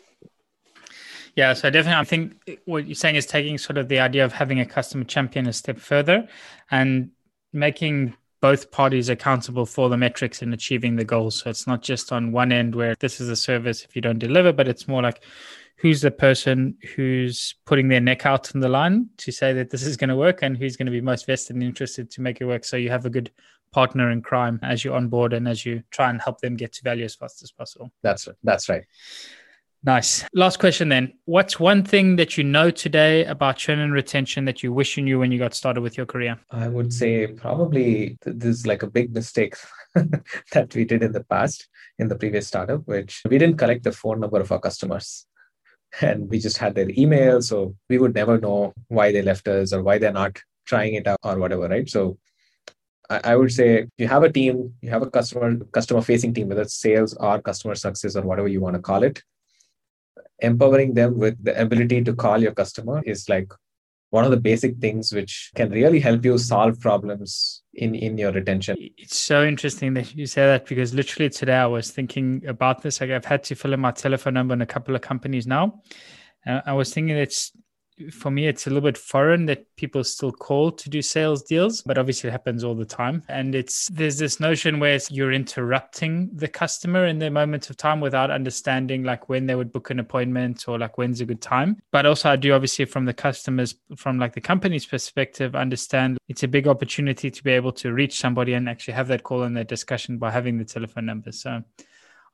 yeah, 1.37 1.53
so 1.53 1.69
definitely, 1.69 2.01
I 2.01 2.05
think 2.05 2.61
what 2.65 2.87
you're 2.87 2.95
saying 2.95 3.17
is 3.17 3.27
taking 3.27 3.59
sort 3.59 3.77
of 3.77 3.89
the 3.89 4.01
idea 4.01 4.25
of 4.25 4.33
having 4.33 4.59
a 4.59 4.65
customer 4.65 5.05
champion 5.05 5.47
a 5.47 5.53
step 5.53 5.79
further 5.79 6.27
and 6.71 7.11
making 7.53 8.17
both 8.41 8.71
parties 8.71 9.11
accountable 9.11 9.67
for 9.67 9.91
the 9.91 9.99
metrics 9.99 10.41
and 10.41 10.55
achieving 10.55 10.97
the 10.97 11.05
goals. 11.05 11.41
So 11.41 11.51
it's 11.51 11.67
not 11.67 11.83
just 11.83 12.11
on 12.11 12.33
one 12.33 12.53
end 12.53 12.75
where 12.75 12.95
this 13.01 13.21
is 13.21 13.29
a 13.29 13.37
service 13.37 13.85
if 13.85 13.95
you 13.95 14.01
don't 14.01 14.19
deliver, 14.19 14.51
but 14.53 14.67
it's 14.67 14.89
more 14.89 15.03
like 15.03 15.23
who's 15.77 16.01
the 16.01 16.11
person 16.11 16.77
who's 16.95 17.55
putting 17.67 17.89
their 17.89 18.01
neck 18.01 18.25
out 18.25 18.55
on 18.55 18.61
the 18.61 18.69
line 18.69 19.09
to 19.19 19.31
say 19.31 19.53
that 19.53 19.71
this 19.71 19.83
is 19.83 19.97
going 19.97 20.09
to 20.09 20.17
work 20.17 20.43
and 20.43 20.57
who's 20.57 20.77
going 20.77 20.87
to 20.87 20.93
be 20.93 21.01
most 21.01 21.27
vested 21.27 21.55
and 21.57 21.63
interested 21.63 22.11
to 22.11 22.23
make 22.23 22.41
it 22.41 22.47
work. 22.47 22.65
So 22.65 22.77
you 22.77 22.91
have 22.91 23.05
a 23.05 23.11
good 23.11 23.31
partner 23.73 24.11
in 24.11 24.23
crime 24.23 24.59
as 24.63 24.85
you 24.85 24.95
onboard 24.95 25.33
and 25.33 25.47
as 25.47 25.67
you 25.67 25.83
try 25.91 26.09
and 26.09 26.21
help 26.21 26.41
them 26.41 26.57
get 26.57 26.73
to 26.73 26.83
value 26.83 27.05
as 27.05 27.15
fast 27.15 27.43
as 27.43 27.51
possible. 27.53 27.93
That's 28.03 28.27
right. 28.27 28.37
that's 28.43 28.69
right. 28.69 28.85
Nice. 29.85 30.25
Last 30.33 30.59
question 30.59 30.89
then. 30.89 31.13
What's 31.27 31.61
one 31.61 31.85
thing 31.85 32.17
that 32.17 32.37
you 32.37 32.43
know 32.43 32.71
today 32.71 33.25
about 33.27 33.57
churn 33.57 33.79
and 33.79 33.93
retention 33.93 34.45
that 34.47 34.63
you 34.63 34.73
wish 34.73 34.97
you 34.97 35.03
knew 35.05 35.19
when 35.19 35.31
you 35.31 35.39
got 35.39 35.55
started 35.55 35.83
with 35.83 35.97
your 35.97 36.07
career? 36.07 36.41
I 36.51 36.67
would 36.67 36.93
say 36.93 37.27
probably 37.29 38.19
this 38.25 38.61
is 38.61 38.67
like 38.67 38.83
a 38.83 38.89
big 38.89 39.15
mistake 39.15 39.55
that 40.53 40.75
we 40.75 40.85
did 40.85 41.05
in 41.05 41.13
the 41.13 41.23
past 41.23 41.69
in 41.99 42.09
the 42.09 42.17
previous 42.17 42.49
startup, 42.49 42.89
which 42.89 43.23
we 43.29 43.39
didn't 43.39 43.59
collect 43.59 43.85
the 43.85 43.93
phone 43.93 44.21
number 44.21 44.41
of 44.41 44.51
our 44.51 44.59
customers. 44.59 45.27
And 46.01 46.29
we 46.29 46.39
just 46.39 46.59
had 46.59 46.75
their 46.75 46.91
email. 46.91 47.41
So 47.43 47.75
we 47.89 47.99
would 47.99 48.15
never 48.15 48.39
know 48.39 48.75
why 48.89 49.13
they 49.13 49.23
left 49.23 49.49
us 49.49 49.73
or 49.73 49.83
why 49.83 49.99
they're 49.99 50.13
not 50.13 50.39
trying 50.67 50.95
it 50.95 51.07
out 51.07 51.19
or 51.23 51.39
whatever, 51.39 51.69
right? 51.69 51.89
So 51.89 52.19
I 53.09 53.37
would 53.37 53.53
say 53.53 53.87
you 53.99 54.09
have 54.09 54.25
a 54.25 54.33
team, 54.33 54.75
you 54.83 54.91
have 54.91 55.03
a 55.03 55.11
customer 55.11 55.57
customer 55.73 56.03
facing 56.03 56.35
team, 56.35 56.49
whether 56.49 56.63
it's 56.63 56.75
sales 56.75 57.15
or 57.15 57.41
customer 57.41 57.77
success 57.77 58.17
or 58.17 58.23
whatever 58.23 58.49
you 58.49 58.61
want 58.61 58.75
to 58.75 58.83
call 58.83 59.05
it 59.05 59.23
empowering 60.41 60.95
them 60.95 61.19
with 61.19 61.43
the 61.43 61.59
ability 61.61 62.03
to 62.05 62.15
call 62.15 62.43
your 62.43 62.53
customer 62.53 63.03
is 63.05 63.29
like 63.29 63.53
one 64.11 64.25
of 64.25 64.31
the 64.31 64.37
basic 64.37 64.79
things 64.79 65.13
which 65.13 65.51
can 65.55 65.71
really 65.71 66.01
help 66.01 66.25
you 66.25 66.39
solve 66.39 66.81
problems 66.81 67.63
in 67.75 67.95
in 67.95 68.17
your 68.19 68.33
retention. 68.33 68.77
It's 68.97 69.19
so 69.19 69.45
interesting 69.45 69.95
that 69.95 70.15
you 70.15 70.27
say 70.27 70.43
that 70.47 70.67
because 70.67 70.95
literally 70.95 71.29
today 71.29 71.57
i 71.57 71.67
was 71.67 71.91
thinking 71.91 72.45
about 72.47 72.83
this. 72.83 73.01
Like 73.01 73.11
i've 73.11 73.25
had 73.25 73.45
to 73.45 73.55
fill 73.55 73.73
in 73.73 73.81
my 73.81 73.93
telephone 73.93 74.35
number 74.35 74.55
in 74.55 74.63
a 74.63 74.67
couple 74.67 74.95
of 74.95 75.01
companies 75.01 75.47
now. 75.47 75.83
Uh, 76.47 76.61
i 76.67 76.73
was 76.73 76.95
thinking 76.95 77.17
it's 77.17 77.53
for 78.11 78.31
me, 78.31 78.47
it's 78.47 78.67
a 78.67 78.71
little 78.71 78.83
bit 78.83 78.99
foreign 78.99 79.47
that 79.47 79.65
people 79.77 80.05
still 80.05 80.33
call 80.33 80.71
to 80.71 80.91
do 80.91 81.01
sales 81.03 81.43
deals, 81.43 81.83
but 81.83 81.99
obviously 81.99 82.29
it 82.29 82.33
happens 82.33 82.63
all 82.63 82.75
the 82.75 82.85
time. 82.85 83.23
And 83.29 83.55
it's 83.55 83.89
there's 83.89 84.19
this 84.19 84.39
notion 84.41 84.79
where 84.81 84.99
you're 85.11 85.33
interrupting 85.33 86.31
the 86.33 86.49
customer 86.49 87.07
in 87.07 87.19
their 87.19 87.31
moment 87.31 87.71
of 87.71 87.77
time 87.77 88.01
without 88.01 88.31
understanding 88.31 89.05
like 89.05 89.29
when 89.29 89.47
they 89.47 89.55
would 89.55 89.73
book 89.73 89.91
an 89.91 89.99
appointment 89.99 90.69
or 90.69 90.79
like 90.79 90.99
when's 90.99 91.21
a 91.21 91.27
good 91.27 91.41
time. 91.41 91.77
But 91.91 92.07
also, 92.07 92.31
I 92.31 92.37
do 92.37 92.53
obviously 92.53 92.85
from 92.85 93.05
the 93.05 93.15
customers, 93.15 93.75
from 93.97 94.19
like 94.19 94.35
the 94.35 94.41
company's 94.41 94.87
perspective, 94.87 95.55
understand 95.55 96.19
it's 96.29 96.43
a 96.43 96.49
big 96.49 96.69
opportunity 96.69 97.31
to 97.31 97.45
be 97.45 97.53
able 97.53 97.73
to 97.73 97.93
reach 97.93 98.19
somebody 98.19 98.55
and 98.55 98.69
actually 98.69 98.95
have 98.95 99.09
that 99.09 99.23
call 99.23 99.43
and 99.43 99.57
that 99.57 99.69
discussion 99.69 100.19
by 100.19 100.31
having 100.31 100.59
the 100.59 100.65
telephone 100.65 101.07
number. 101.07 101.33
So 101.33 101.63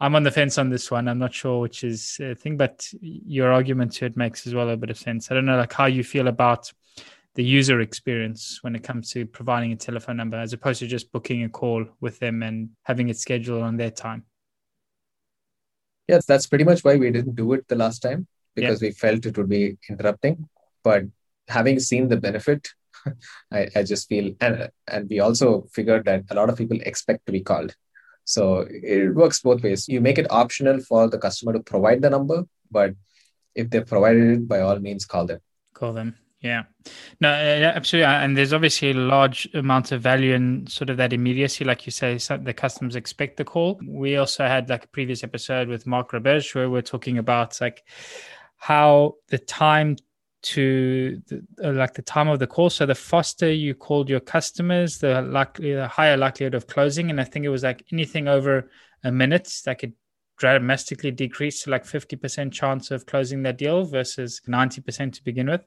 I'm 0.02 0.16
on 0.16 0.24
the 0.24 0.32
fence 0.32 0.58
on 0.58 0.68
this 0.68 0.90
one. 0.90 1.06
I'm 1.06 1.20
not 1.20 1.32
sure 1.32 1.60
which 1.60 1.84
is 1.84 2.18
a 2.20 2.34
thing, 2.34 2.56
but 2.56 2.88
your 3.00 3.52
argument 3.52 3.92
to 3.92 4.06
it 4.06 4.16
makes 4.16 4.48
as 4.48 4.54
well 4.54 4.68
a 4.68 4.76
bit 4.76 4.90
of 4.90 4.98
sense. 4.98 5.30
I 5.30 5.34
don't 5.34 5.46
know 5.46 5.56
like 5.56 5.72
how 5.72 5.86
you 5.86 6.02
feel 6.02 6.26
about 6.26 6.72
the 7.36 7.44
user 7.44 7.80
experience 7.80 8.58
when 8.62 8.74
it 8.74 8.82
comes 8.82 9.12
to 9.12 9.26
providing 9.26 9.70
a 9.70 9.76
telephone 9.76 10.16
number 10.16 10.36
as 10.36 10.52
opposed 10.52 10.80
to 10.80 10.88
just 10.88 11.12
booking 11.12 11.44
a 11.44 11.48
call 11.48 11.86
with 12.00 12.18
them 12.18 12.42
and 12.42 12.70
having 12.82 13.10
it 13.10 13.16
scheduled 13.16 13.62
on 13.62 13.76
their 13.76 13.92
time. 13.92 14.24
Yes, 16.08 16.26
that's 16.26 16.48
pretty 16.48 16.64
much 16.64 16.82
why 16.82 16.96
we 16.96 17.12
didn't 17.12 17.36
do 17.36 17.52
it 17.52 17.68
the 17.68 17.76
last 17.76 18.00
time 18.00 18.26
because 18.56 18.82
we 18.82 18.90
felt 18.90 19.24
it 19.24 19.38
would 19.38 19.48
be 19.48 19.78
interrupting. 19.88 20.48
But 20.82 21.04
having 21.46 21.78
seen 21.78 22.08
the 22.08 22.16
benefit, 22.16 22.70
I, 23.52 23.68
I 23.76 23.84
just 23.84 24.08
feel 24.08 24.34
and 24.40 24.68
and 24.88 25.08
we 25.08 25.20
also 25.20 25.68
figured 25.72 26.06
that 26.06 26.24
a 26.28 26.34
lot 26.34 26.50
of 26.50 26.58
people 26.58 26.80
expect 26.80 27.24
to 27.26 27.32
be 27.32 27.42
called 27.42 27.76
so 28.24 28.66
it 28.68 29.14
works 29.14 29.40
both 29.40 29.62
ways. 29.62 29.88
You 29.88 30.00
make 30.00 30.18
it 30.18 30.30
optional 30.30 30.80
for 30.80 31.08
the 31.08 31.18
customer 31.18 31.52
to 31.52 31.60
provide 31.60 32.02
the 32.02 32.10
number, 32.10 32.44
but 32.70 32.94
if 33.54 33.70
they 33.70 33.80
provided 33.80 34.30
it, 34.30 34.48
by 34.48 34.60
all 34.60 34.78
means, 34.78 35.04
call 35.04 35.26
them. 35.26 35.40
Call 35.74 35.92
them. 35.92 36.16
Yeah. 36.40 36.64
No, 37.20 37.28
uh, 37.28 37.72
absolutely. 37.76 38.06
And 38.06 38.36
there's 38.36 38.52
obviously 38.52 38.90
a 38.90 38.94
large 38.94 39.48
amount 39.54 39.92
of 39.92 40.02
value 40.02 40.34
in 40.34 40.66
sort 40.66 40.90
of 40.90 40.96
that 40.96 41.12
immediacy. 41.12 41.64
Like 41.64 41.86
you 41.86 41.92
say, 41.92 42.16
the 42.16 42.52
customers 42.52 42.96
expect 42.96 43.36
the 43.36 43.44
call. 43.44 43.80
We 43.86 44.16
also 44.16 44.44
had 44.44 44.68
like 44.68 44.84
a 44.84 44.88
previous 44.88 45.22
episode 45.22 45.68
with 45.68 45.86
Mark 45.86 46.10
Roberge 46.10 46.52
where 46.54 46.68
we're 46.68 46.82
talking 46.82 47.18
about 47.18 47.60
like 47.60 47.84
how 48.56 49.14
the 49.28 49.38
time 49.38 49.96
to 50.42 51.22
the, 51.28 51.44
uh, 51.62 51.72
like 51.72 51.94
the 51.94 52.02
time 52.02 52.28
of 52.28 52.38
the 52.38 52.46
call. 52.46 52.70
So 52.70 52.86
the 52.86 52.94
faster 52.94 53.50
you 53.52 53.74
called 53.74 54.08
your 54.08 54.20
customers, 54.20 54.98
the 54.98 55.22
likely 55.22 55.74
the 55.74 55.88
higher 55.88 56.16
likelihood 56.16 56.54
of 56.54 56.66
closing. 56.66 57.10
And 57.10 57.20
I 57.20 57.24
think 57.24 57.44
it 57.44 57.48
was 57.48 57.62
like 57.62 57.84
anything 57.92 58.28
over 58.28 58.70
a 59.04 59.12
minute 59.12 59.52
that 59.64 59.78
could 59.78 59.92
dramatically 60.38 61.12
decrease 61.12 61.62
to 61.62 61.70
like 61.70 61.84
50% 61.84 62.52
chance 62.52 62.90
of 62.90 63.06
closing 63.06 63.42
that 63.42 63.58
deal 63.58 63.84
versus 63.84 64.40
90% 64.48 65.12
to 65.12 65.24
begin 65.24 65.48
with. 65.48 65.64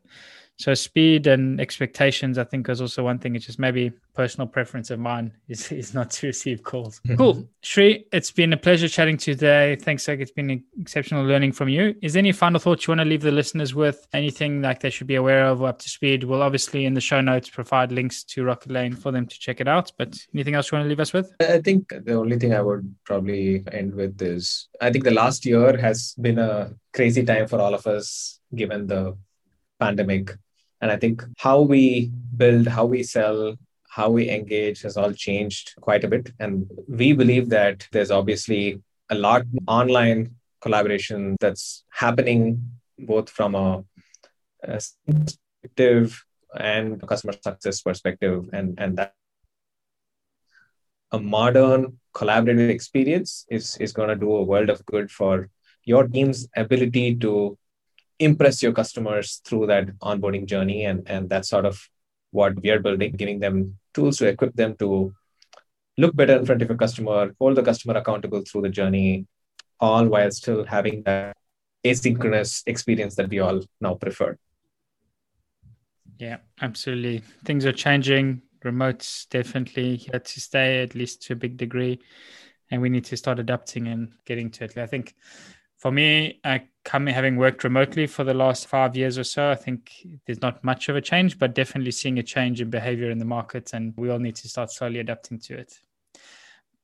So 0.58 0.74
speed 0.74 1.28
and 1.28 1.60
expectations, 1.60 2.38
I 2.38 2.45
think, 2.45 2.70
is 2.70 2.80
also 2.80 3.03
one 3.03 3.20
thing. 3.20 3.36
It's 3.36 3.45
just 3.45 3.60
maybe 3.60 3.91
personal 4.14 4.47
preference 4.47 4.89
of 4.89 4.99
mine 4.99 5.34
is, 5.49 5.72
is 5.72 5.93
not 5.93 6.10
to 6.12 6.28
receive 6.28 6.64
calls. 6.64 7.01
Mm-hmm. 7.01 7.18
cool. 7.18 7.49
Shri, 7.62 8.06
it's 8.14 8.32
been 8.32 8.53
a 8.53 8.58
pleasure 8.58 8.88
chatting 8.88 9.18
today. 9.18 9.76
Thanks, 9.76 10.08
like 10.08 10.20
it's 10.20 10.32
been 10.32 10.64
exceptional 10.80 11.26
learning 11.26 11.51
from 11.51 11.68
you. 11.68 11.95
Is 12.01 12.14
there 12.14 12.22
any 12.22 12.32
final 12.32 12.60
thoughts 12.60 12.88
you 12.88 12.91
want 12.91 13.01
to 13.01 13.06
leave 13.06 13.22
the 13.22 13.32
listeners 13.32 13.76
with? 13.76 14.08
Anything 14.14 14.62
like 14.62 14.80
they 14.80 14.89
should 14.89 15.08
be 15.08 15.16
aware 15.16 15.45
of 15.45 15.62
or 15.62 15.68
up 15.68 15.80
to 15.80 15.89
speed? 15.89 16.24
We'll 16.24 16.41
obviously 16.41 16.86
in 16.86 16.93
the 16.93 17.01
show 17.01 17.20
notes 17.20 17.49
provide 17.49 17.91
links 17.91 18.24
to 18.24 18.43
Rocketlane 18.43 18.97
for 18.97 19.12
them 19.12 19.28
to 19.28 19.39
check 19.39 19.60
it 19.60 19.68
out. 19.68 19.91
But 19.97 20.18
anything 20.34 20.56
else 20.56 20.72
you 20.72 20.78
want 20.78 20.86
to 20.86 20.89
leave 20.89 21.01
us 21.01 21.12
with? 21.12 21.34
I 21.41 21.60
think 21.60 21.89
the 21.89 22.14
only 22.14 22.39
thing 22.39 22.53
I 22.53 22.62
would 22.62 22.95
probably 23.03 23.64
end 23.72 23.93
with 23.93 24.22
is 24.22 24.70
I 24.80 24.91
think 24.91 25.03
the 25.03 25.12
last 25.12 25.45
year 25.45 25.78
has 25.78 26.16
been 26.20 26.39
a 26.39 26.74
crazy 26.93 27.26
time 27.26 27.47
for 27.47 27.60
all 27.60 27.74
of 27.74 27.86
us 27.86 28.39
given 28.53 28.88
the 28.88 29.18
pandemic 29.80 30.32
and 30.82 30.92
I 30.92 30.98
think 30.98 31.24
how 31.38 31.62
we 31.62 32.12
build, 32.36 32.68
how 32.68 32.86
we 32.86 33.04
sell, 33.04 33.56
how 33.90 34.10
we 34.10 34.30
engage 34.30 34.82
has 34.82 34.98
all 34.98 35.14
changed 35.14 35.74
quite 35.80 36.04
a 36.04 36.08
bit. 36.08 36.32
And 36.40 36.70
we 36.88 37.14
believe 37.14 37.50
that 37.50 37.88
there's 37.92 38.12
obviously 38.12 38.82
a 39.10 39.16
lot 39.16 39.44
online 39.68 40.36
collaboration 40.62 41.38
that's 41.40 41.84
happening 41.90 42.72
both 43.00 43.30
from 43.30 43.56
a, 43.56 43.84
a 44.64 44.82
perspective 45.08 46.26
and 46.58 47.06
customer 47.08 47.34
success 47.34 47.82
perspective 47.82 48.50
and 48.54 48.80
and 48.80 48.98
that 48.98 49.14
a 51.12 51.20
modern 51.20 52.00
collaborative 52.14 52.70
experience 52.70 53.46
is 53.50 53.78
is 53.78 53.92
going 53.92 54.10
to 54.10 54.16
do 54.16 54.32
a 54.36 54.44
world 54.44 54.70
of 54.70 54.86
good 54.86 55.12
for 55.12 55.50
your 55.84 56.08
team's 56.08 56.48
ability 56.56 57.16
to 57.16 57.58
impress 58.20 58.63
your 58.63 58.72
customers 58.72 59.41
through 59.45 59.68
that 59.68 59.88
onboarding 59.99 60.45
journey 60.45 60.86
and 60.86 61.07
and 61.07 61.30
that's 61.30 61.49
sort 61.49 61.66
of 61.66 61.89
what 62.32 62.61
we 62.61 62.70
are 62.70 62.80
building 62.80 63.11
giving 63.11 63.39
them 63.39 63.78
tools 63.93 64.18
to 64.18 64.28
equip 64.28 64.53
them 64.55 64.76
to 64.78 65.13
look 65.97 66.16
better 66.16 66.38
in 66.38 66.45
front 66.45 66.61
of 66.61 66.70
a 66.70 66.76
customer 66.76 67.34
hold 67.39 67.55
the 67.55 67.63
customer 67.63 67.95
accountable 67.95 68.41
through 68.41 68.61
the 68.61 68.70
journey 68.70 69.26
all 69.80 70.05
while 70.07 70.32
still 70.32 70.63
having 70.66 71.03
that 71.03 71.36
asynchronous 71.86 72.63
experience 72.66 73.16
that 73.16 73.30
we 73.30 73.39
all 73.39 73.61
now 73.82 73.93
prefer. 73.93 74.38
Yeah 76.18 76.38
absolutely. 76.61 77.20
Things 77.43 77.66
are 77.66 77.74
changing. 77.74 78.41
Remote's 78.63 79.28
definitely 79.28 79.97
here 79.97 80.20
to 80.20 80.41
stay 80.41 80.82
at 80.82 80.95
least 80.95 81.22
to 81.24 81.34
a 81.34 81.36
big 81.36 81.57
degree 81.57 81.99
and 82.72 82.82
we 82.82 82.89
need 82.89 83.05
to 83.05 83.18
start 83.18 83.39
adapting 83.39 83.88
and 83.88 84.13
getting 84.26 84.49
to 84.51 84.63
it. 84.63 84.78
I 84.78 84.88
think 84.88 85.13
for 85.78 85.91
me, 85.91 86.39
uh, 86.43 86.59
coming 86.86 87.14
having 87.14 87.36
worked 87.36 87.64
remotely 87.64 88.08
for 88.08 88.24
the 88.24 88.34
last 88.34 88.68
five 88.68 88.96
years 88.96 89.18
or 89.18 89.26
so, 89.26 89.50
I 89.50 89.56
think 89.56 89.92
there's 90.26 90.42
not 90.42 90.64
much 90.64 90.88
of 90.88 90.96
a 90.96 91.02
change, 91.02 91.38
but 91.38 91.54
definitely 91.54 91.92
seeing 91.92 92.20
a 92.20 92.24
change 92.24 92.62
in 92.62 92.70
behavior 92.70 93.12
in 93.12 93.18
the 93.18 93.26
market, 93.26 93.74
and 93.74 93.94
we 93.98 94.10
all 94.10 94.20
need 94.20 94.36
to 94.38 94.48
start 94.48 94.72
slowly 94.72 95.00
adapting 95.00 95.40
to 95.40 95.58
it. 95.58 95.80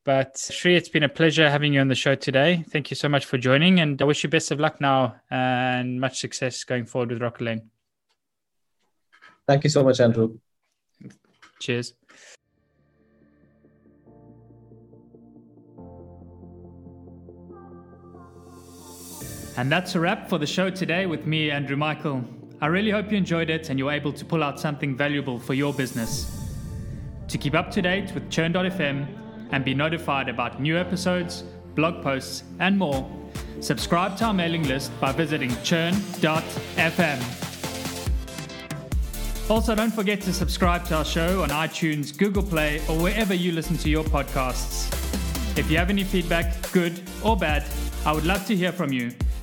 But 0.04 0.38
Shri, 0.52 0.76
it's 0.76 0.90
been 0.90 1.04
a 1.04 1.10
pleasure 1.10 1.50
having 1.50 1.74
you 1.74 1.80
on 1.80 1.88
the 1.88 1.96
show 1.96 2.16
today. 2.16 2.66
Thank 2.70 2.90
you 2.90 2.96
so 2.96 3.08
much 3.08 3.26
for 3.26 3.38
joining, 3.38 3.80
and 3.80 4.02
I 4.02 4.06
wish 4.06 4.24
you 4.24 4.30
best 4.30 4.50
of 4.50 4.60
luck 4.60 4.82
now 4.82 5.16
and 5.30 6.02
much 6.02 6.20
success 6.20 6.64
going 6.64 6.86
forward 6.86 7.12
with 7.12 7.22
Rocketlane. 7.22 7.62
Thank 9.48 9.64
you 9.64 9.70
so 9.70 9.84
much, 9.84 10.00
Andrew. 10.00 10.40
Cheers. 11.60 11.94
And 19.58 19.70
that's 19.72 19.96
a 19.96 20.00
wrap 20.00 20.30
for 20.30 20.38
the 20.38 20.48
show 20.48 20.70
today 20.70 21.06
with 21.06 21.26
me, 21.26 21.52
Andrew 21.52 21.76
Michael. 21.76 22.24
I 22.62 22.68
really 22.68 22.92
hope 22.92 23.12
you 23.12 23.18
enjoyed 23.18 23.50
it 23.50 23.70
and 23.70 23.78
you're 23.78 23.92
able 23.92 24.14
to 24.14 24.24
pull 24.24 24.44
out 24.44 24.60
something 24.60 24.96
valuable 24.96 25.40
for 25.40 25.54
your 25.54 25.74
business. 25.74 26.48
To 27.28 27.38
keep 27.38 27.54
up 27.54 27.70
to 27.72 27.82
date 27.82 28.14
with 28.14 28.30
Churn.fm 28.30 29.08
and 29.52 29.66
be 29.66 29.74
notified 29.74 30.30
about 30.30 30.62
new 30.62 30.78
episodes, 30.78 31.44
blog 31.76 32.02
posts, 32.02 32.44
and 32.60 32.78
more, 32.78 33.10
subscribe 33.60 34.16
to 34.18 34.26
our 34.26 34.34
mailing 34.34 34.64
list 34.68 34.92
by 35.02 35.12
visiting 35.12 35.50
churn.fm. 35.64 37.20
Also, 39.50 39.76
don't 39.76 39.92
forget 39.92 40.22
to 40.22 40.32
subscribe 40.32 40.86
to 40.86 40.96
our 40.96 41.06
show 41.06 41.44
on 41.44 41.50
iTunes, 41.50 42.18
Google 42.18 42.44
Play, 42.44 42.80
or 42.88 42.98
wherever 42.98 43.34
you 43.34 43.52
listen 43.52 43.78
to 43.80 43.90
your 43.90 44.06
podcasts. 44.06 44.88
If 45.58 45.70
you 45.70 45.78
have 45.78 45.90
any 45.90 46.06
feedback, 46.06 46.72
good 46.72 47.02
or 47.22 47.36
bad, 47.36 47.66
I 48.06 48.14
would 48.14 48.26
love 48.26 48.46
to 48.46 48.56
hear 48.56 48.72
from 48.72 48.94
you 48.94 49.12